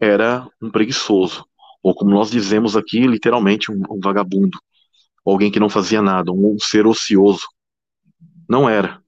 era 0.00 0.48
um 0.60 0.70
preguiçoso, 0.70 1.46
ou 1.86 1.94
como 1.94 2.10
nós 2.10 2.32
dizemos 2.32 2.76
aqui, 2.76 3.06
literalmente 3.06 3.70
um, 3.70 3.80
um 3.88 4.00
vagabundo, 4.02 4.58
alguém 5.24 5.52
que 5.52 5.60
não 5.60 5.68
fazia 5.68 6.02
nada, 6.02 6.32
um, 6.32 6.56
ser 6.58 6.84
ocioso. 6.84 7.46
Não 8.48 8.68
era. 8.68 9.00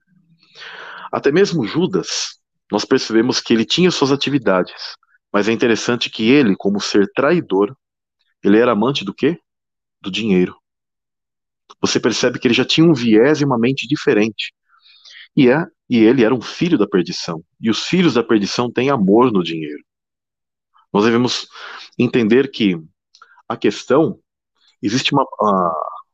Até 1.10 1.32
mesmo 1.32 1.66
Judas, 1.66 2.38
nós 2.70 2.84
percebemos 2.84 3.40
que 3.40 3.52
ele 3.52 3.64
tinha 3.64 3.90
suas 3.90 4.12
atividades, 4.12 4.94
mas 5.32 5.48
é 5.48 5.52
interessante 5.52 6.08
que 6.08 6.30
ele, 6.30 6.54
como 6.56 6.80
ser 6.80 7.10
traidor, 7.12 7.76
ele 8.44 8.56
era 8.60 8.70
amante 8.70 9.04
do 9.04 9.12
quê? 9.12 9.40
Do 10.00 10.08
dinheiro. 10.08 10.54
Você 11.80 11.98
percebe 11.98 12.38
que 12.38 12.46
ele 12.46 12.54
já 12.54 12.64
tinha 12.64 12.86
um 12.88 12.94
viés 12.94 13.40
e 13.40 13.44
uma 13.44 13.58
mente 13.58 13.88
diferente. 13.88 14.54
E, 15.36 15.50
é, 15.50 15.66
e 15.90 15.98
ele 15.98 16.22
era 16.22 16.32
um 16.32 16.40
filho 16.40 16.78
da 16.78 16.86
perdição. 16.86 17.42
E 17.60 17.70
os 17.70 17.88
filhos 17.88 18.14
da 18.14 18.22
perdição 18.22 18.70
têm 18.70 18.88
amor 18.88 19.32
no 19.32 19.42
dinheiro. 19.42 19.82
Nós 20.92 21.04
devemos 21.04 21.46
entender 21.98 22.50
que 22.50 22.76
a 23.48 23.56
questão. 23.56 24.18
Existe 24.80 25.12
uma 25.12 25.26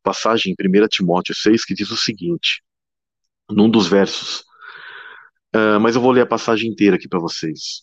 passagem 0.02 0.54
em 0.58 0.82
1 0.82 0.88
Timóteo 0.88 1.34
6 1.34 1.64
que 1.64 1.74
diz 1.74 1.90
o 1.90 1.96
seguinte, 1.96 2.62
num 3.50 3.68
dos 3.68 3.86
versos. 3.86 4.40
Uh, 5.54 5.78
mas 5.80 5.94
eu 5.94 6.00
vou 6.00 6.10
ler 6.10 6.22
a 6.22 6.26
passagem 6.26 6.70
inteira 6.70 6.96
aqui 6.96 7.08
para 7.08 7.20
vocês. 7.20 7.82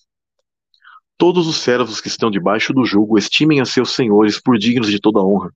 Todos 1.17 1.47
os 1.47 1.57
servos 1.57 2.01
que 2.01 2.07
estão 2.07 2.31
debaixo 2.31 2.73
do 2.73 2.83
jugo 2.83 3.17
estimem 3.17 3.61
a 3.61 3.65
seus 3.65 3.91
senhores 3.91 4.41
por 4.41 4.57
dignos 4.57 4.89
de 4.89 4.99
toda 4.99 5.23
honra, 5.23 5.51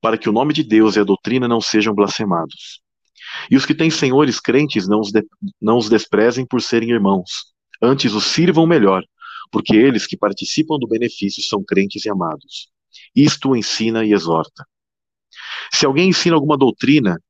para 0.00 0.16
que 0.16 0.28
o 0.28 0.32
nome 0.32 0.54
de 0.54 0.64
Deus 0.64 0.96
e 0.96 1.00
a 1.00 1.04
doutrina 1.04 1.46
não 1.46 1.60
sejam 1.60 1.94
blasfemados. 1.94 2.80
E 3.50 3.56
os 3.56 3.66
que 3.66 3.74
têm 3.74 3.90
senhores 3.90 4.40
crentes 4.40 4.88
não 4.88 5.00
os, 5.00 5.12
de, 5.12 5.22
não 5.60 5.76
os 5.76 5.88
desprezem 5.88 6.46
por 6.46 6.62
serem 6.62 6.90
irmãos, 6.90 7.52
antes 7.82 8.14
os 8.14 8.24
sirvam 8.24 8.66
melhor, 8.66 9.02
porque 9.50 9.76
eles 9.76 10.06
que 10.06 10.16
participam 10.16 10.78
do 10.78 10.88
benefício 10.88 11.42
são 11.42 11.62
crentes 11.62 12.04
e 12.04 12.10
amados. 12.10 12.70
Isto 13.14 13.54
ensina 13.56 14.04
e 14.04 14.12
exorta. 14.12 14.66
Se 15.72 15.86
alguém 15.86 16.08
ensina 16.08 16.36
alguma 16.36 16.56
doutrina 16.56 17.20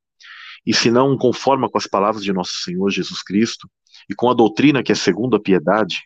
e 0.67 0.75
se 0.75 0.91
não 0.91 1.17
conforma 1.17 1.69
com 1.69 1.79
as 1.79 1.87
palavras 1.87 2.23
de 2.23 2.33
nosso 2.33 2.57
Senhor 2.63 2.91
Jesus 2.91 3.23
Cristo 3.23 3.69
e 4.09 4.15
com 4.15 4.31
a 4.31 4.35
doutrina 4.35 4.83
que 4.83 4.93
é 4.93 4.95
segundo 4.95 5.37
a 5.37 5.41
piedade, 5.41 6.03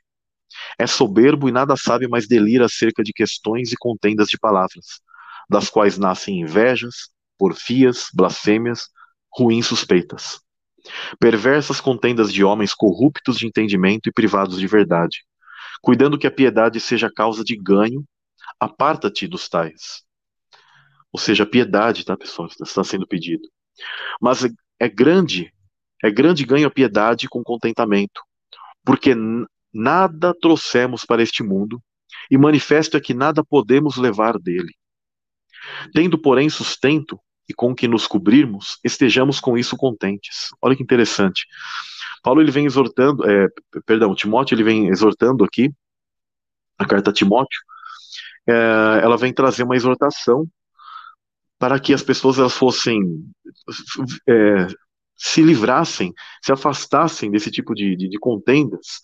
é 0.78 0.86
soberbo 0.86 1.48
e 1.48 1.52
nada 1.52 1.76
sabe, 1.76 2.08
mas 2.08 2.26
delira 2.26 2.66
acerca 2.66 3.02
de 3.02 3.12
questões 3.12 3.72
e 3.72 3.76
contendas 3.76 4.28
de 4.28 4.38
palavras, 4.38 5.00
das 5.48 5.68
quais 5.68 5.98
nascem 5.98 6.40
invejas, 6.40 7.10
porfias, 7.38 8.06
blasfêmias, 8.12 8.88
ruins 9.32 9.66
suspeitas. 9.66 10.40
Perversas 11.18 11.80
contendas 11.80 12.32
de 12.32 12.42
homens 12.42 12.74
corruptos 12.74 13.38
de 13.38 13.46
entendimento 13.46 14.08
e 14.08 14.12
privados 14.12 14.58
de 14.58 14.66
verdade, 14.66 15.24
cuidando 15.82 16.18
que 16.18 16.26
a 16.26 16.30
piedade 16.30 16.80
seja 16.80 17.10
causa 17.10 17.44
de 17.44 17.56
ganho, 17.56 18.04
aparta-te 18.58 19.26
dos 19.26 19.48
tais. 19.48 20.02
Ou 21.12 21.18
seja, 21.18 21.46
piedade, 21.46 22.04
tá, 22.04 22.16
pessoal, 22.16 22.48
está 22.48 22.84
sendo 22.84 23.06
pedido. 23.06 23.48
Mas 24.20 24.44
é 24.78 24.88
grande, 24.88 25.52
é 26.02 26.10
grande 26.10 26.44
ganho 26.44 26.66
a 26.66 26.70
piedade 26.70 27.28
com 27.28 27.42
contentamento, 27.42 28.22
porque 28.84 29.14
nada 29.72 30.34
trouxemos 30.40 31.04
para 31.04 31.22
este 31.22 31.42
mundo, 31.42 31.82
e 32.30 32.36
manifesto 32.36 32.96
é 32.96 33.00
que 33.00 33.14
nada 33.14 33.44
podemos 33.44 33.96
levar 33.96 34.38
dele. 34.38 34.74
Tendo, 35.92 36.18
porém, 36.18 36.48
sustento 36.48 37.18
e 37.48 37.54
com 37.54 37.74
que 37.74 37.88
nos 37.88 38.06
cobrirmos, 38.06 38.78
estejamos 38.84 39.40
com 39.40 39.56
isso 39.56 39.76
contentes. 39.76 40.48
Olha 40.60 40.76
que 40.76 40.82
interessante. 40.82 41.46
Paulo 42.22 42.40
ele 42.40 42.50
vem 42.50 42.66
exortando, 42.66 43.28
é, 43.28 43.48
perdão, 43.86 44.14
Timóteo 44.14 44.54
ele 44.54 44.64
vem 44.64 44.88
exortando 44.88 45.44
aqui, 45.44 45.70
a 46.78 46.86
carta 46.86 47.10
a 47.10 47.12
Timóteo, 47.12 47.60
é, 48.46 49.00
ela 49.02 49.16
vem 49.16 49.32
trazer 49.32 49.62
uma 49.62 49.76
exortação 49.76 50.46
para 51.58 51.78
que 51.80 51.92
as 51.92 52.02
pessoas 52.02 52.38
elas 52.38 52.54
fossem 52.54 53.00
é, 54.28 54.68
se 55.16 55.42
livrassem, 55.42 56.12
se 56.42 56.52
afastassem 56.52 57.30
desse 57.30 57.50
tipo 57.50 57.74
de, 57.74 57.96
de, 57.96 58.08
de 58.08 58.18
contendas 58.18 59.00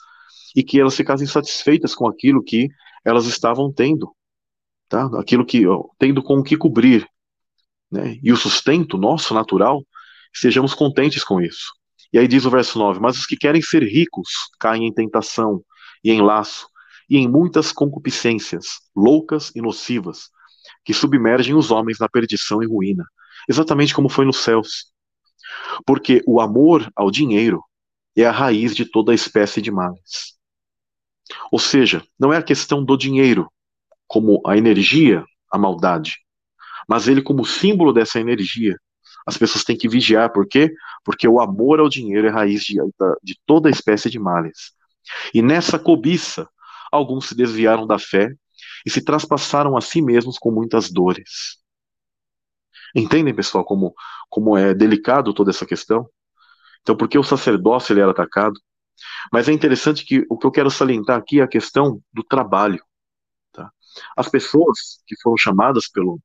e 0.55 0.63
que 0.63 0.81
elas 0.81 0.97
ficassem 0.97 1.27
satisfeitas 1.27 1.95
com 1.95 2.07
aquilo 2.07 2.43
que 2.43 2.69
elas 3.05 3.27
estavam 3.27 3.73
tendo, 3.73 4.15
tá? 4.89 5.07
Aquilo 5.19 5.45
que 5.45 5.67
ó, 5.67 5.85
tendo 5.99 6.23
com 6.23 6.39
o 6.39 6.45
que 6.45 6.57
cobrir, 6.57 7.07
né? 7.91 8.19
E 8.23 8.33
o 8.33 8.37
sustento 8.37 8.97
nosso 8.97 9.35
natural, 9.35 9.85
sejamos 10.33 10.73
contentes 10.75 11.25
com 11.25 11.41
isso. 11.41 11.73
E 12.15 12.19
aí 12.19 12.29
diz 12.29 12.47
o 12.47 12.51
verso 12.51 12.79
9: 12.79 13.01
Mas 13.01 13.19
os 13.19 13.27
que 13.27 13.37
querem 13.37 13.61
ser 13.61 13.83
ricos 13.83 14.29
caem 14.61 14.87
em 14.87 14.95
tentação 14.95 15.65
e 16.03 16.13
em 16.13 16.23
laço 16.23 16.69
e 17.11 17.19
em 17.19 17.29
muitas 17.29 17.73
concupiscências, 17.73 18.67
loucas 18.97 19.51
e 19.55 19.61
nocivas, 19.61 20.31
que 20.85 20.95
submergem 20.95 21.55
os 21.57 21.73
homens 21.73 21.99
na 21.99 22.09
perdição 22.09 22.63
e 22.63 22.67
ruína, 22.67 23.05
exatamente 23.49 23.93
como 23.93 24.09
foi 24.09 24.25
nos 24.25 24.39
céus. 24.39 24.93
Porque 25.85 26.23
o 26.25 26.41
amor 26.41 26.89
ao 26.95 27.11
dinheiro 27.11 27.63
é 28.17 28.25
a 28.25 28.31
raiz 28.31 28.77
de 28.77 28.85
toda 28.85 29.13
espécie 29.13 29.61
de 29.61 29.73
males. 29.73 30.39
Ou 31.51 31.59
seja, 31.59 32.07
não 32.19 32.33
é 32.33 32.37
a 32.37 32.43
questão 32.43 32.85
do 32.85 32.97
dinheiro 32.97 33.51
como 34.07 34.41
a 34.47 34.57
energia, 34.57 35.25
a 35.51 35.59
maldade, 35.59 36.19
mas 36.89 37.09
ele 37.09 37.21
como 37.21 37.45
símbolo 37.45 37.93
dessa 37.93 38.21
energia. 38.21 38.79
As 39.27 39.39
pessoas 39.39 39.65
têm 39.65 39.77
que 39.77 39.89
vigiar, 39.89 40.33
por 40.33 40.47
quê? 40.47 40.73
Porque 41.05 41.27
o 41.27 41.41
amor 41.41 41.81
ao 41.81 41.89
dinheiro 41.89 42.27
é 42.27 42.31
raiz 42.31 42.63
de, 42.63 42.77
de 43.23 43.39
toda 43.47 43.71
espécie 43.71 44.11
de 44.11 44.19
males. 44.19 44.73
E 45.33 45.41
nessa 45.41 45.79
cobiça, 45.79 46.49
alguns 46.93 47.29
se 47.29 47.35
desviaram 47.35 47.87
da 47.87 47.99
fé 47.99 48.35
e 48.85 48.91
se 48.91 49.03
traspassaram 49.03 49.77
a 49.77 49.81
si 49.81 50.03
mesmos 50.03 50.39
com 50.39 50.51
muitas 50.51 50.91
dores. 50.91 51.59
Entendem, 52.95 53.35
pessoal, 53.35 53.65
como, 53.65 53.95
como 54.29 54.57
é 54.57 54.73
delicado 54.75 55.35
toda 55.35 55.51
essa 55.51 55.67
questão? 55.67 56.09
Então, 56.83 56.97
por 56.97 57.09
que 57.09 57.19
o 57.19 57.25
sacerdócio 57.25 57.93
ele 57.93 58.01
era 58.01 58.11
atacado? 58.11 58.61
Mas 59.33 59.49
é 59.49 59.53
interessante 59.53 60.05
que 60.05 60.25
o 60.31 60.39
que 60.39 60.47
eu 60.47 60.51
quero 60.51 60.71
salientar 60.71 61.19
aqui 61.19 61.41
é 61.41 61.43
a 61.43 61.49
questão 61.49 62.01
do 62.13 62.23
trabalho. 62.23 62.83
Tá? 63.53 63.71
As 64.17 64.29
pessoas 64.29 65.03
que 65.07 65.17
foram 65.21 65.37
chamadas 65.37 65.89
pelo, 65.89 66.21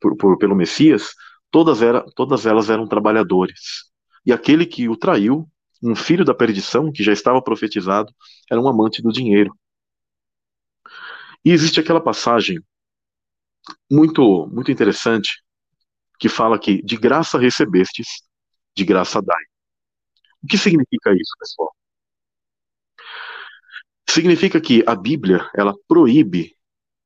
por, 0.00 0.16
por, 0.16 0.38
pelo 0.38 0.54
Messias, 0.54 1.14
todas, 1.56 1.80
era, 1.80 2.04
todas 2.14 2.44
elas 2.44 2.68
eram 2.68 2.86
trabalhadores. 2.86 3.90
E 4.26 4.30
aquele 4.30 4.66
que 4.66 4.90
o 4.90 4.94
traiu, 4.94 5.50
um 5.82 5.96
filho 5.96 6.22
da 6.22 6.34
perdição, 6.34 6.92
que 6.92 7.02
já 7.02 7.14
estava 7.14 7.40
profetizado, 7.40 8.12
era 8.50 8.60
um 8.60 8.68
amante 8.68 9.00
do 9.00 9.10
dinheiro. 9.10 9.50
E 11.42 11.50
existe 11.50 11.80
aquela 11.80 11.98
passagem 11.98 12.58
muito, 13.90 14.46
muito 14.48 14.70
interessante 14.70 15.42
que 16.18 16.28
fala 16.28 16.58
que 16.58 16.82
de 16.82 16.94
graça 16.98 17.38
recebestes, 17.38 18.06
de 18.76 18.84
graça 18.84 19.22
dai. 19.22 19.44
O 20.42 20.46
que 20.46 20.58
significa 20.58 21.14
isso, 21.14 21.32
pessoal? 21.38 21.74
Significa 24.10 24.60
que 24.60 24.84
a 24.86 24.94
Bíblia, 24.94 25.50
ela 25.56 25.72
proíbe 25.88 26.54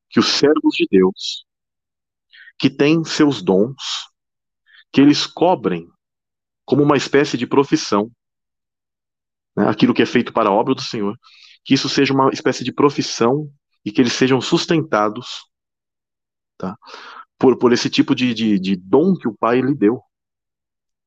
que 0.09 0.19
os 0.19 0.27
servos 0.27 0.75
de 0.75 0.89
Deus, 0.91 1.47
que 2.59 2.69
têm 2.69 3.05
seus 3.05 3.43
dons, 3.43 4.11
que 4.93 5.01
eles 5.01 5.27
cobrem 5.27 5.89
como 6.65 6.83
uma 6.83 6.97
espécie 6.97 7.37
de 7.37 7.47
profissão, 7.47 8.11
né, 9.57 9.69
aquilo 9.69 9.95
que 9.95 10.03
é 10.03 10.07
feito 10.07 10.33
para 10.33 10.49
a 10.49 10.53
obra 10.53 10.75
do 10.75 10.83
Senhor, 10.83 11.17
que 11.65 11.75
isso 11.75 11.89
seja 11.89 12.15
uma 12.15 12.31
espécie 12.31 12.65
de 12.65 12.73
profissão 12.73 13.51
e 13.85 13.91
que 13.91 14.01
eles 14.01 14.13
sejam 14.13 14.41
sustentados 14.41 15.47
tá, 16.57 16.77
por, 17.39 17.59
por 17.59 17.73
esse 17.73 17.89
tipo 17.89 18.15
de, 18.15 18.35
de, 18.35 18.59
de 18.59 18.77
dom 18.77 19.15
que 19.15 19.29
o 19.29 19.37
Pai 19.37 19.61
lhe 19.61 19.75
deu. 19.75 20.01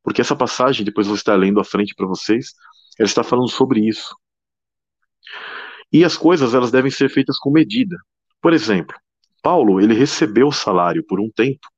Porque 0.04 0.22
essa 0.22 0.36
passagem, 0.36 0.84
depois 0.86 1.08
vou 1.08 1.16
estar 1.16 1.36
lendo 1.36 1.60
à 1.60 1.64
frente 1.64 1.96
para 1.96 2.08
vocês, 2.08 2.54
ela 3.00 3.08
está 3.08 3.24
falando 3.24 3.50
sobre 3.50 3.88
isso. 3.88 4.16
E 5.92 6.04
as 6.04 6.18
coisas, 6.18 6.54
elas 6.54 6.72
devem 6.72 6.92
ser 6.92 7.10
feitas 7.10 7.38
com 7.38 7.52
medida. 7.52 7.96
Por 8.42 8.52
exemplo, 8.52 8.96
Paulo, 9.42 9.80
ele 9.80 9.94
recebeu 9.94 10.52
salário 10.52 11.06
por 11.06 11.20
um 11.22 11.30
tempo 11.30 11.73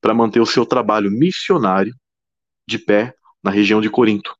para 0.00 0.14
manter 0.14 0.40
o 0.40 0.46
seu 0.46 0.64
trabalho 0.64 1.10
missionário 1.10 1.94
de 2.66 2.78
pé 2.78 3.14
na 3.42 3.50
região 3.50 3.80
de 3.80 3.90
Corinto. 3.90 4.34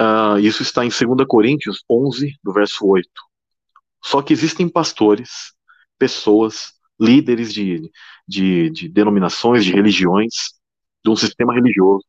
Uh, 0.00 0.38
isso 0.40 0.62
está 0.62 0.84
em 0.84 0.88
2 0.88 1.26
Coríntios 1.28 1.84
11, 1.88 2.36
do 2.42 2.52
verso 2.52 2.86
8. 2.86 3.08
Só 4.02 4.20
que 4.20 4.32
existem 4.32 4.68
pastores, 4.68 5.52
pessoas, 5.98 6.72
líderes 6.98 7.52
de, 7.52 7.90
de, 8.26 8.70
de 8.70 8.88
denominações, 8.88 9.64
de 9.64 9.72
religiões, 9.72 10.34
de 11.04 11.10
um 11.10 11.16
sistema 11.16 11.54
religioso, 11.54 12.04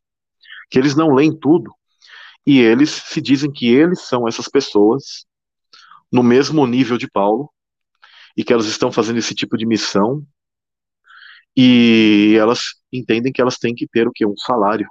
que 0.69 0.79
eles 0.79 0.95
não 0.95 1.13
leem 1.13 1.37
tudo 1.37 1.71
e 2.45 2.59
eles 2.59 2.89
se 2.89 3.21
dizem 3.21 3.51
que 3.51 3.67
eles 3.67 4.01
são 4.01 4.27
essas 4.27 4.47
pessoas 4.47 5.25
no 6.11 6.21
mesmo 6.21 6.65
nível 6.67 6.97
de 6.97 7.09
Paulo 7.09 7.49
e 8.35 8.43
que 8.43 8.51
elas 8.51 8.65
estão 8.65 8.91
fazendo 8.91 9.17
esse 9.17 9.33
tipo 9.33 9.57
de 9.57 9.65
missão 9.65 10.25
e 11.55 12.35
elas 12.39 12.75
entendem 12.91 13.31
que 13.31 13.41
elas 13.41 13.57
têm 13.57 13.75
que 13.75 13.87
ter 13.87 14.07
o 14.07 14.11
que? 14.11 14.25
Um 14.25 14.37
salário. 14.37 14.87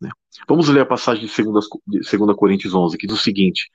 Né? 0.00 0.10
Vamos 0.48 0.68
ler 0.68 0.80
a 0.80 0.86
passagem 0.86 1.26
de 1.26 1.42
2, 1.42 1.66
de 1.86 2.16
2 2.16 2.36
Coríntios 2.36 2.74
11, 2.74 2.96
que 2.96 3.06
diz 3.06 3.18
o 3.18 3.22
seguinte: 3.22 3.70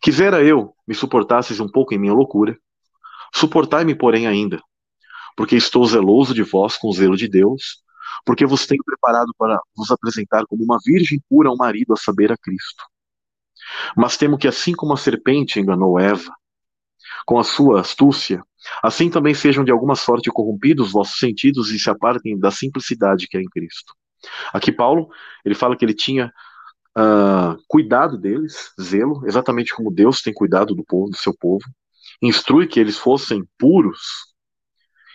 Quisera 0.00 0.42
eu 0.42 0.74
me 0.86 0.94
suportasseis 0.94 1.60
um 1.60 1.68
pouco 1.68 1.94
em 1.94 1.98
minha 1.98 2.12
loucura, 2.12 2.58
suportai-me, 3.34 3.94
porém, 3.94 4.26
ainda, 4.26 4.60
porque 5.36 5.56
estou 5.56 5.86
zeloso 5.86 6.34
de 6.34 6.42
vós 6.42 6.76
com 6.76 6.88
o 6.88 6.92
zelo 6.92 7.16
de 7.16 7.28
Deus, 7.28 7.82
porque 8.24 8.46
vos 8.46 8.66
tenho 8.66 8.82
preparado 8.84 9.32
para 9.38 9.58
vos 9.76 9.90
apresentar 9.90 10.44
como 10.46 10.64
uma 10.64 10.78
virgem 10.84 11.20
pura 11.28 11.48
ao 11.48 11.56
marido, 11.56 11.92
a 11.92 11.96
saber, 11.96 12.32
a 12.32 12.36
Cristo. 12.36 12.84
Mas 13.96 14.16
temo 14.16 14.38
que, 14.38 14.48
assim 14.48 14.72
como 14.72 14.92
a 14.92 14.96
serpente 14.96 15.60
enganou 15.60 15.98
Eva, 15.98 16.32
com 17.26 17.38
a 17.38 17.44
sua 17.44 17.80
astúcia, 17.80 18.42
assim 18.82 19.10
também 19.10 19.34
sejam 19.34 19.64
de 19.64 19.70
alguma 19.70 19.94
sorte 19.94 20.30
corrompidos 20.30 20.92
vossos 20.92 21.18
sentidos 21.18 21.70
e 21.70 21.78
se 21.78 21.90
apartem 21.90 22.38
da 22.38 22.50
simplicidade 22.50 23.26
que 23.28 23.36
é 23.36 23.40
em 23.40 23.48
Cristo. 23.48 23.94
Aqui 24.52 24.70
Paulo, 24.70 25.08
ele 25.44 25.54
fala 25.54 25.76
que 25.76 25.84
ele 25.84 25.94
tinha 25.94 26.32
uh, 26.96 27.56
cuidado 27.68 28.18
deles, 28.18 28.72
zelo, 28.80 29.26
exatamente 29.26 29.74
como 29.74 29.92
Deus 29.92 30.22
tem 30.22 30.32
cuidado 30.32 30.74
do 30.74 30.84
povo, 30.84 31.10
do 31.10 31.16
seu 31.16 31.34
povo, 31.38 31.64
instrui 32.20 32.66
que 32.66 32.78
eles 32.78 32.96
fossem 32.96 33.44
puros 33.58 34.32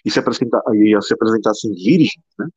e 0.03 0.12
se, 0.12 0.20
apresentar, 0.20 0.62
e 0.74 1.01
se 1.01 1.14
apresentassem 1.14 1.74
virgens, 1.74 2.24
né, 2.38 2.47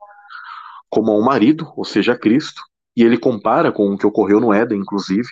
como 0.89 1.17
um 1.17 1.25
marido, 1.25 1.73
ou 1.77 1.85
seja, 1.85 2.19
Cristo, 2.19 2.63
e 2.97 3.03
ele 3.03 3.17
compara 3.17 3.71
com 3.71 3.93
o 3.93 3.99
que 3.99 4.07
ocorreu 4.07 4.41
no 4.41 4.53
Éden, 4.53 4.81
inclusive, 4.81 5.29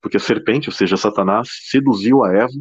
porque 0.00 0.16
a 0.16 0.20
serpente, 0.20 0.68
ou 0.68 0.74
seja, 0.74 0.96
Satanás, 0.96 1.48
seduziu 1.70 2.24
a 2.24 2.32
Eva. 2.32 2.52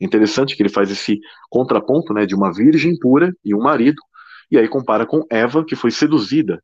Interessante 0.00 0.56
que 0.56 0.62
ele 0.62 0.68
faz 0.68 0.90
esse 0.90 1.18
contraponto, 1.50 2.12
né, 2.12 2.24
de 2.24 2.34
uma 2.34 2.52
virgem 2.52 2.96
pura 2.98 3.34
e 3.44 3.54
um 3.54 3.60
marido, 3.60 4.00
e 4.50 4.58
aí 4.58 4.68
compara 4.68 5.04
com 5.04 5.24
Eva, 5.30 5.64
que 5.64 5.76
foi 5.76 5.90
seduzida 5.90 6.62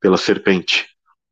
pela 0.00 0.16
serpente. 0.16 0.88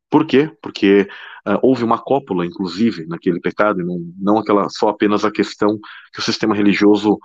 Por 0.09 0.25
quê? 0.25 0.51
Porque 0.61 1.07
uh, 1.47 1.59
houve 1.61 1.83
uma 1.83 1.97
cópula, 1.97 2.45
inclusive, 2.45 3.05
naquele 3.07 3.39
pecado, 3.39 3.81
e 3.81 3.83
não, 3.83 3.99
não 4.17 4.37
aquela 4.37 4.69
só 4.69 4.89
apenas 4.89 5.25
a 5.25 5.31
questão 5.31 5.79
que 6.13 6.19
o 6.19 6.23
sistema 6.23 6.55
religioso 6.55 7.17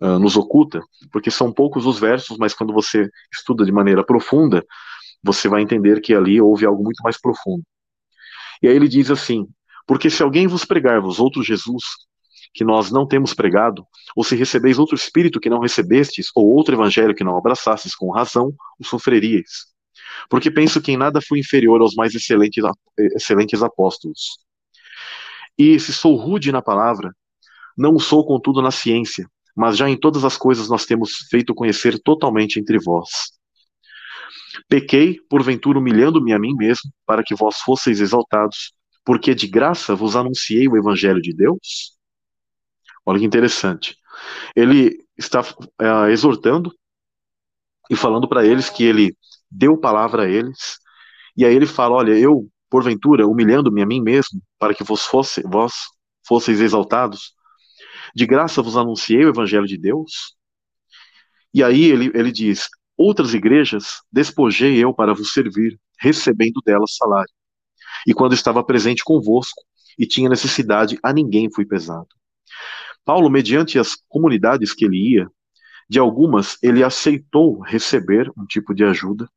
uh, 0.00 0.18
nos 0.18 0.36
oculta, 0.36 0.80
porque 1.12 1.30
são 1.30 1.52
poucos 1.52 1.86
os 1.86 1.98
versos, 1.98 2.38
mas 2.38 2.54
quando 2.54 2.72
você 2.72 3.08
estuda 3.32 3.64
de 3.64 3.72
maneira 3.72 4.04
profunda, 4.04 4.64
você 5.22 5.48
vai 5.48 5.62
entender 5.62 6.00
que 6.00 6.14
ali 6.14 6.40
houve 6.40 6.64
algo 6.64 6.82
muito 6.82 7.02
mais 7.02 7.20
profundo. 7.20 7.62
E 8.62 8.68
aí 8.68 8.74
ele 8.74 8.88
diz 8.88 9.10
assim: 9.10 9.46
Porque 9.86 10.08
se 10.10 10.22
alguém 10.22 10.46
vos 10.46 10.64
pregar-vos 10.64 11.20
outro 11.20 11.42
Jesus, 11.42 11.82
que 12.52 12.64
nós 12.64 12.90
não 12.90 13.06
temos 13.06 13.32
pregado, 13.32 13.86
ou 14.16 14.24
se 14.24 14.34
recebeis 14.34 14.78
outro 14.78 14.96
espírito 14.96 15.40
que 15.40 15.50
não 15.50 15.60
recebestes, 15.60 16.28
ou 16.34 16.46
outro 16.46 16.74
evangelho 16.74 17.14
que 17.14 17.24
não 17.24 17.36
abraçastes 17.36 17.94
com 17.94 18.10
razão, 18.10 18.52
o 18.78 18.84
sofreríeis. 18.84 19.66
Porque 20.28 20.50
penso 20.50 20.80
que 20.80 20.92
em 20.92 20.96
nada 20.96 21.20
fui 21.20 21.38
inferior 21.40 21.80
aos 21.80 21.94
mais 21.94 22.14
excelentes, 22.14 22.62
excelentes 23.14 23.62
apóstolos. 23.62 24.38
E 25.56 25.78
se 25.78 25.92
sou 25.92 26.16
rude 26.16 26.50
na 26.50 26.62
palavra, 26.62 27.14
não 27.76 27.98
sou 27.98 28.26
contudo 28.26 28.60
na 28.60 28.70
ciência, 28.70 29.26
mas 29.56 29.76
já 29.76 29.88
em 29.88 29.96
todas 29.96 30.24
as 30.24 30.36
coisas 30.36 30.68
nós 30.68 30.84
temos 30.84 31.26
feito 31.30 31.54
conhecer 31.54 31.98
totalmente 31.98 32.58
entre 32.58 32.78
vós. 32.78 33.08
Pequei, 34.68 35.18
porventura 35.28 35.78
humilhando-me 35.78 36.32
a 36.32 36.38
mim 36.38 36.54
mesmo, 36.56 36.90
para 37.06 37.22
que 37.22 37.34
vós 37.34 37.58
fosseis 37.58 38.00
exaltados, 38.00 38.72
porque 39.04 39.34
de 39.34 39.46
graça 39.46 39.94
vos 39.94 40.16
anunciei 40.16 40.68
o 40.68 40.76
evangelho 40.76 41.20
de 41.20 41.34
Deus? 41.34 41.99
Olha 43.10 43.18
que 43.18 43.24
interessante. 43.26 43.96
Ele 44.54 45.04
está 45.18 45.40
é, 45.80 46.12
exortando 46.12 46.72
e 47.90 47.96
falando 47.96 48.28
para 48.28 48.46
eles 48.46 48.70
que 48.70 48.84
ele 48.84 49.16
deu 49.50 49.76
palavra 49.76 50.22
a 50.22 50.28
eles, 50.28 50.78
e 51.36 51.44
aí 51.44 51.52
ele 51.52 51.66
fala: 51.66 51.96
Olha, 51.96 52.16
eu, 52.16 52.48
porventura, 52.70 53.26
humilhando-me 53.26 53.82
a 53.82 53.86
mim 53.86 54.00
mesmo, 54.00 54.40
para 54.60 54.72
que 54.72 54.84
vos, 54.84 55.04
fosse, 55.04 55.42
vós 55.42 55.72
fosseis 56.24 56.60
exaltados, 56.60 57.34
de 58.14 58.26
graça 58.26 58.62
vos 58.62 58.76
anunciei 58.76 59.24
o 59.24 59.30
evangelho 59.30 59.66
de 59.66 59.76
Deus? 59.76 60.36
E 61.52 61.64
aí 61.64 61.86
ele, 61.86 62.12
ele 62.14 62.30
diz: 62.30 62.68
Outras 62.96 63.34
igrejas 63.34 64.02
despojei 64.12 64.78
eu 64.78 64.94
para 64.94 65.14
vos 65.14 65.32
servir, 65.32 65.76
recebendo 65.98 66.60
delas 66.64 66.94
salário. 66.94 67.32
E 68.06 68.14
quando 68.14 68.34
estava 68.34 68.62
presente 68.62 69.02
convosco 69.02 69.60
e 69.98 70.06
tinha 70.06 70.28
necessidade, 70.28 70.96
a 71.02 71.12
ninguém 71.12 71.50
fui 71.52 71.66
pesado. 71.66 72.06
Paulo, 73.04 73.30
mediante 73.30 73.78
as 73.78 73.96
comunidades 74.08 74.72
que 74.74 74.84
ele 74.84 75.16
ia, 75.16 75.30
de 75.88 75.98
algumas 75.98 76.56
ele 76.62 76.84
aceitou 76.84 77.60
receber 77.60 78.30
um 78.36 78.46
tipo 78.46 78.74
de 78.74 78.84
ajuda, 78.84 79.28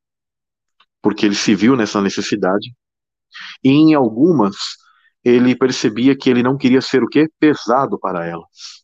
porque 1.01 1.25
ele 1.25 1.35
se 1.35 1.55
viu 1.55 1.75
nessa 1.75 2.01
necessidade. 2.01 2.73
E 3.63 3.69
em 3.69 3.93
algumas 3.93 4.55
ele 5.23 5.55
percebia 5.55 6.15
que 6.15 6.29
ele 6.29 6.43
não 6.43 6.57
queria 6.57 6.81
ser 6.81 7.01
o 7.01 7.07
quê? 7.07 7.29
Pesado 7.39 7.97
para 7.97 8.25
elas. 8.25 8.83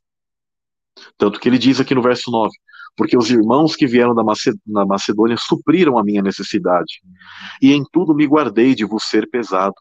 Tanto 1.17 1.39
que 1.39 1.47
ele 1.47 1.57
diz 1.57 1.79
aqui 1.79 1.93
no 1.93 2.01
verso 2.01 2.31
9: 2.31 2.51
porque 2.97 3.17
os 3.17 3.29
irmãos 3.29 3.75
que 3.75 3.87
vieram 3.87 4.13
da 4.13 4.23
Macedônia 4.85 5.37
supriram 5.37 5.97
a 5.97 6.03
minha 6.03 6.21
necessidade, 6.21 7.01
e 7.61 7.71
em 7.71 7.83
tudo 7.91 8.13
me 8.13 8.25
guardei 8.25 8.75
de 8.75 8.83
vos 8.83 9.03
ser 9.03 9.29
pesado, 9.29 9.75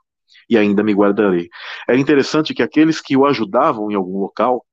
e 0.48 0.56
ainda 0.56 0.84
me 0.84 0.92
guardarei. 0.92 1.48
É 1.88 1.96
interessante 1.96 2.54
que 2.54 2.62
aqueles 2.62 3.00
que 3.00 3.16
o 3.16 3.26
ajudavam 3.26 3.90
em 3.90 3.94
algum 3.94 4.18
local, 4.18 4.64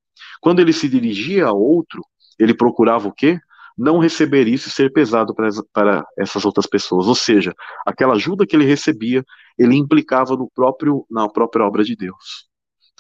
quando 0.42 0.60
ele 0.60 0.74
se 0.74 0.88
dirigia 0.88 1.48
a 1.48 1.54
outro, 1.54 2.02
ele 2.40 2.54
procurava 2.54 3.08
o 3.08 3.14
quê? 3.14 3.40
Não 3.78 4.00
receber 4.00 4.48
isso 4.48 4.70
e 4.70 4.72
ser 4.72 4.92
pesado 4.92 5.36
para 5.74 6.06
essas 6.18 6.46
outras 6.46 6.66
pessoas. 6.66 7.08
Ou 7.08 7.16
seja, 7.16 7.54
aquela 7.86 8.14
ajuda 8.16 8.46
que 8.46 8.56
ele 8.56 8.66
recebia, 8.66 9.24
ele 9.58 9.76
implicava 9.76 10.36
no 10.36 10.50
próprio, 10.50 11.06
na 11.10 11.28
própria 11.28 11.66
obra 11.66 11.84
de 11.84 11.96
Deus. 11.96 12.48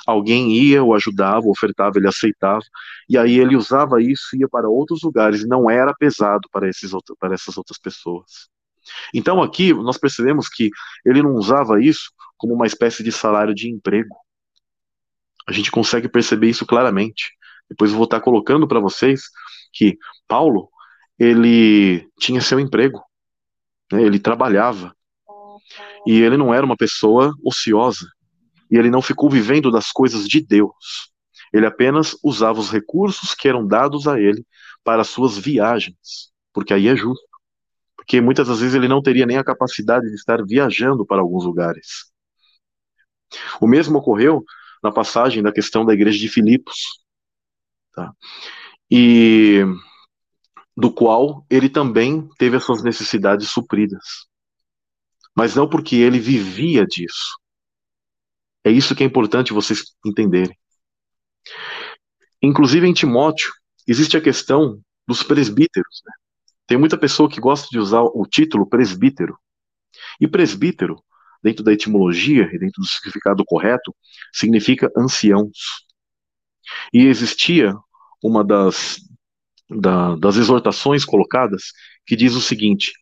Alguém 0.05 0.51
ia, 0.51 0.83
o 0.83 0.93
ajudava, 0.93 1.47
ofertava, 1.47 1.97
ele 1.97 2.07
aceitava, 2.07 2.61
e 3.09 3.17
aí 3.17 3.39
ele 3.39 3.55
usava 3.55 4.01
isso 4.01 4.35
e 4.35 4.41
ia 4.41 4.49
para 4.49 4.69
outros 4.69 5.01
lugares, 5.01 5.41
e 5.41 5.47
não 5.47 5.69
era 5.69 5.93
pesado 5.93 6.47
para, 6.51 6.69
esses, 6.69 6.91
para 7.19 7.33
essas 7.33 7.57
outras 7.57 7.79
pessoas. 7.79 8.49
Então 9.13 9.41
aqui 9.41 9.73
nós 9.73 9.97
percebemos 9.97 10.47
que 10.47 10.69
ele 11.03 11.23
não 11.23 11.33
usava 11.33 11.81
isso 11.81 12.11
como 12.37 12.53
uma 12.53 12.67
espécie 12.67 13.03
de 13.03 13.11
salário 13.11 13.55
de 13.55 13.69
emprego. 13.69 14.15
A 15.47 15.51
gente 15.51 15.71
consegue 15.71 16.09
perceber 16.09 16.49
isso 16.49 16.65
claramente. 16.65 17.31
Depois 17.69 17.91
eu 17.91 17.97
vou 17.97 18.05
estar 18.05 18.21
colocando 18.21 18.67
para 18.67 18.79
vocês 18.79 19.23
que 19.73 19.97
Paulo, 20.27 20.69
ele 21.19 22.07
tinha 22.19 22.41
seu 22.41 22.59
emprego, 22.59 23.01
né, 23.91 24.01
ele 24.01 24.19
trabalhava, 24.19 24.95
e 26.05 26.19
ele 26.21 26.37
não 26.37 26.53
era 26.53 26.65
uma 26.65 26.77
pessoa 26.77 27.33
ociosa, 27.43 28.07
e 28.69 28.77
ele 28.77 28.89
não 28.89 29.01
ficou 29.01 29.29
vivendo 29.29 29.71
das 29.71 29.91
coisas 29.91 30.27
de 30.27 30.41
Deus. 30.41 31.11
Ele 31.53 31.65
apenas 31.65 32.17
usava 32.23 32.59
os 32.59 32.69
recursos 32.69 33.33
que 33.33 33.47
eram 33.47 33.65
dados 33.65 34.07
a 34.07 34.19
ele 34.19 34.45
para 34.83 35.03
suas 35.03 35.37
viagens, 35.37 36.31
porque 36.53 36.73
aí 36.73 36.87
é 36.87 36.95
justo. 36.95 37.25
Porque 37.95 38.21
muitas 38.21 38.47
das 38.47 38.59
vezes 38.59 38.75
ele 38.75 38.87
não 38.87 39.01
teria 39.01 39.25
nem 39.25 39.37
a 39.37 39.43
capacidade 39.43 40.07
de 40.07 40.13
estar 40.13 40.43
viajando 40.45 41.05
para 41.05 41.21
alguns 41.21 41.43
lugares. 41.43 42.11
O 43.59 43.67
mesmo 43.67 43.97
ocorreu 43.97 44.43
na 44.85 44.91
passagem 44.91 45.41
da 45.41 45.51
questão 45.51 45.83
da 45.83 45.93
igreja 45.93 46.19
de 46.19 46.29
Filipos, 46.29 46.75
tá? 47.91 48.13
e 48.89 49.61
do 50.77 50.91
qual 50.91 51.43
ele 51.49 51.69
também 51.69 52.29
teve 52.37 52.55
as 52.55 52.63
suas 52.63 52.83
necessidades 52.83 53.49
supridas. 53.49 54.27
Mas 55.35 55.55
não 55.55 55.67
porque 55.67 55.95
ele 55.95 56.19
vivia 56.19 56.85
disso, 56.85 57.39
é 58.63 58.69
isso 58.69 58.95
que 58.95 59.03
é 59.03 59.05
importante 59.05 59.53
vocês 59.53 59.95
entenderem. 60.05 60.57
Inclusive 62.41 62.87
em 62.87 62.93
Timóteo, 62.93 63.51
existe 63.87 64.15
a 64.15 64.21
questão 64.21 64.79
dos 65.07 65.23
presbíteros. 65.23 66.01
Né? 66.05 66.13
Tem 66.67 66.77
muita 66.77 66.97
pessoa 66.97 67.29
que 67.29 67.39
gosta 67.39 67.67
de 67.71 67.79
usar 67.79 68.01
o 68.01 68.25
título 68.27 68.67
presbítero. 68.67 69.37
E 70.19 70.27
presbítero, 70.27 71.03
dentro 71.45 71.63
da 71.63 71.71
etimologia 71.71 72.49
e 72.51 72.57
dentro 72.57 72.81
do 72.81 72.87
significado 72.87 73.45
correto, 73.45 73.95
significa 74.33 74.91
anciãos. 74.97 75.85
E 76.91 77.05
existia 77.05 77.71
uma 78.23 78.43
das, 78.43 78.97
da, 79.69 80.15
das 80.15 80.37
exortações 80.37 81.05
colocadas 81.05 81.65
que 82.03 82.15
diz 82.15 82.33
o 82.33 82.41
seguinte: 82.41 82.93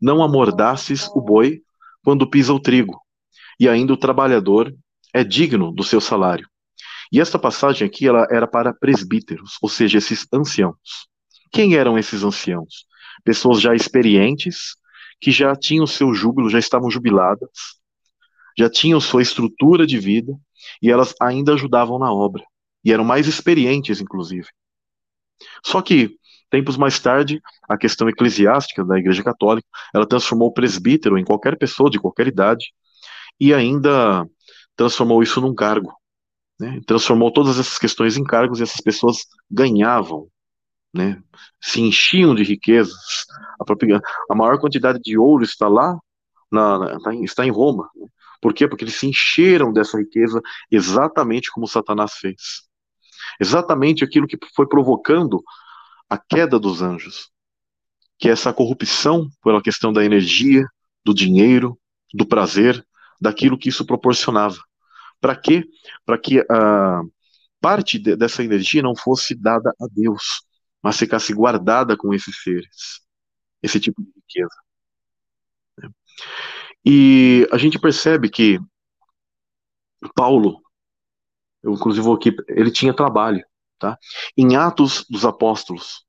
Não 0.00 0.22
amordaces 0.22 1.08
o 1.08 1.20
boi 1.20 1.60
quando 2.02 2.28
pisa 2.28 2.54
o 2.54 2.58
trigo, 2.58 2.98
e 3.58 3.68
ainda 3.68 3.92
o 3.92 3.98
trabalhador 3.98 4.74
é 5.12 5.22
digno 5.22 5.70
do 5.70 5.84
seu 5.84 6.00
salário. 6.00 6.48
E 7.12 7.20
esta 7.20 7.38
passagem 7.38 7.86
aqui 7.86 8.08
ela 8.08 8.26
era 8.30 8.46
para 8.46 8.72
presbíteros, 8.72 9.58
ou 9.60 9.68
seja, 9.68 9.98
esses 9.98 10.26
anciãos. 10.32 10.78
Quem 11.52 11.74
eram 11.74 11.98
esses 11.98 12.22
anciãos? 12.22 12.86
Pessoas 13.22 13.60
já 13.60 13.74
experientes, 13.74 14.76
que 15.20 15.30
já 15.30 15.54
tinham 15.54 15.86
seu 15.86 16.14
júbilo, 16.14 16.48
já 16.48 16.58
estavam 16.58 16.90
jubiladas, 16.90 17.79
já 18.58 18.68
tinham 18.70 19.00
sua 19.00 19.22
estrutura 19.22 19.86
de 19.86 19.98
vida, 19.98 20.32
e 20.82 20.90
elas 20.90 21.14
ainda 21.20 21.54
ajudavam 21.54 21.98
na 21.98 22.12
obra. 22.12 22.44
E 22.84 22.92
eram 22.92 23.04
mais 23.04 23.26
experientes, 23.26 24.00
inclusive. 24.00 24.48
Só 25.64 25.80
que, 25.80 26.16
tempos 26.50 26.76
mais 26.76 26.98
tarde, 26.98 27.40
a 27.68 27.76
questão 27.76 28.08
eclesiástica 28.08 28.84
da 28.84 28.98
Igreja 28.98 29.22
Católica, 29.22 29.66
ela 29.94 30.06
transformou 30.06 30.48
o 30.48 30.52
presbítero 30.52 31.18
em 31.18 31.24
qualquer 31.24 31.56
pessoa 31.56 31.90
de 31.90 31.98
qualquer 31.98 32.26
idade, 32.26 32.72
e 33.38 33.54
ainda 33.54 34.26
transformou 34.76 35.22
isso 35.22 35.40
num 35.40 35.54
cargo. 35.54 35.92
Né? 36.58 36.80
Transformou 36.86 37.32
todas 37.32 37.58
essas 37.58 37.78
questões 37.78 38.16
em 38.16 38.24
cargos 38.24 38.60
e 38.60 38.62
essas 38.62 38.80
pessoas 38.80 39.24
ganhavam, 39.50 40.28
né? 40.92 41.22
se 41.60 41.80
enchiam 41.80 42.34
de 42.34 42.42
riquezas. 42.42 43.24
A, 43.58 43.64
própria, 43.64 44.00
a 44.30 44.34
maior 44.34 44.58
quantidade 44.58 45.00
de 45.02 45.16
ouro 45.16 45.42
está 45.42 45.68
lá, 45.68 45.98
na, 46.52 46.98
na, 46.98 47.14
está 47.22 47.46
em 47.46 47.50
Roma. 47.50 47.88
Né? 47.96 48.06
Por 48.40 48.54
quê? 48.54 48.66
Porque 48.66 48.84
eles 48.84 48.94
se 48.94 49.06
encheram 49.06 49.72
dessa 49.72 49.98
riqueza 49.98 50.40
exatamente 50.70 51.50
como 51.50 51.66
Satanás 51.66 52.14
fez. 52.14 52.62
Exatamente 53.38 54.04
aquilo 54.04 54.26
que 54.26 54.38
foi 54.54 54.66
provocando 54.66 55.42
a 56.08 56.18
queda 56.18 56.58
dos 56.58 56.82
anjos, 56.82 57.30
que 58.18 58.28
é 58.28 58.32
essa 58.32 58.52
corrupção 58.52 59.28
pela 59.42 59.62
questão 59.62 59.92
da 59.92 60.04
energia, 60.04 60.66
do 61.04 61.14
dinheiro, 61.14 61.78
do 62.12 62.26
prazer, 62.26 62.84
daquilo 63.20 63.58
que 63.58 63.68
isso 63.68 63.86
proporcionava. 63.86 64.58
Para 65.20 65.36
quê? 65.36 65.64
Para 66.04 66.18
que 66.18 66.40
a 66.50 67.02
parte 67.60 67.98
de, 67.98 68.16
dessa 68.16 68.42
energia 68.42 68.82
não 68.82 68.96
fosse 68.96 69.34
dada 69.34 69.70
a 69.80 69.86
Deus, 69.90 70.42
mas 70.82 70.96
ficasse 70.96 71.32
guardada 71.32 71.96
com 71.96 72.12
esses 72.14 72.42
seres, 72.42 73.02
esse 73.62 73.78
tipo 73.78 74.02
de 74.02 74.10
riqueza. 74.16 74.56
E 76.84 77.46
a 77.52 77.58
gente 77.58 77.78
percebe 77.78 78.30
que 78.30 78.58
Paulo, 80.14 80.60
eu 81.62 81.72
inclusive 81.72 82.04
vou 82.04 82.14
aqui, 82.14 82.34
ele 82.48 82.70
tinha 82.70 82.94
trabalho, 82.94 83.44
tá? 83.78 83.98
Em 84.36 84.56
Atos 84.56 85.04
dos 85.08 85.24
Apóstolos, 85.24 86.04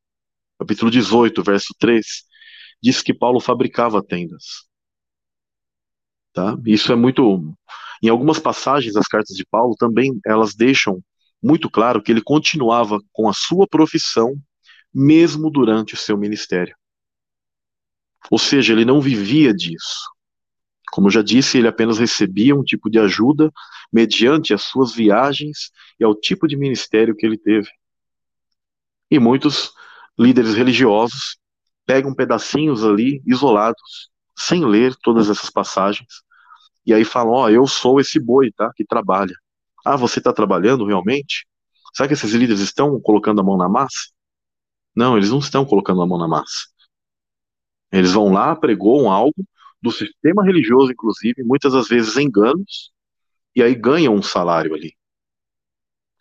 capítulo 0.57 0.89
18, 0.89 1.43
verso 1.43 1.75
3, 1.77 2.05
diz 2.81 3.01
que 3.01 3.13
Paulo 3.13 3.39
fabricava 3.39 4.01
tendas. 4.03 4.67
Tá? 6.33 6.57
Isso 6.65 6.91
é 6.93 6.95
muito. 6.95 7.53
Em 8.01 8.09
algumas 8.09 8.39
passagens 8.39 8.93
das 8.93 9.07
cartas 9.07 9.35
de 9.35 9.45
Paulo 9.45 9.75
também 9.77 10.19
elas 10.25 10.55
deixam 10.55 11.03
muito 11.43 11.69
claro 11.69 12.01
que 12.01 12.11
ele 12.11 12.21
continuava 12.21 12.99
com 13.11 13.27
a 13.27 13.33
sua 13.33 13.67
profissão 13.67 14.35
mesmo 14.93 15.49
durante 15.49 15.93
o 15.93 15.97
seu 15.97 16.17
ministério. 16.17 16.75
Ou 18.29 18.37
seja, 18.37 18.73
ele 18.73 18.85
não 18.85 19.01
vivia 19.01 19.53
disso. 19.53 20.10
Como 20.91 21.07
eu 21.07 21.11
já 21.11 21.21
disse, 21.21 21.57
ele 21.57 21.67
apenas 21.67 21.97
recebia 21.97 22.55
um 22.55 22.63
tipo 22.63 22.89
de 22.89 22.99
ajuda 22.99 23.51
mediante 23.91 24.53
as 24.53 24.63
suas 24.63 24.93
viagens 24.93 25.71
e 25.99 26.03
ao 26.03 26.13
tipo 26.13 26.47
de 26.47 26.57
ministério 26.57 27.15
que 27.15 27.25
ele 27.25 27.37
teve. 27.37 27.69
E 29.09 29.19
muitos 29.19 29.71
líderes 30.19 30.53
religiosos 30.53 31.37
pegam 31.85 32.13
pedacinhos 32.13 32.83
ali 32.83 33.21
isolados 33.25 34.09
sem 34.37 34.65
ler 34.65 34.95
todas 35.01 35.29
essas 35.29 35.49
passagens, 35.49 36.07
e 36.85 36.93
aí 36.93 37.05
falam, 37.05 37.33
ó, 37.33 37.43
oh, 37.45 37.49
eu 37.49 37.67
sou 37.67 37.99
esse 37.99 38.19
boi, 38.19 38.51
tá, 38.51 38.71
que 38.75 38.83
trabalha. 38.83 39.35
Ah, 39.85 39.95
você 39.95 40.19
está 40.19 40.33
trabalhando 40.33 40.85
realmente? 40.85 41.45
Será 41.93 42.07
que 42.07 42.13
esses 42.13 42.31
líderes 42.33 42.59
estão 42.59 42.99
colocando 42.99 43.41
a 43.41 43.43
mão 43.43 43.57
na 43.57 43.69
massa? 43.69 44.09
Não, 44.95 45.17
eles 45.17 45.29
não 45.29 45.39
estão 45.39 45.65
colocando 45.65 46.01
a 46.01 46.07
mão 46.07 46.17
na 46.17 46.27
massa. 46.27 46.67
Eles 47.91 48.11
vão 48.11 48.31
lá, 48.31 48.55
pregoam 48.55 49.11
algo 49.11 49.45
do 49.81 49.91
sistema 49.91 50.43
religioso, 50.43 50.91
inclusive, 50.91 51.43
muitas 51.43 51.73
das 51.73 51.87
vezes 51.87 52.17
enganos, 52.17 52.91
e 53.55 53.63
aí 53.63 53.75
ganham 53.75 54.13
um 54.13 54.21
salário 54.21 54.73
ali. 54.73 54.93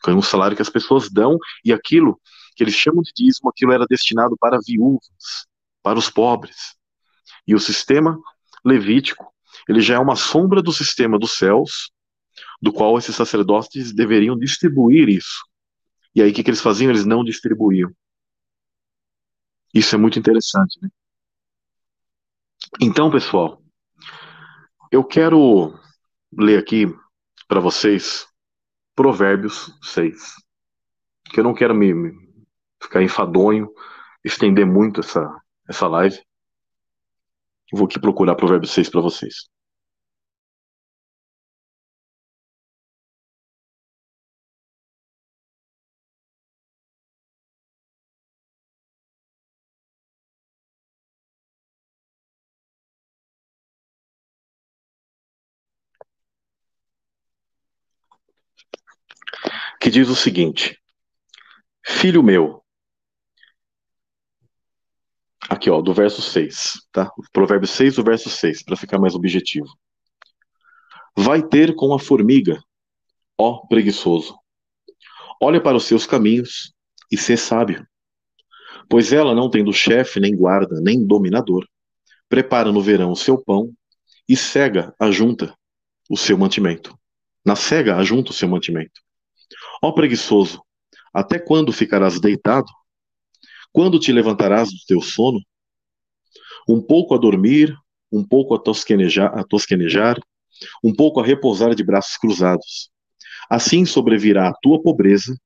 Ganham 0.05 0.19
um 0.19 0.23
salário 0.23 0.57
que 0.57 0.63
as 0.63 0.71
pessoas 0.71 1.11
dão, 1.11 1.39
e 1.65 1.73
aquilo 1.73 2.21
que 2.57 2.65
eles 2.65 2.75
chamam 2.75 3.03
de 3.03 3.13
dízimo, 3.15 3.51
aquilo 3.51 3.73
era 3.73 3.87
destinado 3.87 4.37
para 4.39 4.59
viúvas, 4.67 5.47
para 5.83 5.99
os 5.99 6.11
pobres. 6.11 6.75
E 7.47 7.55
o 7.55 7.61
sistema 7.61 8.19
levítico, 8.65 9.33
ele 9.69 9.81
já 9.81 9.95
é 9.95 9.99
uma 9.99 10.17
sombra 10.17 10.63
do 10.63 10.73
sistema 10.73 11.19
dos 11.19 11.33
céus, 11.33 11.91
do 12.61 12.73
qual 12.73 12.97
esses 12.99 13.15
sacerdotes 13.15 13.93
deveriam 13.93 14.39
distribuir 14.39 15.09
isso. 15.09 15.45
E 16.15 16.23
aí 16.23 16.31
o 16.31 16.35
que, 16.35 16.43
que 16.43 16.51
eles 16.51 16.61
faziam? 16.61 16.91
Eles 16.91 17.05
não 17.05 17.23
distribuíam. 17.23 17.91
Isso 19.73 19.95
é 19.95 19.99
muito 19.99 20.19
interessante, 20.19 20.79
né? 20.83 20.89
Então, 22.79 23.11
pessoal, 23.11 23.61
eu 24.93 25.03
quero 25.03 25.75
ler 26.33 26.59
aqui 26.59 26.87
para 27.49 27.59
vocês 27.59 28.27
Provérbios 28.95 29.77
6. 29.83 30.35
Que 31.25 31.41
eu 31.41 31.45
não 31.45 31.55
quero 31.55 31.75
me, 31.75 31.93
me 31.93 32.13
ficar 32.81 33.03
enfadonho, 33.03 33.73
estender 34.25 34.67
muito 34.67 35.01
essa, 35.01 35.29
essa 35.69 35.89
live. 35.89 36.21
Vou 37.73 37.87
aqui 37.87 37.99
procurar 37.99 38.37
Provérbios 38.37 38.73
6 38.73 38.89
para 38.89 39.01
vocês. 39.01 39.49
Que 59.81 59.91
diz 59.91 60.09
o 60.09 60.15
seguinte: 60.15 60.79
Filho 61.85 62.23
meu, 62.23 62.61
Aqui, 65.51 65.69
ó, 65.69 65.81
do 65.81 65.93
verso 65.93 66.23
6, 66.23 66.87
tá? 66.93 67.11
Provérbio 67.33 67.67
6, 67.67 67.97
do 67.97 68.05
verso 68.05 68.31
6, 68.31 68.63
para 68.63 68.77
ficar 68.77 69.01
mais 69.01 69.17
objetivo. 69.17 69.67
Vai 71.17 71.43
ter 71.43 71.75
com 71.75 71.93
a 71.93 71.99
formiga, 71.99 72.63
ó 73.37 73.67
preguiçoso. 73.67 74.39
Olha 75.43 75.61
para 75.61 75.77
os 75.77 75.85
seus 75.87 76.07
caminhos 76.07 76.73
e 77.11 77.17
sê 77.17 77.37
sábio. 77.37 77.85
Pois 78.89 79.13
ela 79.13 79.35
não 79.35 79.51
tendo 79.51 79.73
chefe, 79.73 80.21
nem 80.21 80.37
guarda, 80.37 80.81
nem 80.81 81.05
dominador, 81.05 81.67
prepara 82.29 82.71
no 82.71 82.81
verão 82.81 83.11
o 83.11 83.17
seu 83.17 83.43
pão 83.43 83.73
e 84.29 84.37
cega 84.37 84.95
ajunta 85.01 85.53
o 86.09 86.17
seu 86.17 86.39
mantimento. 86.39 86.97
Na 87.45 87.57
cega 87.57 87.97
ajunta 87.97 88.31
o 88.31 88.35
seu 88.35 88.49
mantimento. 88.49 89.01
Ó 89.83 89.93
preguiçoso, 89.93 90.63
até 91.13 91.39
quando 91.39 91.73
ficarás 91.73 92.21
deitado? 92.21 92.71
Quando 93.73 93.99
te 93.99 94.13
levantarás 94.13 94.71
do 94.71 94.79
teu 94.87 95.01
sono? 95.01 95.41
Um 96.69 96.81
pouco 96.81 97.15
a 97.15 97.19
dormir, 97.19 97.75
um 98.13 98.27
pouco 98.27 98.55
a 98.55 98.59
tosquenejar, 98.59 99.37
a 99.39 99.45
tosquenejar, 99.45 100.19
um 100.83 100.95
pouco 100.95 101.21
a 101.21 101.25
repousar 101.25 101.75
de 101.75 101.85
braços 101.85 102.17
cruzados. 102.17 102.91
Assim 103.49 103.85
sobrevirá 103.85 104.49
a 104.49 104.55
tua 104.55 104.83
pobreza 104.83 105.37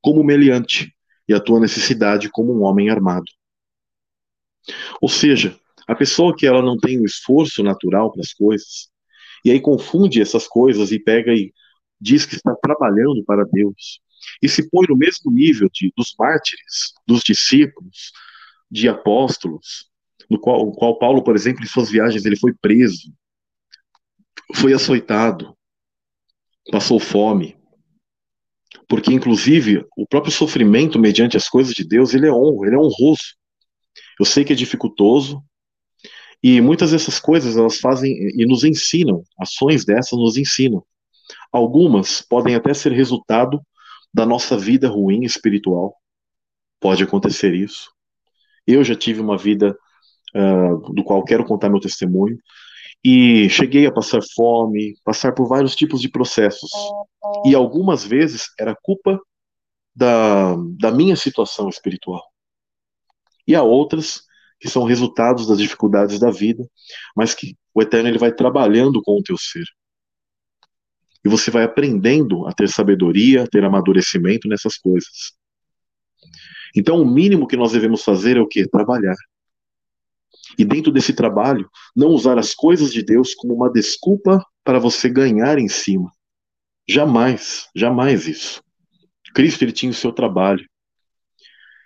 como 0.00 0.24
meliante 0.24 0.94
e 1.28 1.34
a 1.34 1.40
tua 1.40 1.60
necessidade 1.60 2.30
como 2.30 2.52
um 2.52 2.62
homem 2.62 2.90
armado. 2.90 3.26
Ou 5.00 5.08
seja, 5.08 5.58
a 5.86 5.94
pessoa 5.94 6.34
que 6.36 6.46
ela 6.46 6.62
não 6.62 6.76
tem 6.76 6.98
o 6.98 7.04
esforço 7.04 7.62
natural 7.62 8.12
para 8.12 8.20
as 8.20 8.32
coisas, 8.32 8.88
e 9.44 9.50
aí 9.50 9.60
confunde 9.60 10.20
essas 10.20 10.46
coisas 10.46 10.92
e 10.92 10.98
pega 10.98 11.32
e 11.32 11.52
diz 12.00 12.24
que 12.24 12.36
está 12.36 12.54
trabalhando 12.62 13.22
para 13.24 13.44
Deus, 13.44 14.00
e 14.42 14.48
se 14.48 14.68
põe 14.68 14.86
no 14.88 14.96
mesmo 14.96 15.30
nível 15.30 15.68
de, 15.72 15.92
dos 15.96 16.14
mártires, 16.18 16.94
dos 17.06 17.22
discípulos, 17.22 18.12
de 18.70 18.88
apóstolos, 18.88 19.90
no 20.28 20.38
qual, 20.38 20.70
qual 20.72 20.98
Paulo, 20.98 21.22
por 21.22 21.34
exemplo, 21.34 21.62
em 21.62 21.66
suas 21.66 21.90
viagens, 21.90 22.24
ele 22.24 22.36
foi 22.36 22.54
preso, 22.54 23.12
foi 24.54 24.72
açoitado, 24.72 25.56
passou 26.70 27.00
fome, 27.00 27.56
porque 28.88 29.12
inclusive 29.12 29.84
o 29.96 30.06
próprio 30.06 30.32
sofrimento 30.32 30.98
mediante 30.98 31.36
as 31.36 31.48
coisas 31.48 31.74
de 31.74 31.84
Deus, 31.84 32.14
ele 32.14 32.26
é 32.26 32.32
honro, 32.32 32.64
ele 32.64 32.76
é 32.76 32.78
honroso. 32.78 33.36
Eu 34.18 34.24
sei 34.24 34.44
que 34.44 34.52
é 34.52 34.56
dificultoso, 34.56 35.42
E 36.42 36.60
muitas 36.60 36.92
dessas 36.92 37.20
coisas 37.20 37.56
elas 37.56 37.78
fazem 37.78 38.12
e 38.12 38.46
nos 38.46 38.64
ensinam, 38.64 39.22
ações 39.38 39.84
dessas 39.84 40.18
nos 40.18 40.36
ensinam. 40.36 40.84
Algumas 41.52 42.22
podem 42.22 42.54
até 42.54 42.72
ser 42.72 42.92
resultado 42.92 43.60
da 44.12 44.24
nossa 44.26 44.56
vida 44.56 44.88
ruim 44.88 45.24
espiritual. 45.24 45.94
Pode 46.80 47.02
acontecer 47.02 47.54
isso. 47.54 47.90
Eu 48.66 48.84
já 48.84 48.94
tive 48.94 49.20
uma 49.20 49.36
vida 49.36 49.76
uh, 50.34 50.92
do 50.92 51.02
qual 51.04 51.24
quero 51.24 51.44
contar 51.44 51.68
meu 51.68 51.80
testemunho 51.80 52.38
e 53.04 53.48
cheguei 53.48 53.86
a 53.86 53.92
passar 53.92 54.20
fome, 54.34 54.94
passar 55.04 55.32
por 55.32 55.48
vários 55.48 55.74
tipos 55.74 56.00
de 56.00 56.08
processos. 56.08 56.70
E 57.46 57.54
algumas 57.54 58.04
vezes 58.04 58.46
era 58.58 58.76
culpa 58.82 59.18
da, 59.94 60.54
da 60.78 60.90
minha 60.90 61.16
situação 61.16 61.68
espiritual. 61.68 62.22
E 63.46 63.54
há 63.54 63.62
outras 63.62 64.22
que 64.60 64.68
são 64.68 64.84
resultados 64.84 65.46
das 65.46 65.58
dificuldades 65.58 66.20
da 66.20 66.30
vida, 66.30 66.62
mas 67.16 67.34
que 67.34 67.56
o 67.74 67.80
Eterno 67.80 68.08
ele 68.08 68.18
vai 68.18 68.30
trabalhando 68.30 69.02
com 69.02 69.18
o 69.18 69.22
teu 69.22 69.36
ser. 69.38 69.64
E 71.24 71.28
você 71.28 71.50
vai 71.50 71.64
aprendendo 71.64 72.46
a 72.46 72.52
ter 72.52 72.68
sabedoria, 72.68 73.46
ter 73.46 73.64
amadurecimento 73.64 74.48
nessas 74.48 74.76
coisas. 74.76 75.34
Então, 76.74 77.00
o 77.00 77.08
mínimo 77.08 77.46
que 77.46 77.56
nós 77.56 77.72
devemos 77.72 78.02
fazer 78.02 78.36
é 78.36 78.40
o 78.40 78.46
que? 78.46 78.66
Trabalhar. 78.68 79.16
E 80.58 80.64
dentro 80.64 80.92
desse 80.92 81.12
trabalho, 81.12 81.68
não 81.94 82.08
usar 82.08 82.38
as 82.38 82.54
coisas 82.54 82.92
de 82.92 83.02
Deus 83.02 83.34
como 83.34 83.54
uma 83.54 83.70
desculpa 83.70 84.44
para 84.64 84.78
você 84.78 85.08
ganhar 85.08 85.58
em 85.58 85.68
cima. 85.68 86.10
Jamais, 86.88 87.68
jamais 87.74 88.26
isso. 88.26 88.62
Cristo 89.34 89.62
ele 89.62 89.72
tinha 89.72 89.90
o 89.90 89.94
seu 89.94 90.12
trabalho. 90.12 90.64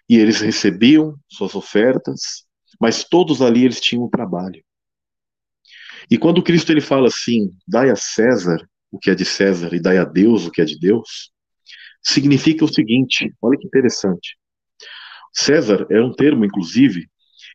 E 0.08 0.16
eles 0.16 0.40
recebiam 0.40 1.16
suas 1.28 1.54
ofertas, 1.54 2.44
mas 2.80 3.04
todos 3.04 3.40
ali 3.40 3.64
eles 3.64 3.80
tinham 3.80 4.04
um 4.04 4.10
trabalho. 4.10 4.62
E 6.10 6.18
quando 6.18 6.42
Cristo 6.42 6.70
ele 6.70 6.82
fala 6.82 7.08
assim, 7.08 7.50
dai 7.66 7.90
a 7.90 7.96
César 7.96 8.68
o 8.94 8.98
que 9.00 9.10
é 9.10 9.14
de 9.14 9.24
César 9.24 9.74
e 9.74 9.80
dai 9.80 9.98
a 9.98 10.04
Deus 10.04 10.46
o 10.46 10.52
que 10.52 10.62
é 10.62 10.64
de 10.64 10.78
Deus, 10.78 11.32
significa 12.00 12.64
o 12.64 12.72
seguinte, 12.72 13.34
olha 13.42 13.58
que 13.58 13.66
interessante. 13.66 14.38
César 15.32 15.84
era 15.90 16.06
um 16.06 16.12
termo, 16.12 16.44
inclusive, 16.44 17.08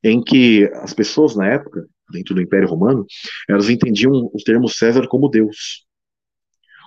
em 0.03 0.21
que 0.21 0.69
as 0.75 0.93
pessoas 0.93 1.37
na 1.37 1.47
época, 1.47 1.87
dentro 2.11 2.35
do 2.35 2.41
Império 2.41 2.67
Romano, 2.67 3.05
elas 3.47 3.69
entendiam 3.69 4.11
o 4.11 4.37
termo 4.43 4.67
César 4.67 5.07
como 5.07 5.29
Deus. 5.29 5.85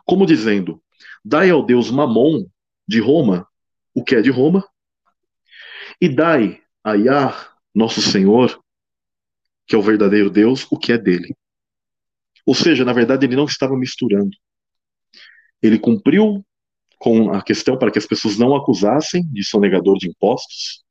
Como 0.04 0.26
dizendo, 0.26 0.82
dai 1.24 1.48
ao 1.48 1.64
Deus 1.64 1.90
Mamon 1.90 2.44
de 2.86 3.00
Roma 3.00 3.48
o 3.94 4.04
que 4.04 4.16
é 4.16 4.20
de 4.20 4.30
Roma, 4.30 4.62
e 5.98 6.10
dai 6.10 6.60
a 6.84 6.92
Yah, 6.92 7.54
nosso 7.74 8.02
Senhor, 8.02 8.62
que 9.66 9.74
é 9.74 9.78
o 9.78 9.82
verdadeiro 9.82 10.28
Deus, 10.28 10.66
o 10.70 10.78
que 10.78 10.92
é 10.92 10.98
dele. 10.98 11.34
Ou 12.44 12.54
seja, 12.54 12.84
na 12.84 12.92
verdade, 12.92 13.26
ele 13.26 13.36
não 13.36 13.44
estava 13.44 13.76
misturando. 13.76 14.36
Ele 15.62 15.78
cumpriu 15.78 16.44
com 16.98 17.32
a 17.32 17.42
questão 17.42 17.78
para 17.78 17.90
que 17.90 17.98
as 17.98 18.06
pessoas 18.06 18.36
não 18.36 18.54
acusassem 18.54 19.24
de 19.32 19.44
sonegador 19.44 19.96
de 19.98 20.08
impostos, 20.08 20.82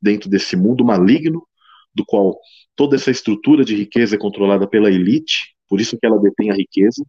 dentro 0.00 0.28
desse 0.28 0.56
mundo 0.56 0.84
maligno, 0.84 1.46
do 1.94 2.04
qual 2.04 2.38
toda 2.74 2.96
essa 2.96 3.10
estrutura 3.10 3.64
de 3.64 3.76
riqueza 3.76 4.16
é 4.16 4.18
controlada 4.18 4.66
pela 4.66 4.90
elite, 4.90 5.54
por 5.68 5.80
isso 5.80 5.98
que 5.98 6.06
ela 6.06 6.20
detém 6.20 6.50
a 6.50 6.54
riqueza. 6.54 7.04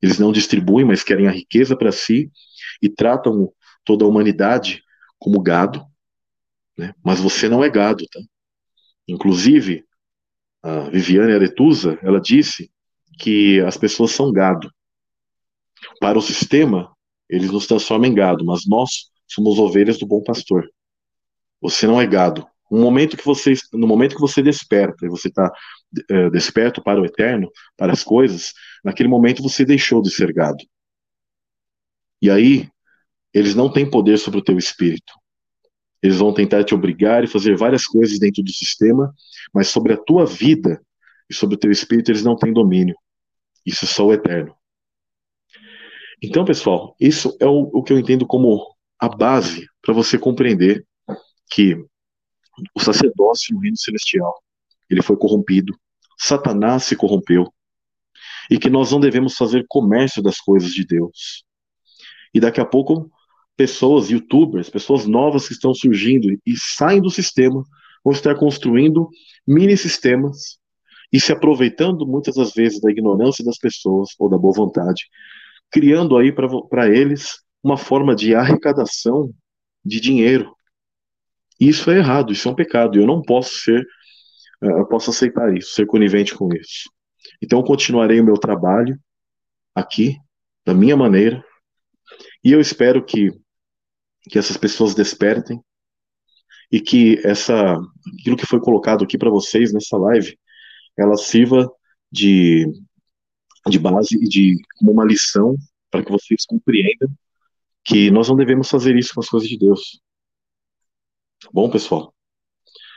Eles 0.00 0.18
não 0.18 0.32
distribuem, 0.32 0.86
mas 0.86 1.02
querem 1.02 1.26
a 1.26 1.30
riqueza 1.30 1.76
para 1.76 1.90
si 1.90 2.30
e 2.80 2.88
tratam 2.88 3.52
toda 3.84 4.04
a 4.04 4.08
humanidade 4.08 4.82
como 5.18 5.40
gado. 5.40 5.84
Né? 6.76 6.94
Mas 7.02 7.18
você 7.18 7.48
não 7.48 7.64
é 7.64 7.70
gado, 7.70 8.04
tá? 8.10 8.20
Inclusive, 9.08 9.85
a 10.62 10.88
Viviane 10.90 11.32
Aretusa, 11.32 11.98
ela 12.02 12.20
disse 12.20 12.70
que 13.18 13.60
as 13.60 13.76
pessoas 13.76 14.12
são 14.12 14.32
gado. 14.32 14.70
Para 16.00 16.18
o 16.18 16.22
sistema, 16.22 16.94
eles 17.28 17.50
nos 17.50 17.66
transformam 17.66 18.10
em 18.10 18.14
gado, 18.14 18.44
mas 18.44 18.66
nós 18.66 19.10
somos 19.26 19.58
ovelhas 19.58 19.98
do 19.98 20.06
bom 20.06 20.22
pastor. 20.22 20.68
Você 21.60 21.86
não 21.86 22.00
é 22.00 22.06
gado. 22.06 22.46
No 22.70 22.80
momento 22.80 23.16
que 23.16 23.24
você, 23.24 23.54
no 23.72 23.86
momento 23.86 24.14
que 24.14 24.20
você 24.20 24.42
desperta, 24.42 25.06
e 25.06 25.08
você 25.08 25.28
está 25.28 25.50
é, 26.10 26.30
desperto 26.30 26.82
para 26.82 27.00
o 27.00 27.04
eterno, 27.04 27.50
para 27.76 27.92
as 27.92 28.02
coisas, 28.02 28.52
naquele 28.84 29.08
momento 29.08 29.42
você 29.42 29.64
deixou 29.64 30.02
de 30.02 30.10
ser 30.10 30.32
gado. 30.32 30.64
E 32.20 32.30
aí, 32.30 32.68
eles 33.32 33.54
não 33.54 33.72
têm 33.72 33.88
poder 33.88 34.18
sobre 34.18 34.40
o 34.40 34.42
teu 34.42 34.58
espírito. 34.58 35.12
Eles 36.06 36.18
vão 36.18 36.32
tentar 36.32 36.62
te 36.62 36.72
obrigar 36.72 37.24
e 37.24 37.26
fazer 37.26 37.56
várias 37.56 37.84
coisas 37.84 38.20
dentro 38.20 38.40
do 38.40 38.52
sistema, 38.52 39.12
mas 39.52 39.66
sobre 39.66 39.92
a 39.92 39.96
tua 39.96 40.24
vida 40.24 40.80
e 41.28 41.34
sobre 41.34 41.56
o 41.56 41.58
teu 41.58 41.68
espírito 41.68 42.12
eles 42.12 42.22
não 42.22 42.36
têm 42.36 42.52
domínio. 42.52 42.94
Isso 43.66 43.84
é 43.84 43.88
só 43.88 44.06
o 44.06 44.12
eterno. 44.12 44.54
Então, 46.22 46.44
pessoal, 46.44 46.94
isso 47.00 47.36
é 47.40 47.46
o, 47.46 47.70
o 47.74 47.82
que 47.82 47.92
eu 47.92 47.98
entendo 47.98 48.24
como 48.24 48.64
a 49.00 49.08
base 49.08 49.66
para 49.82 49.92
você 49.92 50.16
compreender 50.16 50.86
que 51.50 51.74
o 52.72 52.80
sacerdócio 52.80 53.52
no 53.52 53.60
reino 53.60 53.76
celestial 53.76 54.32
ele 54.88 55.02
foi 55.02 55.16
corrompido, 55.16 55.76
Satanás 56.16 56.84
se 56.84 56.94
corrompeu 56.94 57.52
e 58.48 58.60
que 58.60 58.70
nós 58.70 58.92
não 58.92 59.00
devemos 59.00 59.34
fazer 59.34 59.66
comércio 59.68 60.22
das 60.22 60.38
coisas 60.38 60.72
de 60.72 60.86
Deus. 60.86 61.44
E 62.32 62.38
daqui 62.38 62.60
a 62.60 62.64
pouco 62.64 63.10
pessoas, 63.56 64.10
youtubers, 64.10 64.68
pessoas 64.68 65.06
novas 65.06 65.46
que 65.48 65.54
estão 65.54 65.74
surgindo 65.74 66.28
e 66.44 66.56
saem 66.56 67.00
do 67.00 67.10
sistema, 67.10 67.64
vão 68.04 68.12
estar 68.12 68.34
construindo 68.34 69.08
mini 69.46 69.76
sistemas 69.76 70.58
e 71.12 71.20
se 71.20 71.32
aproveitando 71.32 72.06
muitas 72.06 72.34
das 72.34 72.52
vezes 72.52 72.80
da 72.80 72.90
ignorância 72.90 73.44
das 73.44 73.58
pessoas 73.58 74.10
ou 74.18 74.28
da 74.28 74.36
boa 74.36 74.54
vontade, 74.54 75.08
criando 75.70 76.16
aí 76.16 76.32
para 76.32 76.88
eles 76.88 77.40
uma 77.62 77.76
forma 77.76 78.14
de 78.14 78.34
arrecadação 78.34 79.32
de 79.84 80.00
dinheiro. 80.00 80.54
Isso 81.58 81.90
é 81.90 81.98
errado, 81.98 82.32
isso 82.32 82.48
é 82.48 82.52
um 82.52 82.54
pecado. 82.54 82.98
Eu 82.98 83.06
não 83.06 83.22
posso 83.22 83.58
ser, 83.60 83.80
eh, 84.62 84.80
eu 84.80 84.86
posso 84.86 85.10
aceitar 85.10 85.56
isso, 85.56 85.70
ser 85.70 85.86
conivente 85.86 86.34
com 86.34 86.48
isso. 86.54 86.90
Então 87.42 87.62
continuarei 87.62 88.20
o 88.20 88.24
meu 88.24 88.36
trabalho 88.36 88.98
aqui, 89.74 90.16
da 90.64 90.74
minha 90.74 90.96
maneira, 90.96 91.44
e 92.44 92.52
eu 92.52 92.60
espero 92.60 93.04
que 93.04 93.32
que 94.30 94.38
essas 94.38 94.56
pessoas 94.56 94.94
despertem 94.94 95.60
e 96.70 96.80
que 96.80 97.20
essa 97.24 97.76
aquilo 98.20 98.36
que 98.36 98.46
foi 98.46 98.60
colocado 98.60 99.04
aqui 99.04 99.16
para 99.16 99.30
vocês 99.30 99.72
nessa 99.72 99.96
live, 99.96 100.38
ela 100.98 101.16
sirva 101.16 101.70
de 102.10 102.66
de 103.68 103.78
base 103.78 104.16
e 104.16 104.28
de 104.28 104.56
como 104.78 104.92
uma 104.92 105.04
lição 105.04 105.56
para 105.90 106.04
que 106.04 106.10
vocês 106.10 106.44
compreendam 106.46 107.08
que 107.84 108.10
nós 108.10 108.28
não 108.28 108.36
devemos 108.36 108.68
fazer 108.68 108.96
isso 108.96 109.14
com 109.14 109.20
as 109.20 109.28
coisas 109.28 109.48
de 109.48 109.56
Deus. 109.56 110.00
Tá 111.40 111.48
bom, 111.52 111.70
pessoal? 111.70 112.12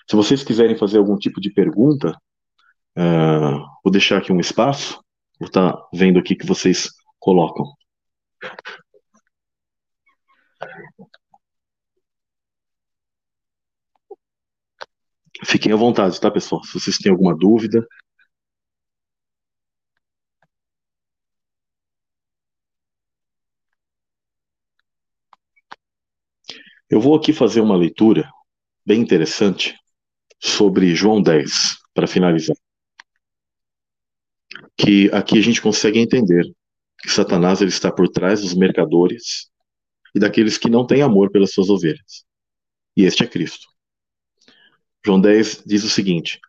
Se 0.10 0.16
vocês 0.16 0.44
quiserem 0.44 0.76
fazer 0.76 0.98
algum 0.98 1.16
tipo 1.16 1.40
de 1.40 1.52
pergunta, 1.52 2.20
uh, 2.98 3.60
vou 3.84 3.92
deixar 3.92 4.18
aqui 4.18 4.32
um 4.32 4.40
espaço. 4.40 5.00
Vou 5.40 5.48
estar 5.48 5.74
tá 5.74 5.90
vendo 5.94 6.18
aqui 6.18 6.36
que 6.36 6.48
vocês 6.48 6.90
colocam. 7.20 7.66
Fiquem 15.46 15.72
à 15.72 15.76
vontade, 15.76 16.20
tá, 16.20 16.30
pessoal? 16.32 16.64
Se 16.64 16.74
vocês 16.80 16.98
têm 16.98 17.12
alguma 17.12 17.36
dúvida. 17.36 17.86
Eu 26.90 27.00
vou 27.00 27.16
aqui 27.16 27.32
fazer 27.32 27.62
uma 27.62 27.78
leitura 27.78 28.30
bem 28.86 29.02
interessante 29.02 29.76
sobre 30.40 30.96
João 30.96 31.22
10, 31.22 31.78
para 31.94 32.08
finalizar. 32.08 32.56
Que 34.78 35.10
aqui 35.14 35.38
a 35.38 35.42
gente 35.42 35.62
consegue 35.62 36.00
entender 36.00 36.44
que 37.00 37.10
Satanás 37.10 37.62
ele 37.62 37.70
está 37.70 37.92
por 37.92 38.10
trás 38.10 38.42
dos 38.42 38.54
mercadores 38.54 39.50
e 40.16 40.20
daqueles 40.20 40.58
que 40.58 40.70
não 40.70 40.86
têm 40.88 41.02
amor 41.02 41.32
pelas 41.32 41.52
suas 41.52 41.70
ovelhas. 41.70 42.26
E 42.96 43.04
este 43.04 43.24
é 43.24 43.28
Cristo. 43.28 43.68
João 45.06 45.20
10 45.20 45.64
diz 45.66 45.84
o 45.84 45.90
seguinte: 45.90 46.40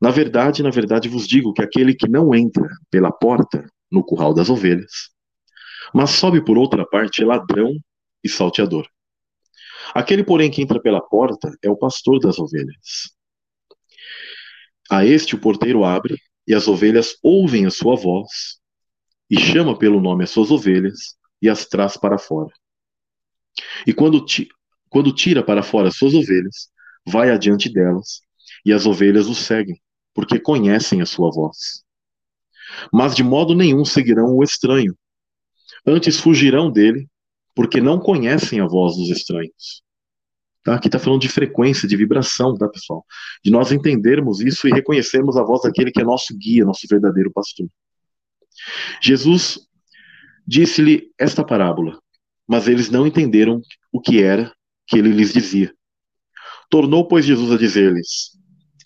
Na 0.00 0.10
verdade, 0.10 0.62
na 0.62 0.70
verdade 0.70 1.08
vos 1.08 1.26
digo 1.26 1.52
que 1.52 1.62
aquele 1.62 1.94
que 1.94 2.08
não 2.08 2.34
entra 2.34 2.68
pela 2.90 3.12
porta 3.12 3.68
no 3.90 4.04
curral 4.04 4.34
das 4.34 4.48
ovelhas, 4.48 5.10
mas 5.94 6.10
sobe 6.10 6.44
por 6.44 6.58
outra 6.58 6.86
parte 6.86 7.22
é 7.22 7.26
ladrão 7.26 7.72
e 8.22 8.28
salteador. 8.28 8.86
Aquele, 9.94 10.22
porém, 10.22 10.50
que 10.50 10.60
entra 10.60 10.80
pela 10.80 11.00
porta 11.00 11.50
é 11.62 11.70
o 11.70 11.76
pastor 11.76 12.18
das 12.20 12.38
ovelhas. 12.38 13.14
A 14.90 15.04
este 15.04 15.34
o 15.34 15.40
porteiro 15.40 15.84
abre, 15.84 16.16
e 16.46 16.54
as 16.54 16.66
ovelhas 16.66 17.16
ouvem 17.22 17.66
a 17.66 17.70
sua 17.70 17.94
voz, 17.94 18.58
e 19.30 19.38
chama 19.38 19.78
pelo 19.78 20.00
nome 20.00 20.24
as 20.24 20.30
suas 20.30 20.50
ovelhas, 20.50 21.16
e 21.40 21.48
as 21.48 21.66
traz 21.66 21.96
para 21.96 22.18
fora. 22.18 22.52
E 23.86 23.92
quando, 23.92 24.24
ti, 24.24 24.48
quando 24.88 25.14
tira 25.14 25.42
para 25.42 25.62
fora 25.62 25.88
as 25.88 25.96
suas 25.96 26.14
ovelhas, 26.14 26.70
vai 27.08 27.30
adiante 27.30 27.72
delas, 27.72 28.20
e 28.64 28.72
as 28.72 28.86
ovelhas 28.86 29.26
o 29.26 29.34
seguem, 29.34 29.80
porque 30.14 30.38
conhecem 30.38 31.00
a 31.00 31.06
sua 31.06 31.30
voz. 31.30 31.82
Mas 32.92 33.14
de 33.14 33.22
modo 33.22 33.54
nenhum 33.54 33.84
seguirão 33.84 34.34
o 34.36 34.42
estranho. 34.42 34.96
Antes 35.86 36.20
fugirão 36.20 36.70
dele, 36.70 37.08
porque 37.54 37.80
não 37.80 37.98
conhecem 37.98 38.60
a 38.60 38.66
voz 38.66 38.96
dos 38.96 39.10
estranhos. 39.10 39.82
Tá? 40.62 40.74
Aqui 40.74 40.88
está 40.88 40.98
falando 40.98 41.22
de 41.22 41.28
frequência, 41.28 41.88
de 41.88 41.96
vibração, 41.96 42.54
tá, 42.54 42.68
pessoal? 42.68 43.04
De 43.42 43.50
nós 43.50 43.72
entendermos 43.72 44.40
isso 44.40 44.68
e 44.68 44.70
reconhecermos 44.70 45.36
a 45.36 45.42
voz 45.42 45.62
daquele 45.62 45.90
que 45.90 46.00
é 46.00 46.04
nosso 46.04 46.36
guia, 46.36 46.64
nosso 46.64 46.86
verdadeiro 46.88 47.32
pastor. 47.32 47.66
Jesus 49.00 49.60
disse-lhe 50.46 51.10
esta 51.18 51.44
parábola, 51.44 51.98
mas 52.46 52.68
eles 52.68 52.90
não 52.90 53.06
entenderam 53.06 53.62
o 53.92 54.00
que 54.00 54.22
era 54.22 54.52
que 54.86 54.98
ele 54.98 55.10
lhes 55.10 55.32
dizia. 55.32 55.72
Tornou, 56.68 57.06
pois, 57.06 57.24
Jesus 57.24 57.50
a 57.52 57.56
dizer-lhes: 57.56 58.36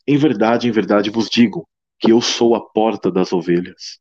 Em 0.07 0.17
verdade, 0.17 0.69
em 0.69 0.71
verdade 0.71 1.11
vos 1.11 1.29
digo 1.29 1.69
que 1.99 2.13
eu 2.13 2.21
sou 2.21 2.55
a 2.55 2.61
porta 2.61 3.11
das 3.11 3.33
ovelhas. 3.33 4.01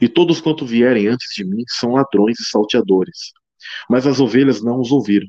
E 0.00 0.08
todos 0.08 0.40
quanto 0.40 0.66
vierem 0.66 1.06
antes 1.08 1.34
de 1.34 1.44
mim 1.44 1.62
são 1.68 1.92
ladrões 1.92 2.40
e 2.40 2.44
salteadores, 2.44 3.32
mas 3.88 4.06
as 4.06 4.18
ovelhas 4.18 4.62
não 4.62 4.80
os 4.80 4.90
ouviram. 4.90 5.28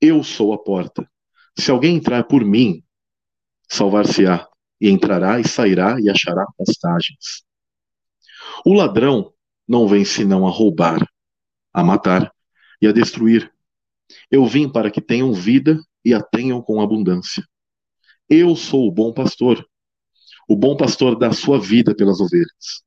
Eu 0.00 0.22
sou 0.22 0.52
a 0.52 0.58
porta. 0.58 1.08
Se 1.58 1.70
alguém 1.70 1.96
entrar 1.96 2.24
por 2.24 2.44
mim, 2.44 2.82
salvar-se-á, 3.68 4.48
e 4.80 4.90
entrará 4.90 5.40
e 5.40 5.48
sairá 5.48 5.96
e 6.00 6.10
achará 6.10 6.44
pastagens. 6.58 7.44
O 8.66 8.74
ladrão 8.74 9.32
não 9.66 9.88
vem 9.88 10.04
senão 10.04 10.46
a 10.46 10.50
roubar, 10.50 11.08
a 11.72 11.82
matar 11.82 12.30
e 12.82 12.86
a 12.86 12.92
destruir. 12.92 13.50
Eu 14.30 14.44
vim 14.44 14.68
para 14.68 14.90
que 14.90 15.00
tenham 15.00 15.32
vida 15.32 15.80
e 16.04 16.12
a 16.12 16.22
tenham 16.22 16.60
com 16.60 16.80
abundância. 16.80 17.44
Eu 18.28 18.54
sou 18.56 18.88
o 18.88 18.92
bom 18.92 19.12
pastor. 19.12 19.64
O 20.48 20.56
bom 20.56 20.76
pastor 20.76 21.18
dá 21.18 21.32
sua 21.32 21.58
vida 21.58 21.94
pelas 21.94 22.20
ovelhas. 22.20 22.82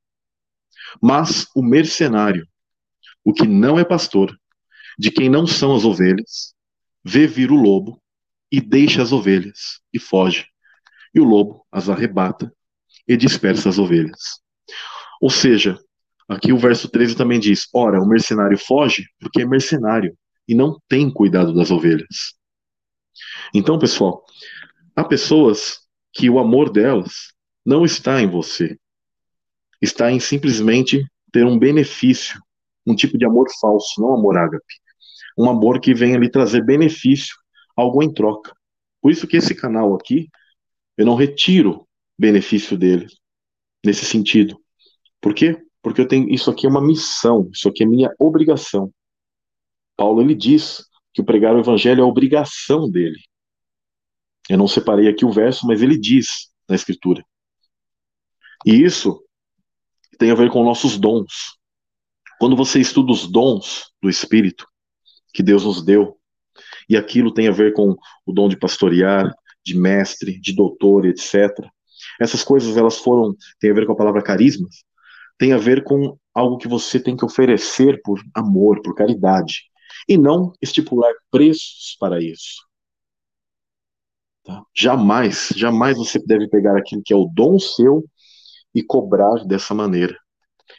Mas 1.02 1.46
o 1.54 1.62
mercenário, 1.62 2.46
o 3.24 3.32
que 3.32 3.46
não 3.46 3.78
é 3.78 3.84
pastor, 3.84 4.38
de 4.98 5.10
quem 5.10 5.28
não 5.28 5.46
são 5.46 5.74
as 5.74 5.84
ovelhas, 5.84 6.54
vê 7.04 7.26
vir 7.26 7.50
o 7.50 7.56
lobo 7.56 8.02
e 8.50 8.60
deixa 8.60 9.02
as 9.02 9.12
ovelhas 9.12 9.80
e 9.92 9.98
foge. 9.98 10.46
E 11.14 11.20
o 11.20 11.24
lobo 11.24 11.66
as 11.70 11.88
arrebata 11.88 12.52
e 13.06 13.16
dispersa 13.16 13.68
as 13.68 13.78
ovelhas. 13.78 14.40
Ou 15.20 15.30
seja, 15.30 15.78
aqui 16.28 16.52
o 16.52 16.58
verso 16.58 16.88
13 16.88 17.16
também 17.16 17.40
diz: 17.40 17.68
Ora, 17.72 18.00
o 18.00 18.06
mercenário 18.06 18.58
foge 18.58 19.06
porque 19.18 19.42
é 19.42 19.46
mercenário 19.46 20.16
e 20.46 20.54
não 20.54 20.80
tem 20.88 21.10
cuidado 21.10 21.54
das 21.54 21.70
ovelhas. 21.70 22.34
Então, 23.54 23.78
pessoal, 23.78 24.24
há 24.94 25.04
pessoas 25.04 25.80
que 26.12 26.28
o 26.28 26.38
amor 26.38 26.70
delas 26.70 27.32
não 27.64 27.84
está 27.84 28.20
em 28.20 28.26
você, 28.26 28.78
está 29.80 30.10
em 30.10 30.20
simplesmente 30.20 31.04
ter 31.32 31.44
um 31.44 31.58
benefício, 31.58 32.40
um 32.86 32.94
tipo 32.94 33.18
de 33.18 33.26
amor 33.26 33.46
falso, 33.60 34.00
não 34.00 34.14
amor 34.14 34.36
ágape 34.36 34.64
um 35.38 35.48
amor 35.48 35.80
que 35.80 35.94
venha 35.94 36.18
lhe 36.18 36.28
trazer 36.28 36.64
benefício, 36.64 37.36
algo 37.76 38.02
em 38.02 38.12
troca. 38.12 38.52
Por 39.00 39.12
isso 39.12 39.28
que 39.28 39.36
esse 39.36 39.54
canal 39.54 39.94
aqui, 39.94 40.28
eu 40.96 41.06
não 41.06 41.14
retiro 41.14 41.86
benefício 42.18 42.76
dele, 42.76 43.06
nesse 43.86 44.04
sentido. 44.04 44.60
Por 45.20 45.32
quê? 45.32 45.56
Porque 45.80 46.00
eu 46.00 46.08
tenho, 46.08 46.28
isso 46.28 46.50
aqui 46.50 46.66
é 46.66 46.68
uma 46.68 46.84
missão, 46.84 47.48
isso 47.52 47.68
aqui 47.68 47.84
é 47.84 47.86
minha 47.86 48.12
obrigação. 48.18 48.92
Paulo 49.96 50.20
ele 50.20 50.34
diz 50.34 50.84
que 51.18 51.22
pregar 51.24 51.54
o 51.54 51.58
evangelho 51.58 52.00
é 52.00 52.04
obrigação 52.04 52.88
dele. 52.88 53.18
Eu 54.48 54.56
não 54.56 54.68
separei 54.68 55.08
aqui 55.08 55.24
o 55.24 55.32
verso, 55.32 55.66
mas 55.66 55.82
ele 55.82 55.98
diz 55.98 56.48
na 56.68 56.76
escritura. 56.76 57.24
E 58.64 58.72
isso 58.82 59.22
tem 60.18 60.30
a 60.30 60.34
ver 60.34 60.50
com 60.50 60.62
nossos 60.62 60.96
dons. 60.96 61.58
Quando 62.38 62.54
você 62.54 62.80
estuda 62.80 63.10
os 63.10 63.26
dons 63.26 63.92
do 64.00 64.08
Espírito, 64.08 64.64
que 65.34 65.42
Deus 65.42 65.64
nos 65.64 65.84
deu. 65.84 66.16
E 66.88 66.96
aquilo 66.96 67.34
tem 67.34 67.48
a 67.48 67.52
ver 67.52 67.72
com 67.72 67.96
o 68.24 68.32
dom 68.32 68.48
de 68.48 68.56
pastorear, 68.56 69.32
de 69.64 69.76
mestre, 69.76 70.40
de 70.40 70.54
doutor, 70.54 71.04
etc. 71.04 71.50
Essas 72.20 72.44
coisas 72.44 72.76
elas 72.76 72.98
foram 72.98 73.36
tem 73.60 73.70
a 73.70 73.74
ver 73.74 73.86
com 73.86 73.92
a 73.92 73.96
palavra 73.96 74.22
carismas, 74.22 74.84
tem 75.36 75.52
a 75.52 75.58
ver 75.58 75.82
com 75.82 76.16
algo 76.32 76.58
que 76.58 76.68
você 76.68 77.00
tem 77.00 77.16
que 77.16 77.24
oferecer 77.24 78.00
por 78.02 78.20
amor, 78.34 78.80
por 78.82 78.94
caridade, 78.94 79.64
e 80.08 80.18
não 80.18 80.52
estipular 80.60 81.12
preços 81.30 81.96
para 81.98 82.22
isso. 82.22 82.66
Tá? 84.44 84.62
Jamais, 84.74 85.52
jamais 85.56 85.96
você 85.96 86.18
deve 86.18 86.48
pegar 86.48 86.76
aquilo 86.76 87.02
que 87.04 87.12
é 87.12 87.16
o 87.16 87.26
dom 87.26 87.58
seu 87.58 88.04
e 88.74 88.82
cobrar 88.82 89.44
dessa 89.44 89.74
maneira. 89.74 90.16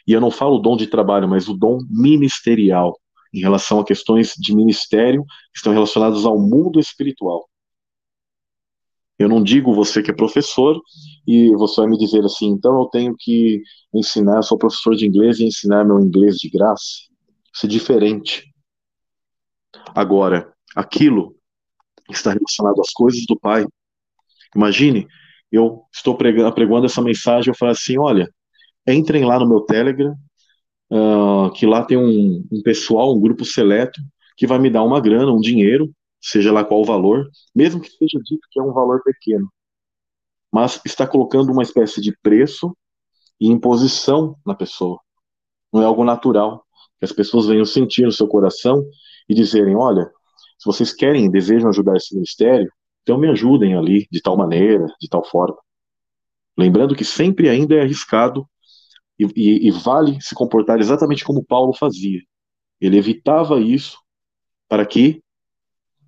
E 0.06 0.12
eu 0.12 0.20
não 0.20 0.30
falo 0.30 0.58
dom 0.58 0.76
de 0.76 0.86
trabalho, 0.86 1.28
mas 1.28 1.48
o 1.48 1.54
dom 1.54 1.78
ministerial 1.88 2.98
em 3.32 3.40
relação 3.40 3.78
a 3.78 3.84
questões 3.84 4.34
de 4.36 4.54
ministério 4.54 5.24
que 5.52 5.58
estão 5.58 5.72
relacionadas 5.72 6.24
ao 6.24 6.38
mundo 6.38 6.80
espiritual. 6.80 7.48
Eu 9.18 9.28
não 9.28 9.42
digo 9.42 9.74
você 9.74 10.02
que 10.02 10.10
é 10.10 10.14
professor 10.14 10.80
e 11.26 11.54
você 11.54 11.82
vai 11.82 11.90
me 11.90 11.98
dizer 11.98 12.24
assim, 12.24 12.48
então 12.48 12.78
eu 12.78 12.86
tenho 12.86 13.14
que 13.18 13.62
ensinar, 13.94 14.42
sou 14.42 14.56
professor 14.56 14.96
de 14.96 15.06
inglês 15.06 15.38
e 15.38 15.44
ensinar 15.44 15.84
meu 15.84 16.00
inglês 16.00 16.36
de 16.36 16.48
graça. 16.48 17.02
Isso 17.54 17.66
é 17.66 17.68
diferente. 17.68 18.49
Agora, 19.94 20.52
aquilo 20.74 21.36
está 22.10 22.32
relacionado 22.32 22.80
às 22.80 22.92
coisas 22.92 23.24
do 23.26 23.38
Pai. 23.38 23.66
Imagine, 24.54 25.06
eu 25.50 25.84
estou 25.92 26.16
pregando, 26.16 26.52
pregando 26.54 26.86
essa 26.86 27.02
mensagem, 27.02 27.50
eu 27.50 27.56
falo 27.56 27.72
assim, 27.72 27.98
olha, 27.98 28.28
entrem 28.86 29.24
lá 29.24 29.38
no 29.38 29.48
meu 29.48 29.60
Telegram, 29.60 30.14
uh, 30.90 31.50
que 31.52 31.66
lá 31.66 31.84
tem 31.84 31.96
um, 31.96 32.46
um 32.50 32.62
pessoal, 32.62 33.14
um 33.14 33.20
grupo 33.20 33.44
seleto, 33.44 34.00
que 34.36 34.46
vai 34.46 34.58
me 34.58 34.70
dar 34.70 34.82
uma 34.82 35.00
grana, 35.00 35.32
um 35.32 35.40
dinheiro, 35.40 35.92
seja 36.20 36.52
lá 36.52 36.64
qual 36.64 36.80
o 36.80 36.84
valor, 36.84 37.28
mesmo 37.54 37.80
que 37.80 37.90
seja 37.90 38.18
dito 38.24 38.46
que 38.50 38.60
é 38.60 38.62
um 38.62 38.72
valor 38.72 39.02
pequeno. 39.02 39.48
Mas 40.52 40.80
está 40.84 41.06
colocando 41.06 41.52
uma 41.52 41.62
espécie 41.62 42.00
de 42.00 42.16
preço 42.22 42.76
e 43.40 43.48
imposição 43.48 44.36
na 44.44 44.54
pessoa. 44.54 44.98
Não 45.72 45.80
é 45.80 45.84
algo 45.84 46.04
natural. 46.04 46.64
Que 46.98 47.04
as 47.04 47.12
pessoas 47.12 47.46
venham 47.46 47.64
sentir 47.64 48.04
no 48.04 48.12
seu 48.12 48.26
coração 48.26 48.84
e 49.30 49.34
dizerem: 49.34 49.76
olha, 49.76 50.10
se 50.58 50.66
vocês 50.66 50.92
querem, 50.92 51.30
desejam 51.30 51.70
ajudar 51.70 51.96
esse 51.96 52.12
ministério, 52.14 52.70
então 53.02 53.16
me 53.16 53.28
ajudem 53.28 53.76
ali, 53.76 54.08
de 54.10 54.20
tal 54.20 54.36
maneira, 54.36 54.86
de 55.00 55.08
tal 55.08 55.24
forma. 55.24 55.56
Lembrando 56.58 56.96
que 56.96 57.04
sempre 57.04 57.48
ainda 57.48 57.76
é 57.76 57.82
arriscado 57.82 58.44
e, 59.18 59.24
e, 59.36 59.68
e 59.68 59.70
vale 59.70 60.20
se 60.20 60.34
comportar 60.34 60.80
exatamente 60.80 61.24
como 61.24 61.44
Paulo 61.44 61.72
fazia. 61.72 62.20
Ele 62.80 62.98
evitava 62.98 63.60
isso 63.60 63.96
para 64.68 64.84
que 64.84 65.22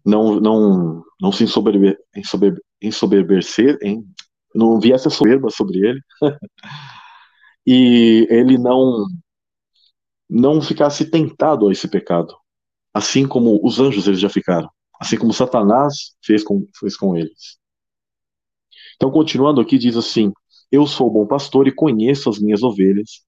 não, 0.04 0.40
não, 0.40 1.02
não 1.20 1.30
se 1.30 1.44
ensoberbe, 1.44 1.96
ensoberbe, 2.16 2.60
ensoberbecer, 2.82 3.78
em, 3.82 4.04
não 4.52 4.80
viesse 4.80 5.06
a 5.06 5.10
soberba 5.10 5.48
sobre 5.48 5.78
ele, 5.78 6.00
e 7.64 8.26
ele 8.28 8.58
não 8.58 9.06
não 10.28 10.62
ficasse 10.62 11.10
tentado 11.10 11.68
a 11.68 11.72
esse 11.72 11.86
pecado, 11.86 12.34
assim 12.94 13.26
como 13.26 13.60
os 13.64 13.80
anjos 13.80 14.06
eles 14.06 14.20
já 14.20 14.28
ficaram, 14.28 14.68
assim 15.00 15.18
como 15.18 15.32
Satanás 15.32 16.14
fez 16.24 16.44
com, 16.44 16.66
fez 16.78 16.96
com 16.96 17.16
eles. 17.16 17.58
Então, 18.96 19.10
continuando 19.10 19.60
aqui, 19.60 19.78
diz 19.78 19.96
assim: 19.96 20.32
eu 20.70 20.86
sou 20.86 21.08
o 21.08 21.10
bom 21.10 21.26
pastor 21.26 21.68
e 21.68 21.74
conheço 21.74 22.30
as 22.30 22.38
minhas 22.38 22.62
ovelhas, 22.62 23.22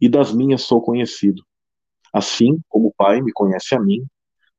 e 0.00 0.08
das 0.08 0.32
minhas 0.32 0.62
sou 0.62 0.80
conhecido. 0.80 1.42
Assim 2.12 2.58
como 2.68 2.88
o 2.88 2.94
Pai 2.96 3.20
me 3.20 3.32
conhece 3.32 3.74
a 3.74 3.80
mim, 3.80 4.04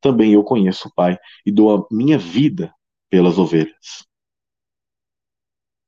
também 0.01 0.33
eu 0.33 0.43
conheço 0.43 0.87
o 0.87 0.93
Pai 0.93 1.17
e 1.45 1.51
dou 1.51 1.75
a 1.75 1.87
minha 1.91 2.17
vida 2.17 2.71
pelas 3.09 3.39
ovelhas. 3.39 4.05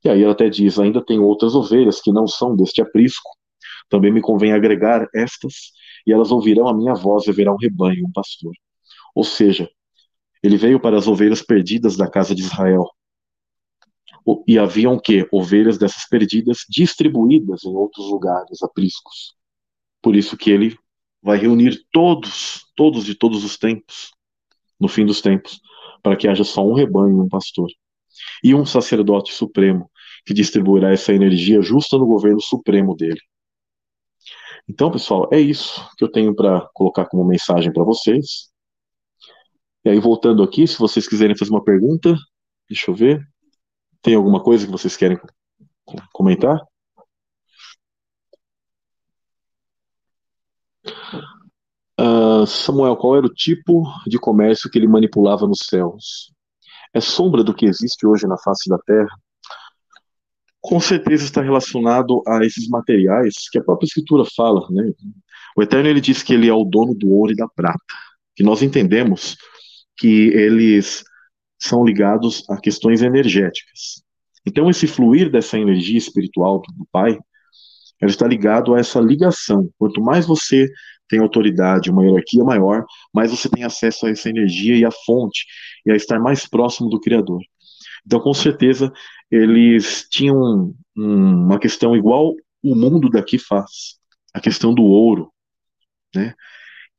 E 0.03 0.09
aí 0.09 0.23
ela 0.23 0.33
até 0.33 0.49
diz: 0.49 0.79
ainda 0.79 1.05
tem 1.05 1.19
outras 1.19 1.55
ovelhas 1.55 2.01
que 2.01 2.11
não 2.11 2.27
são 2.27 2.55
deste 2.55 2.81
aprisco. 2.81 3.29
Também 3.89 4.11
me 4.11 4.21
convém 4.21 4.53
agregar 4.53 5.07
estas, 5.13 5.71
e 6.05 6.13
elas 6.13 6.31
ouvirão 6.31 6.67
a 6.67 6.73
minha 6.73 6.93
voz 6.93 7.27
e 7.27 7.31
verão 7.31 7.55
um 7.55 7.57
rebanho, 7.57 8.05
um 8.05 8.11
pastor. 8.11 8.53
Ou 9.15 9.23
seja, 9.23 9.69
ele 10.41 10.57
veio 10.57 10.79
para 10.79 10.97
as 10.97 11.07
ovelhas 11.07 11.41
perdidas 11.41 11.97
da 11.97 12.09
casa 12.09 12.33
de 12.33 12.41
Israel, 12.41 12.85
e 14.47 14.59
haviam 14.59 14.99
que 14.99 15.27
ovelhas 15.31 15.77
dessas 15.77 16.07
perdidas 16.07 16.59
distribuídas 16.69 17.63
em 17.63 17.75
outros 17.75 18.09
lugares, 18.09 18.61
apriscos. 18.61 19.35
Por 20.01 20.15
isso 20.15 20.37
que 20.37 20.51
ele 20.51 20.77
vai 21.21 21.37
reunir 21.37 21.85
todos, 21.91 22.65
todos 22.75 23.05
de 23.05 23.15
todos 23.15 23.43
os 23.43 23.57
tempos, 23.57 24.11
no 24.79 24.87
fim 24.87 25.05
dos 25.05 25.21
tempos, 25.21 25.59
para 26.01 26.15
que 26.15 26.27
haja 26.27 26.43
só 26.43 26.65
um 26.65 26.73
rebanho 26.73 27.21
um 27.21 27.27
pastor. 27.27 27.69
E 28.43 28.53
um 28.53 28.65
sacerdote 28.65 29.33
supremo 29.33 29.89
que 30.25 30.33
distribuirá 30.33 30.91
essa 30.91 31.13
energia 31.13 31.61
justa 31.61 31.97
no 31.97 32.05
governo 32.05 32.41
supremo 32.41 32.95
dele. 32.95 33.19
Então, 34.69 34.91
pessoal, 34.91 35.27
é 35.33 35.39
isso 35.39 35.83
que 35.97 36.03
eu 36.03 36.11
tenho 36.11 36.35
para 36.35 36.61
colocar 36.75 37.07
como 37.07 37.25
mensagem 37.25 37.73
para 37.73 37.83
vocês. 37.83 38.51
E 39.83 39.89
aí, 39.89 39.99
voltando 39.99 40.43
aqui, 40.43 40.67
se 40.67 40.77
vocês 40.77 41.07
quiserem 41.07 41.35
fazer 41.35 41.49
uma 41.49 41.63
pergunta, 41.63 42.15
deixa 42.69 42.91
eu 42.91 42.95
ver. 42.95 43.19
Tem 44.01 44.13
alguma 44.13 44.43
coisa 44.43 44.65
que 44.67 44.71
vocês 44.71 44.95
querem 44.95 45.19
comentar? 46.13 46.61
Uh, 51.99 52.45
Samuel, 52.45 52.95
qual 52.95 53.17
era 53.17 53.25
o 53.25 53.33
tipo 53.33 53.83
de 54.05 54.19
comércio 54.19 54.69
que 54.69 54.77
ele 54.77 54.87
manipulava 54.87 55.47
nos 55.47 55.65
céus? 55.65 56.31
É 56.93 57.01
sombra 57.01 57.43
do 57.43 57.55
que 57.55 57.65
existe 57.65 58.05
hoje 58.05 58.27
na 58.27 58.37
face 58.37 58.69
da 58.69 58.77
Terra? 58.77 59.09
Com 60.61 60.79
certeza 60.79 61.23
está 61.23 61.41
relacionado 61.41 62.21
a 62.27 62.45
esses 62.45 62.67
materiais 62.67 63.49
que 63.49 63.59
a 63.59 63.63
própria 63.63 63.85
Escritura 63.87 64.23
fala, 64.35 64.67
né? 64.69 64.91
O 65.55 65.63
Eterno 65.63 65.89
ele 65.89 66.01
diz 66.01 66.21
que 66.21 66.33
ele 66.33 66.47
é 66.47 66.53
o 66.53 66.63
dono 66.63 66.93
do 66.93 67.11
ouro 67.11 67.31
e 67.31 67.35
da 67.35 67.47
prata, 67.47 67.79
que 68.35 68.43
nós 68.43 68.61
entendemos 68.61 69.37
que 69.97 70.29
eles 70.29 71.03
são 71.57 71.83
ligados 71.83 72.43
a 72.49 72.57
questões 72.57 73.01
energéticas. 73.01 74.01
Então 74.45 74.69
esse 74.69 74.87
fluir 74.87 75.29
dessa 75.29 75.57
energia 75.57 75.97
espiritual 75.97 76.61
do 76.61 76.87
Pai, 76.91 77.17
ela 78.01 78.11
está 78.11 78.25
ligado 78.25 78.73
a 78.73 78.79
essa 78.79 78.99
ligação. 78.99 79.69
Quanto 79.77 80.01
mais 80.01 80.25
você 80.25 80.69
tem 81.09 81.19
autoridade, 81.19 81.91
uma 81.91 82.05
hierarquia 82.05 82.43
maior, 82.43 82.85
mais 83.13 83.31
você 83.31 83.49
tem 83.49 83.63
acesso 83.63 84.05
a 84.05 84.11
essa 84.11 84.29
energia 84.29 84.77
e 84.77 84.85
a 84.85 84.91
fonte, 85.05 85.45
e 85.85 85.91
a 85.91 85.95
estar 85.95 86.19
mais 86.19 86.47
próximo 86.47 86.89
do 86.89 86.99
Criador. 86.99 87.41
Então, 88.05 88.19
com 88.19 88.33
certeza, 88.33 88.91
eles 89.31 90.07
tinham 90.09 90.73
uma 90.95 91.59
questão 91.59 91.95
igual 91.95 92.33
o 92.63 92.75
mundo 92.75 93.09
daqui 93.09 93.37
faz, 93.37 93.99
a 94.33 94.39
questão 94.39 94.73
do 94.73 94.83
ouro, 94.83 95.31
né? 96.15 96.33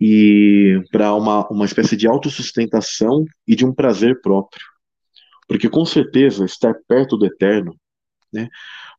E 0.00 0.82
para 0.90 1.14
uma, 1.14 1.46
uma 1.48 1.66
espécie 1.66 1.96
de 1.96 2.06
autossustentação 2.06 3.24
e 3.46 3.54
de 3.54 3.66
um 3.66 3.74
prazer 3.74 4.20
próprio. 4.22 4.64
Porque 5.46 5.68
com 5.68 5.84
certeza 5.84 6.44
estar 6.44 6.74
perto 6.88 7.18
do 7.18 7.26
eterno, 7.26 7.76
né? 8.32 8.48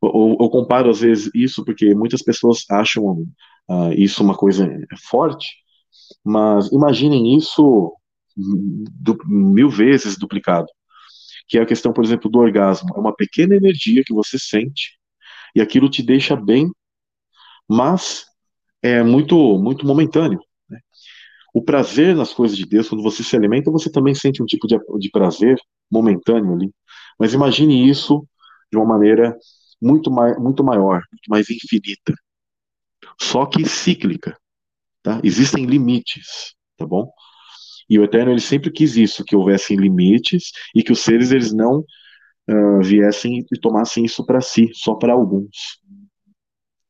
Eu, 0.04 0.38
eu 0.40 0.50
comparo 0.50 0.90
às 0.90 1.00
vezes 1.02 1.32
isso 1.34 1.64
porque 1.64 1.94
muitas 1.96 2.22
pessoas 2.22 2.66
acham 2.70 3.24
uh, 3.70 3.94
isso 3.96 4.24
uma 4.24 4.36
coisa 4.36 4.68
forte, 5.10 5.48
mas 6.24 6.72
imaginem 6.72 7.38
isso 7.38 7.94
mil 9.26 9.70
vezes 9.70 10.18
duplicado. 10.18 10.68
Que 11.52 11.58
é 11.58 11.62
a 11.64 11.66
questão, 11.66 11.92
por 11.92 12.02
exemplo, 12.06 12.32
do 12.32 12.40
orgasmo. 12.40 12.96
É 12.96 12.98
uma 12.98 13.14
pequena 13.14 13.54
energia 13.54 14.06
que 14.06 14.14
você 14.14 14.40
sente 14.40 14.98
e 15.54 15.60
aquilo 15.60 15.90
te 15.90 16.02
deixa 16.02 16.34
bem, 16.34 16.72
mas 17.68 18.26
é 18.82 19.04
muito, 19.04 19.60
muito 19.60 19.86
momentâneo. 19.86 20.40
Né? 20.70 20.80
O 21.54 21.62
prazer 21.62 22.16
nas 22.16 22.34
coisas 22.34 22.58
de 22.58 22.66
Deus, 22.66 22.88
quando 22.88 23.04
você 23.04 23.22
se 23.22 23.36
alimenta, 23.36 23.70
você 23.70 23.92
também 23.92 24.16
sente 24.16 24.42
um 24.42 24.46
tipo 24.46 24.66
de, 24.66 24.80
de 24.98 25.12
prazer 25.12 25.60
momentâneo 25.92 26.54
ali. 26.54 26.72
Mas 27.20 27.34
imagine 27.34 27.90
isso 27.90 28.26
de 28.72 28.78
uma 28.78 28.86
maneira 28.86 29.38
muito, 29.82 30.10
mai, 30.10 30.34
muito 30.36 30.64
maior, 30.64 31.04
muito 31.12 31.28
mais 31.28 31.50
infinita. 31.50 32.14
Só 33.20 33.46
que 33.46 33.68
cíclica. 33.68 34.38
Tá? 35.04 35.20
Existem 35.22 35.66
limites, 35.66 36.56
tá 36.78 36.86
bom? 36.88 37.12
E 37.92 38.00
o 38.00 38.06
Eterno 38.06 38.32
ele 38.32 38.40
sempre 38.40 38.72
quis 38.72 38.96
isso, 38.96 39.26
que 39.26 39.36
houvessem 39.36 39.76
limites 39.76 40.54
e 40.74 40.82
que 40.82 40.94
os 40.94 41.02
seres 41.02 41.30
eles 41.30 41.52
não 41.52 41.80
uh, 41.80 42.82
viessem 42.82 43.46
e 43.52 43.60
tomassem 43.60 44.06
isso 44.06 44.26
para 44.26 44.40
si, 44.40 44.70
só 44.74 44.96
para 44.96 45.12
alguns. 45.12 45.82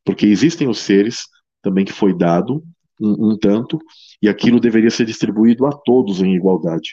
Porque 0.04 0.26
existem 0.26 0.68
os 0.68 0.78
seres 0.78 1.22
também 1.60 1.84
que 1.84 1.92
foi 1.92 2.16
dado 2.16 2.62
um, 3.00 3.32
um 3.32 3.36
tanto 3.36 3.80
e 4.22 4.28
aquilo 4.28 4.60
deveria 4.60 4.90
ser 4.90 5.04
distribuído 5.04 5.66
a 5.66 5.72
todos 5.72 6.22
em 6.22 6.36
igualdade. 6.36 6.90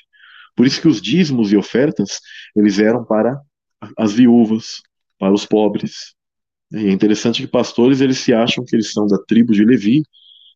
Por 0.56 0.66
isso 0.66 0.82
que 0.82 0.88
os 0.88 1.00
dízimos 1.00 1.52
e 1.52 1.56
ofertas 1.56 2.20
eles 2.56 2.80
eram 2.80 3.06
para 3.06 3.40
as 3.96 4.12
viúvas, 4.12 4.82
para 5.20 5.32
os 5.32 5.46
pobres. 5.46 6.16
E 6.72 6.88
é 6.88 6.92
interessante 6.92 7.44
que 7.44 7.48
pastores 7.48 8.02
eles 8.02 8.18
se 8.18 8.34
acham 8.34 8.66
que 8.66 8.76
eles 8.76 8.92
são 8.92 9.06
da 9.06 9.20
tribo 9.28 9.54
de 9.54 9.64
Levi, 9.64 10.02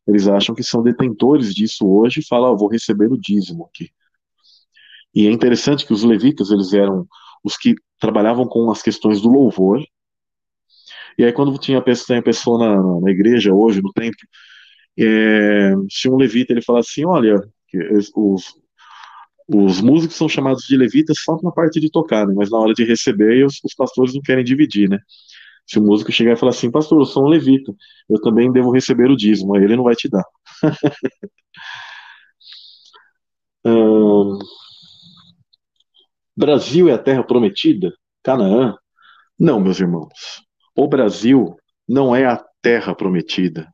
eles 0.08 0.28
acham 0.28 0.54
que 0.54 0.64
são 0.64 0.84
detentores 0.84 1.54
disso 1.54 1.88
hoje 1.88 2.20
e 2.20 2.28
falam, 2.28 2.54
oh, 2.54 2.58
vou 2.58 2.70
receber 2.70 3.12
o 3.12 3.20
dízimo 3.20 3.66
aqui. 3.66 3.90
E 5.16 5.28
é 5.28 5.32
interessante 5.32 5.86
que 5.86 5.94
os 5.94 6.04
levitas 6.04 6.52
eles 6.52 6.74
eram 6.74 7.08
os 7.44 7.56
que 7.58 7.76
trabalhavam 8.00 8.46
com 8.48 8.70
as 8.72 8.82
questões 8.82 9.22
do 9.22 9.30
louvor. 9.30 9.84
E 11.18 11.24
aí 11.24 11.32
quando 11.32 11.58
tinha 11.58 11.82
pessoa, 11.82 12.20
a 12.20 12.24
pessoa 12.24 12.58
na, 12.58 13.02
na, 13.02 13.12
igreja 13.12 13.54
hoje, 13.54 13.82
no 13.82 13.94
templo, 13.94 14.28
é, 14.98 15.74
se 15.90 16.10
um 16.10 16.16
levita 16.16 16.52
ele 16.52 16.62
fala 16.62 16.80
assim, 16.80 17.06
olha, 17.06 17.40
os, 18.16 18.54
os 19.48 19.82
músicos 19.82 20.18
são 20.18 20.28
chamados 20.28 20.64
de 20.64 20.76
levitas 20.76 21.18
só 21.24 21.38
na 21.42 21.52
parte 21.52 21.80
de 21.80 21.90
tocar, 21.92 22.28
né? 22.28 22.34
mas 22.36 22.50
na 22.50 22.58
hora 22.58 22.74
de 22.74 22.84
receber 22.84 23.46
os, 23.46 23.60
os 23.64 23.74
pastores 23.76 24.14
não 24.14 24.22
querem 24.22 24.44
dividir, 24.44 24.90
né? 24.90 25.00
Se 25.66 25.80
o 25.80 25.82
músico 25.84 26.12
chegar 26.12 26.34
e 26.34 26.36
falar 26.36 26.52
assim, 26.52 26.70
pastor, 26.70 27.00
eu 27.00 27.06
sou 27.06 27.24
um 27.26 27.28
levita, 27.30 27.74
eu 28.10 28.22
também 28.22 28.52
devo 28.52 28.72
receber 28.72 29.10
o 29.10 29.16
dízimo, 29.16 29.56
aí 29.56 29.64
ele 29.64 29.76
não 29.76 29.84
vai 29.84 29.96
te 29.96 30.10
dar. 30.10 30.24
Brasil 36.36 36.90
é 36.90 36.94
a 36.94 36.98
terra 36.98 37.24
prometida? 37.24 37.94
Canaã? 38.24 38.76
Não, 39.40 39.60
meus 39.60 39.80
irmãos. 39.80 40.42
O 40.76 40.88
Brasil 40.88 41.56
não 41.88 42.16
é 42.16 42.26
a 42.26 42.44
terra 42.62 42.94
prometida. 42.94 43.68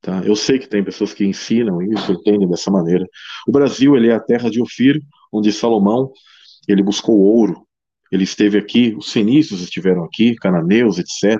Tá? 0.00 0.22
Eu 0.24 0.36
sei 0.36 0.58
que 0.58 0.68
tem 0.68 0.84
pessoas 0.84 1.12
que 1.12 1.24
ensinam 1.24 1.82
isso, 1.82 2.12
entendem 2.12 2.48
dessa 2.48 2.70
maneira. 2.70 3.04
O 3.46 3.52
Brasil 3.52 3.96
ele 3.96 4.08
é 4.08 4.14
a 4.14 4.20
terra 4.20 4.48
de 4.48 4.62
Ofir, 4.62 5.00
onde 5.32 5.52
Salomão 5.52 6.12
ele 6.68 6.82
buscou 6.82 7.18
ouro, 7.18 7.66
ele 8.10 8.24
esteve 8.24 8.58
aqui, 8.58 8.94
os 8.96 9.12
fenícios 9.12 9.60
estiveram 9.60 10.04
aqui, 10.04 10.34
cananeus, 10.36 10.98
etc. 10.98 11.38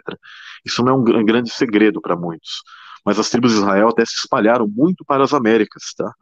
Isso 0.65 0.83
não 0.83 0.93
é 0.93 0.97
um 0.97 1.25
grande 1.25 1.51
segredo 1.51 2.01
para 2.01 2.17
muitos. 2.17 2.63
Mas 3.05 3.19
as 3.19 3.31
tribos 3.31 3.53
de 3.53 3.59
Israel 3.59 3.89
até 3.89 4.05
se 4.05 4.15
espalharam 4.15 4.67
muito 4.69 5.05
para 5.05 5.25
as 5.25 5.33
Américas, 5.33 5.95
tá? 5.97 6.13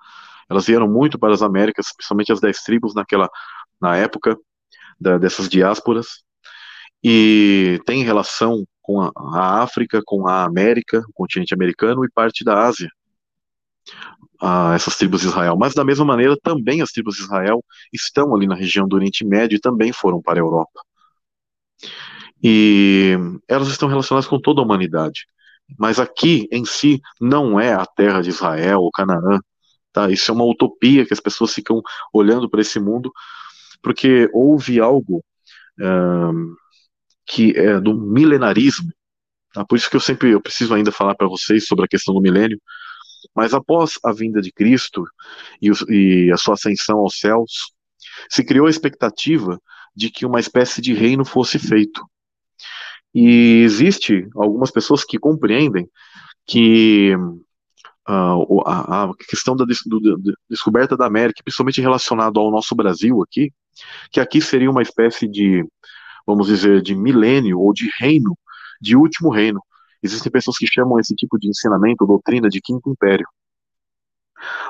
Elas 0.48 0.66
vieram 0.66 0.88
muito 0.88 1.18
para 1.18 1.34
as 1.34 1.42
Américas, 1.42 1.86
principalmente 1.96 2.32
as 2.32 2.40
dez 2.40 2.58
tribos 2.62 2.94
naquela, 2.94 3.28
na 3.80 3.96
época 3.96 4.36
da, 5.00 5.18
dessas 5.18 5.48
diásporas, 5.48 6.22
e 7.02 7.80
tem 7.84 8.04
relação 8.04 8.64
com 8.80 9.00
a, 9.00 9.10
a 9.34 9.62
África, 9.62 10.00
com 10.04 10.28
a 10.28 10.44
América, 10.44 11.02
o 11.08 11.12
continente 11.12 11.52
americano 11.52 12.04
e 12.04 12.10
parte 12.10 12.44
da 12.44 12.64
Ásia 12.64 12.88
a 14.40 14.74
essas 14.74 14.96
tribos 14.96 15.20
de 15.20 15.28
Israel. 15.28 15.56
Mas 15.56 15.74
da 15.74 15.84
mesma 15.84 16.04
maneira, 16.04 16.36
também 16.42 16.82
as 16.82 16.90
tribos 16.90 17.16
de 17.16 17.22
Israel 17.22 17.64
estão 17.92 18.34
ali 18.34 18.46
na 18.46 18.54
região 18.54 18.86
do 18.86 18.96
Oriente 18.96 19.24
Médio 19.24 19.56
e 19.56 19.60
também 19.60 19.92
foram 19.92 20.20
para 20.20 20.38
a 20.38 20.42
Europa. 20.42 20.80
E 22.42 23.16
elas 23.48 23.68
estão 23.68 23.88
relacionadas 23.88 24.28
com 24.28 24.40
toda 24.40 24.60
a 24.60 24.64
humanidade. 24.64 25.26
Mas 25.78 25.98
aqui 25.98 26.48
em 26.52 26.64
si 26.64 27.00
não 27.20 27.58
é 27.58 27.72
a 27.72 27.86
terra 27.86 28.20
de 28.20 28.30
Israel 28.30 28.80
ou 28.80 28.90
Canaã. 28.90 29.40
Tá? 29.92 30.10
Isso 30.10 30.30
é 30.30 30.34
uma 30.34 30.44
utopia 30.44 31.06
que 31.06 31.14
as 31.14 31.20
pessoas 31.20 31.54
ficam 31.54 31.82
olhando 32.12 32.48
para 32.48 32.60
esse 32.60 32.78
mundo, 32.78 33.10
porque 33.82 34.28
houve 34.32 34.80
algo 34.80 35.24
que 37.26 37.52
é 37.56 37.80
do 37.80 37.94
milenarismo. 37.94 38.92
Tá? 39.52 39.64
Por 39.64 39.76
isso 39.76 39.90
que 39.90 39.96
eu 39.96 40.00
sempre 40.00 40.30
eu 40.30 40.40
preciso 40.40 40.74
ainda 40.74 40.92
falar 40.92 41.14
para 41.14 41.26
vocês 41.26 41.66
sobre 41.66 41.86
a 41.86 41.88
questão 41.88 42.14
do 42.14 42.20
milênio, 42.20 42.60
mas 43.36 43.52
após 43.52 43.98
a 44.02 44.12
vinda 44.12 44.40
de 44.40 44.50
Cristo 44.50 45.04
e, 45.60 45.70
e 45.92 46.32
a 46.32 46.36
sua 46.36 46.54
ascensão 46.54 46.98
aos 46.98 47.18
céus, 47.18 47.72
se 48.30 48.42
criou 48.42 48.66
a 48.66 48.70
expectativa 48.70 49.60
de 49.94 50.10
que 50.10 50.24
uma 50.24 50.40
espécie 50.40 50.80
de 50.80 50.94
reino 50.94 51.24
fosse 51.24 51.58
feito. 51.58 52.02
E 53.14 53.62
existe 53.62 54.28
algumas 54.34 54.70
pessoas 54.70 55.04
que 55.04 55.18
compreendem 55.18 55.88
que 56.46 57.14
uh, 58.08 58.62
a, 58.66 59.04
a, 59.04 59.12
questão 59.28 59.56
da, 59.56 59.64
do, 59.86 60.00
da, 60.00 60.32
descoberta 60.48 60.96
da 60.96 61.06
América, 61.06 61.42
principalmente 61.42 61.80
relacionado 61.80 62.38
ao 62.38 62.50
nosso 62.50 62.74
Brasil 62.74 63.22
aqui, 63.22 63.52
que 64.10 64.20
aqui 64.20 64.40
seria 64.40 64.70
uma 64.70 64.82
espécie 64.82 65.28
de, 65.28 65.64
vamos 66.26 66.46
dizer, 66.46 66.82
de 66.82 66.94
milênio 66.94 67.58
ou 67.58 67.72
de 67.72 67.90
reino, 67.98 68.36
de 68.80 68.96
último 68.96 69.30
reino, 69.30 69.60
Existem 70.06 70.32
pessoas 70.32 70.56
que 70.56 70.66
chamam 70.66 70.98
esse 70.98 71.14
tipo 71.14 71.38
de 71.38 71.48
ensinamento, 71.48 72.06
doutrina, 72.06 72.48
de 72.48 72.60
quinto 72.60 72.90
império. 72.90 73.26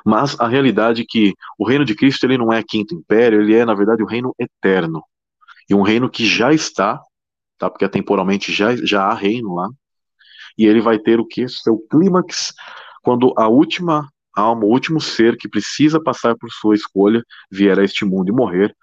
Mas 0.05 0.39
a 0.41 0.47
realidade 0.49 1.03
é 1.03 1.05
que 1.09 1.35
o 1.59 1.67
reino 1.67 1.85
de 1.85 1.95
Cristo 1.95 2.25
ele 2.25 2.39
não 2.39 2.53
é 2.53 2.63
quinto 2.63 2.95
império, 2.95 3.41
ele 3.41 3.55
é, 3.55 3.65
na 3.65 3.75
verdade, 3.75 4.03
o 4.03 4.07
reino 4.07 4.35
eterno. 4.39 5.03
E 5.69 5.75
um 5.75 5.83
reino 5.83 6.09
que 6.09 6.25
já 6.25 6.53
está, 6.53 7.01
tá? 7.59 7.69
porque 7.69 7.89
temporalmente 7.89 8.53
já, 8.53 8.77
já 8.77 9.05
há 9.05 9.15
reino 9.15 9.55
lá, 9.55 9.69
e 10.57 10.67
ele 10.67 10.81
vai 10.81 10.99
ter 10.99 11.21
o 11.21 11.27
que? 11.27 11.49
Seu 11.49 11.79
clímax, 11.91 12.55
quando 13.03 13.33
a 13.37 13.49
última 13.49 14.09
alma, 14.35 14.65
o 14.65 14.71
último 14.71 15.01
ser 15.01 15.37
que 15.37 15.49
precisa 15.49 16.03
passar 16.03 16.37
por 16.37 16.51
sua 16.51 16.75
escolha 16.75 17.23
vier 17.51 17.79
a 17.79 17.85
este 17.85 18.05
mundo 18.05 18.29
e 18.29 18.33
morrer, 18.33 18.75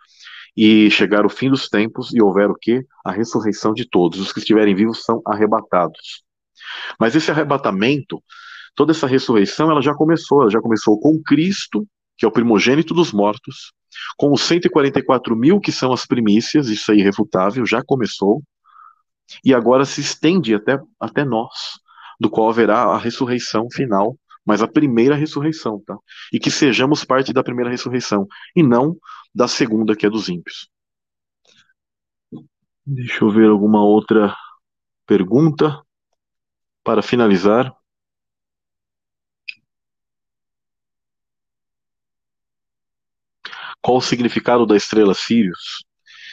e 0.56 0.90
chegar 0.92 1.26
o 1.26 1.30
fim 1.30 1.50
dos 1.50 1.68
tempos 1.68 2.14
e 2.14 2.22
houver 2.22 2.50
o 2.50 2.56
que? 2.56 2.86
A 3.04 3.12
ressurreição 3.12 3.74
de 3.74 3.90
todos. 3.90 4.20
Os 4.20 4.32
que 4.32 4.40
estiverem 4.40 4.76
vivos 4.76 5.04
são 5.04 5.22
arrebatados. 5.26 6.24
Mas 7.00 7.16
esse 7.16 7.32
arrebatamento, 7.32 8.22
toda 8.76 8.92
essa 8.92 9.08
ressurreição, 9.08 9.70
ela 9.72 9.82
já 9.82 9.94
começou, 9.94 10.42
ela 10.42 10.52
já 10.52 10.62
começou 10.62 11.00
com 11.00 11.22
Cristo, 11.22 11.88
que 12.18 12.26
é 12.26 12.28
o 12.28 12.32
primogênito 12.32 12.94
dos 12.94 13.12
mortos, 13.12 13.74
com 14.18 14.32
os 14.32 14.42
144 14.42 15.36
mil 15.36 15.60
que 15.60 15.72
são 15.72 15.92
as 15.92 16.06
primícias, 16.06 16.68
isso 16.68 16.92
é 16.92 16.96
irrefutável, 16.96 17.66
já 17.66 17.84
começou, 17.84 18.42
e 19.44 19.54
agora 19.54 19.86
se 19.86 20.02
estende 20.02 20.54
até, 20.54 20.80
até 21.00 21.24
nós, 21.24 21.80
do 22.20 22.30
qual 22.30 22.50
haverá 22.50 22.84
a 22.84 22.98
ressurreição 22.98 23.68
final, 23.72 24.18
mas 24.46 24.62
a 24.62 24.68
primeira 24.68 25.16
ressurreição, 25.16 25.82
tá? 25.86 25.98
E 26.32 26.40
que 26.40 26.52
sejamos 26.52 27.04
parte 27.06 27.32
da 27.32 27.44
primeira 27.44 27.72
ressurreição, 27.72 28.28
e 28.56 28.62
não 28.62 28.98
da 29.34 29.48
segunda, 29.48 29.96
que 29.96 30.06
é 30.06 30.10
dos 30.10 30.30
ímpios. 30.30 30.70
Deixa 32.86 33.24
eu 33.24 33.30
ver 33.30 33.50
alguma 33.50 33.84
outra 33.84 34.36
pergunta 35.08 35.82
para 36.84 37.02
finalizar. 37.02 37.74
Qual 43.82 43.98
o 43.98 44.02
significado 44.02 44.66
da 44.66 44.76
estrela 44.76 45.14
Sirius? 45.14 45.84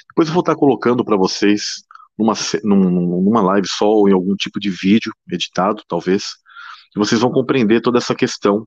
Depois 0.08 0.28
eu 0.28 0.34
vou 0.34 0.40
estar 0.40 0.54
colocando 0.56 1.04
para 1.04 1.16
vocês 1.16 1.82
numa, 2.18 2.34
numa 2.62 3.42
live 3.42 3.66
só 3.68 3.88
ou 3.88 4.08
em 4.08 4.12
algum 4.12 4.34
tipo 4.36 4.60
de 4.60 4.70
vídeo 4.70 5.12
editado, 5.30 5.82
talvez, 5.88 6.24
e 6.94 6.98
vocês 6.98 7.20
vão 7.20 7.30
compreender 7.30 7.80
toda 7.80 7.98
essa 7.98 8.14
questão 8.14 8.66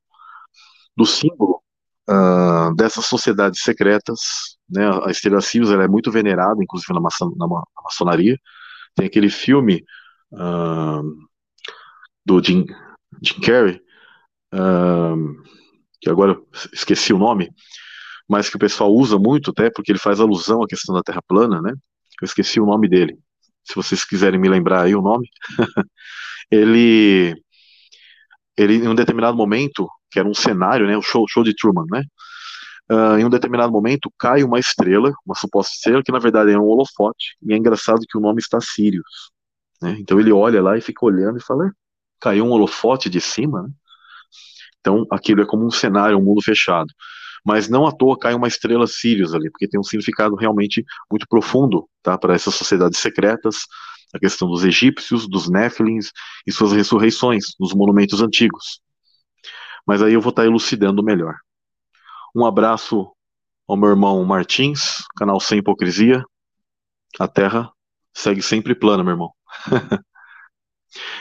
do 0.95 1.05
símbolo 1.05 1.61
uh, 2.09 2.73
dessas 2.75 3.05
sociedades 3.05 3.61
secretas. 3.61 4.57
Né? 4.69 4.83
A 5.05 5.11
estrela 5.11 5.41
Sirius 5.41 5.71
ela 5.71 5.83
é 5.83 5.87
muito 5.87 6.11
venerada, 6.11 6.61
inclusive 6.63 6.93
na, 6.93 7.01
maçon, 7.01 7.33
na, 7.37 7.47
na 7.47 7.83
maçonaria. 7.83 8.37
Tem 8.95 9.05
aquele 9.05 9.29
filme 9.29 9.83
uh, 10.31 11.03
do 12.25 12.41
Jim, 12.43 12.65
Jim 13.21 13.39
Carrey, 13.41 13.81
uh, 14.53 15.43
que 16.01 16.09
agora 16.09 16.37
esqueci 16.73 17.13
o 17.13 17.17
nome, 17.17 17.49
mas 18.27 18.49
que 18.49 18.55
o 18.55 18.59
pessoal 18.59 18.91
usa 18.93 19.17
muito, 19.17 19.51
até 19.51 19.69
porque 19.69 19.91
ele 19.91 19.99
faz 19.99 20.19
alusão 20.19 20.63
à 20.63 20.67
questão 20.67 20.95
da 20.95 21.03
Terra 21.03 21.21
plana, 21.27 21.61
né? 21.61 21.71
Eu 22.21 22.25
esqueci 22.25 22.59
o 22.59 22.65
nome 22.65 22.87
dele. 22.87 23.17
Se 23.63 23.75
vocês 23.75 24.03
quiserem 24.05 24.39
me 24.39 24.49
lembrar 24.49 24.83
aí 24.83 24.95
o 24.95 25.01
nome, 25.01 25.27
ele, 26.51 27.35
ele 28.57 28.75
em 28.75 28.87
um 28.87 28.95
determinado 28.95 29.37
momento, 29.37 29.87
que 30.11 30.19
era 30.19 30.27
um 30.27 30.33
cenário, 30.33 30.87
né? 30.87 30.97
O 30.97 31.01
show, 31.01 31.25
show 31.27 31.43
de 31.43 31.55
Truman, 31.55 31.85
né? 31.91 32.03
Uh, 32.91 33.17
em 33.17 33.25
um 33.25 33.29
determinado 33.29 33.71
momento 33.71 34.11
cai 34.19 34.43
uma 34.43 34.59
estrela, 34.59 35.13
uma 35.25 35.35
suposta 35.35 35.73
estrela, 35.73 36.03
que 36.03 36.11
na 36.11 36.19
verdade 36.19 36.51
é 36.51 36.59
um 36.59 36.65
holofote, 36.65 37.37
e 37.41 37.53
é 37.53 37.57
engraçado 37.57 38.01
que 38.07 38.17
o 38.17 38.21
nome 38.21 38.39
está 38.39 38.59
Sirius. 38.59 39.31
Né? 39.81 39.97
Então 39.99 40.19
ele 40.19 40.33
olha 40.33 40.61
lá 40.61 40.77
e 40.77 40.81
fica 40.81 41.05
olhando 41.05 41.37
e 41.37 41.43
fala: 41.43 41.71
caiu 42.23 42.45
um 42.45 42.51
holofote 42.51 43.09
de 43.09 43.19
cima, 43.21 43.63
né? 43.63 43.69
Então 44.79 45.05
aquilo 45.11 45.41
é 45.41 45.45
como 45.45 45.65
um 45.65 45.71
cenário, 45.71 46.17
um 46.17 46.23
mundo 46.23 46.41
fechado 46.41 46.91
mas 47.43 47.67
não 47.67 47.85
à 47.85 47.91
toa 47.91 48.17
cai 48.17 48.33
uma 48.33 48.47
estrela 48.47 48.87
Sirius 48.87 49.33
ali, 49.33 49.49
porque 49.51 49.67
tem 49.67 49.79
um 49.79 49.83
significado 49.83 50.35
realmente 50.35 50.85
muito 51.11 51.27
profundo 51.27 51.89
tá, 52.01 52.17
para 52.17 52.33
essas 52.33 52.55
sociedades 52.55 52.99
secretas, 52.99 53.65
a 54.13 54.19
questão 54.19 54.47
dos 54.47 54.63
egípcios, 54.63 55.27
dos 55.27 55.49
Néfilins 55.49 56.11
e 56.47 56.51
suas 56.51 56.71
ressurreições 56.71 57.47
nos 57.59 57.73
monumentos 57.73 58.21
antigos. 58.21 58.79
Mas 59.85 60.01
aí 60.01 60.13
eu 60.13 60.21
vou 60.21 60.29
estar 60.29 60.45
elucidando 60.45 61.03
melhor. 61.03 61.35
Um 62.33 62.45
abraço 62.45 63.11
ao 63.67 63.75
meu 63.75 63.89
irmão 63.89 64.23
Martins, 64.23 65.03
canal 65.17 65.39
Sem 65.39 65.59
Hipocrisia. 65.59 66.23
A 67.19 67.27
Terra 67.27 67.69
segue 68.13 68.41
sempre 68.41 68.73
plana, 68.73 69.03
meu 69.03 69.13
irmão. 69.13 69.33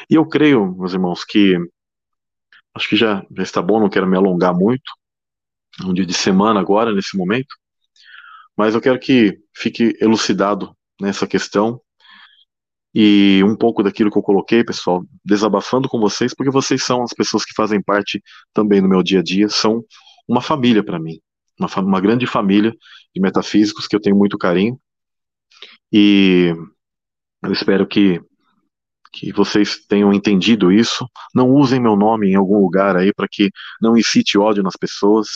e 0.08 0.14
eu 0.14 0.26
creio, 0.26 0.74
meus 0.76 0.92
irmãos, 0.92 1.24
que 1.24 1.56
acho 2.74 2.88
que 2.88 2.96
já, 2.96 3.24
já 3.36 3.42
está 3.42 3.62
bom, 3.62 3.80
não 3.80 3.90
quero 3.90 4.06
me 4.06 4.16
alongar 4.16 4.54
muito 4.54 4.90
um 5.84 5.94
dia 5.94 6.06
de 6.06 6.14
semana 6.14 6.60
agora, 6.60 6.92
nesse 6.92 7.16
momento, 7.16 7.54
mas 8.56 8.74
eu 8.74 8.80
quero 8.80 8.98
que 8.98 9.38
fique 9.54 9.96
elucidado 10.00 10.76
nessa 11.00 11.26
questão 11.26 11.80
e 12.94 13.42
um 13.44 13.56
pouco 13.56 13.82
daquilo 13.82 14.10
que 14.10 14.18
eu 14.18 14.22
coloquei, 14.22 14.62
pessoal, 14.62 15.02
desabafando 15.24 15.88
com 15.88 15.98
vocês, 15.98 16.34
porque 16.34 16.50
vocês 16.50 16.84
são 16.84 17.02
as 17.02 17.14
pessoas 17.14 17.44
que 17.44 17.54
fazem 17.54 17.82
parte 17.82 18.22
também 18.52 18.82
do 18.82 18.88
meu 18.88 19.02
dia 19.02 19.20
a 19.20 19.22
dia, 19.22 19.48
são 19.48 19.82
uma 20.28 20.42
família 20.42 20.84
para 20.84 20.98
mim, 20.98 21.18
uma, 21.58 21.68
uma 21.80 22.00
grande 22.00 22.26
família 22.26 22.74
de 23.14 23.20
metafísicos 23.20 23.86
que 23.86 23.96
eu 23.96 24.00
tenho 24.00 24.16
muito 24.16 24.36
carinho 24.36 24.78
e 25.90 26.54
eu 27.42 27.52
espero 27.52 27.86
que 27.86 28.20
que 29.12 29.32
vocês 29.32 29.84
tenham 29.86 30.12
entendido 30.12 30.72
isso. 30.72 31.06
Não 31.34 31.50
usem 31.50 31.80
meu 31.80 31.96
nome 31.96 32.30
em 32.30 32.34
algum 32.34 32.58
lugar 32.60 32.96
aí 32.96 33.12
para 33.12 33.28
que 33.30 33.50
não 33.80 33.96
incite 33.96 34.38
ódio 34.38 34.62
nas 34.62 34.76
pessoas. 34.76 35.28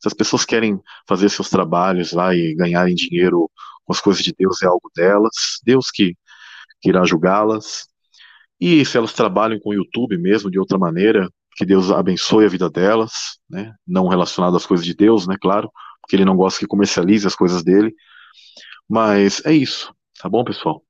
Se 0.00 0.08
as 0.08 0.14
pessoas 0.14 0.44
querem 0.44 0.80
fazer 1.08 1.28
seus 1.28 1.48
trabalhos 1.48 2.12
lá 2.12 2.34
e 2.34 2.54
ganharem 2.54 2.94
dinheiro 2.94 3.48
com 3.84 3.92
as 3.92 4.00
coisas 4.00 4.22
de 4.22 4.34
Deus, 4.36 4.62
é 4.62 4.66
algo 4.66 4.90
delas, 4.94 5.60
Deus 5.64 5.90
que, 5.90 6.16
que 6.80 6.88
irá 6.88 7.04
julgá-las. 7.04 7.86
E 8.60 8.84
se 8.84 8.96
elas 8.96 9.12
trabalham 9.12 9.58
com 9.60 9.70
o 9.70 9.74
YouTube 9.74 10.18
mesmo 10.18 10.50
de 10.50 10.58
outra 10.58 10.78
maneira, 10.78 11.28
que 11.56 11.64
Deus 11.64 11.90
abençoe 11.90 12.46
a 12.46 12.48
vida 12.48 12.70
delas, 12.70 13.38
né? 13.48 13.74
Não 13.86 14.08
relacionado 14.08 14.56
às 14.56 14.66
coisas 14.66 14.86
de 14.86 14.94
Deus, 14.94 15.26
né? 15.26 15.36
Claro, 15.40 15.70
porque 16.00 16.16
ele 16.16 16.24
não 16.24 16.36
gosta 16.36 16.60
que 16.60 16.66
comercialize 16.66 17.26
as 17.26 17.34
coisas 17.34 17.62
dele. 17.62 17.94
Mas 18.88 19.44
é 19.44 19.52
isso, 19.52 19.94
tá 20.20 20.28
bom, 20.28 20.44
pessoal? 20.44 20.82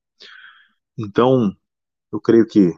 Então, 0.98 1.54
eu 2.12 2.20
creio 2.20 2.46
que 2.46 2.74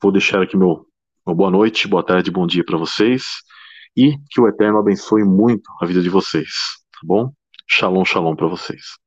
vou 0.00 0.12
deixar 0.12 0.40
aqui 0.40 0.56
meu, 0.56 0.86
boa 1.26 1.50
noite, 1.50 1.88
boa 1.88 2.04
tarde, 2.04 2.30
bom 2.30 2.46
dia 2.46 2.64
para 2.64 2.78
vocês 2.78 3.24
e 3.96 4.16
que 4.30 4.40
o 4.40 4.48
Eterno 4.48 4.78
abençoe 4.78 5.24
muito 5.24 5.68
a 5.80 5.86
vida 5.86 6.00
de 6.00 6.08
vocês, 6.08 6.48
tá 6.92 7.00
bom? 7.02 7.32
Shalom, 7.68 8.04
shalom 8.04 8.36
para 8.36 8.46
vocês. 8.46 9.01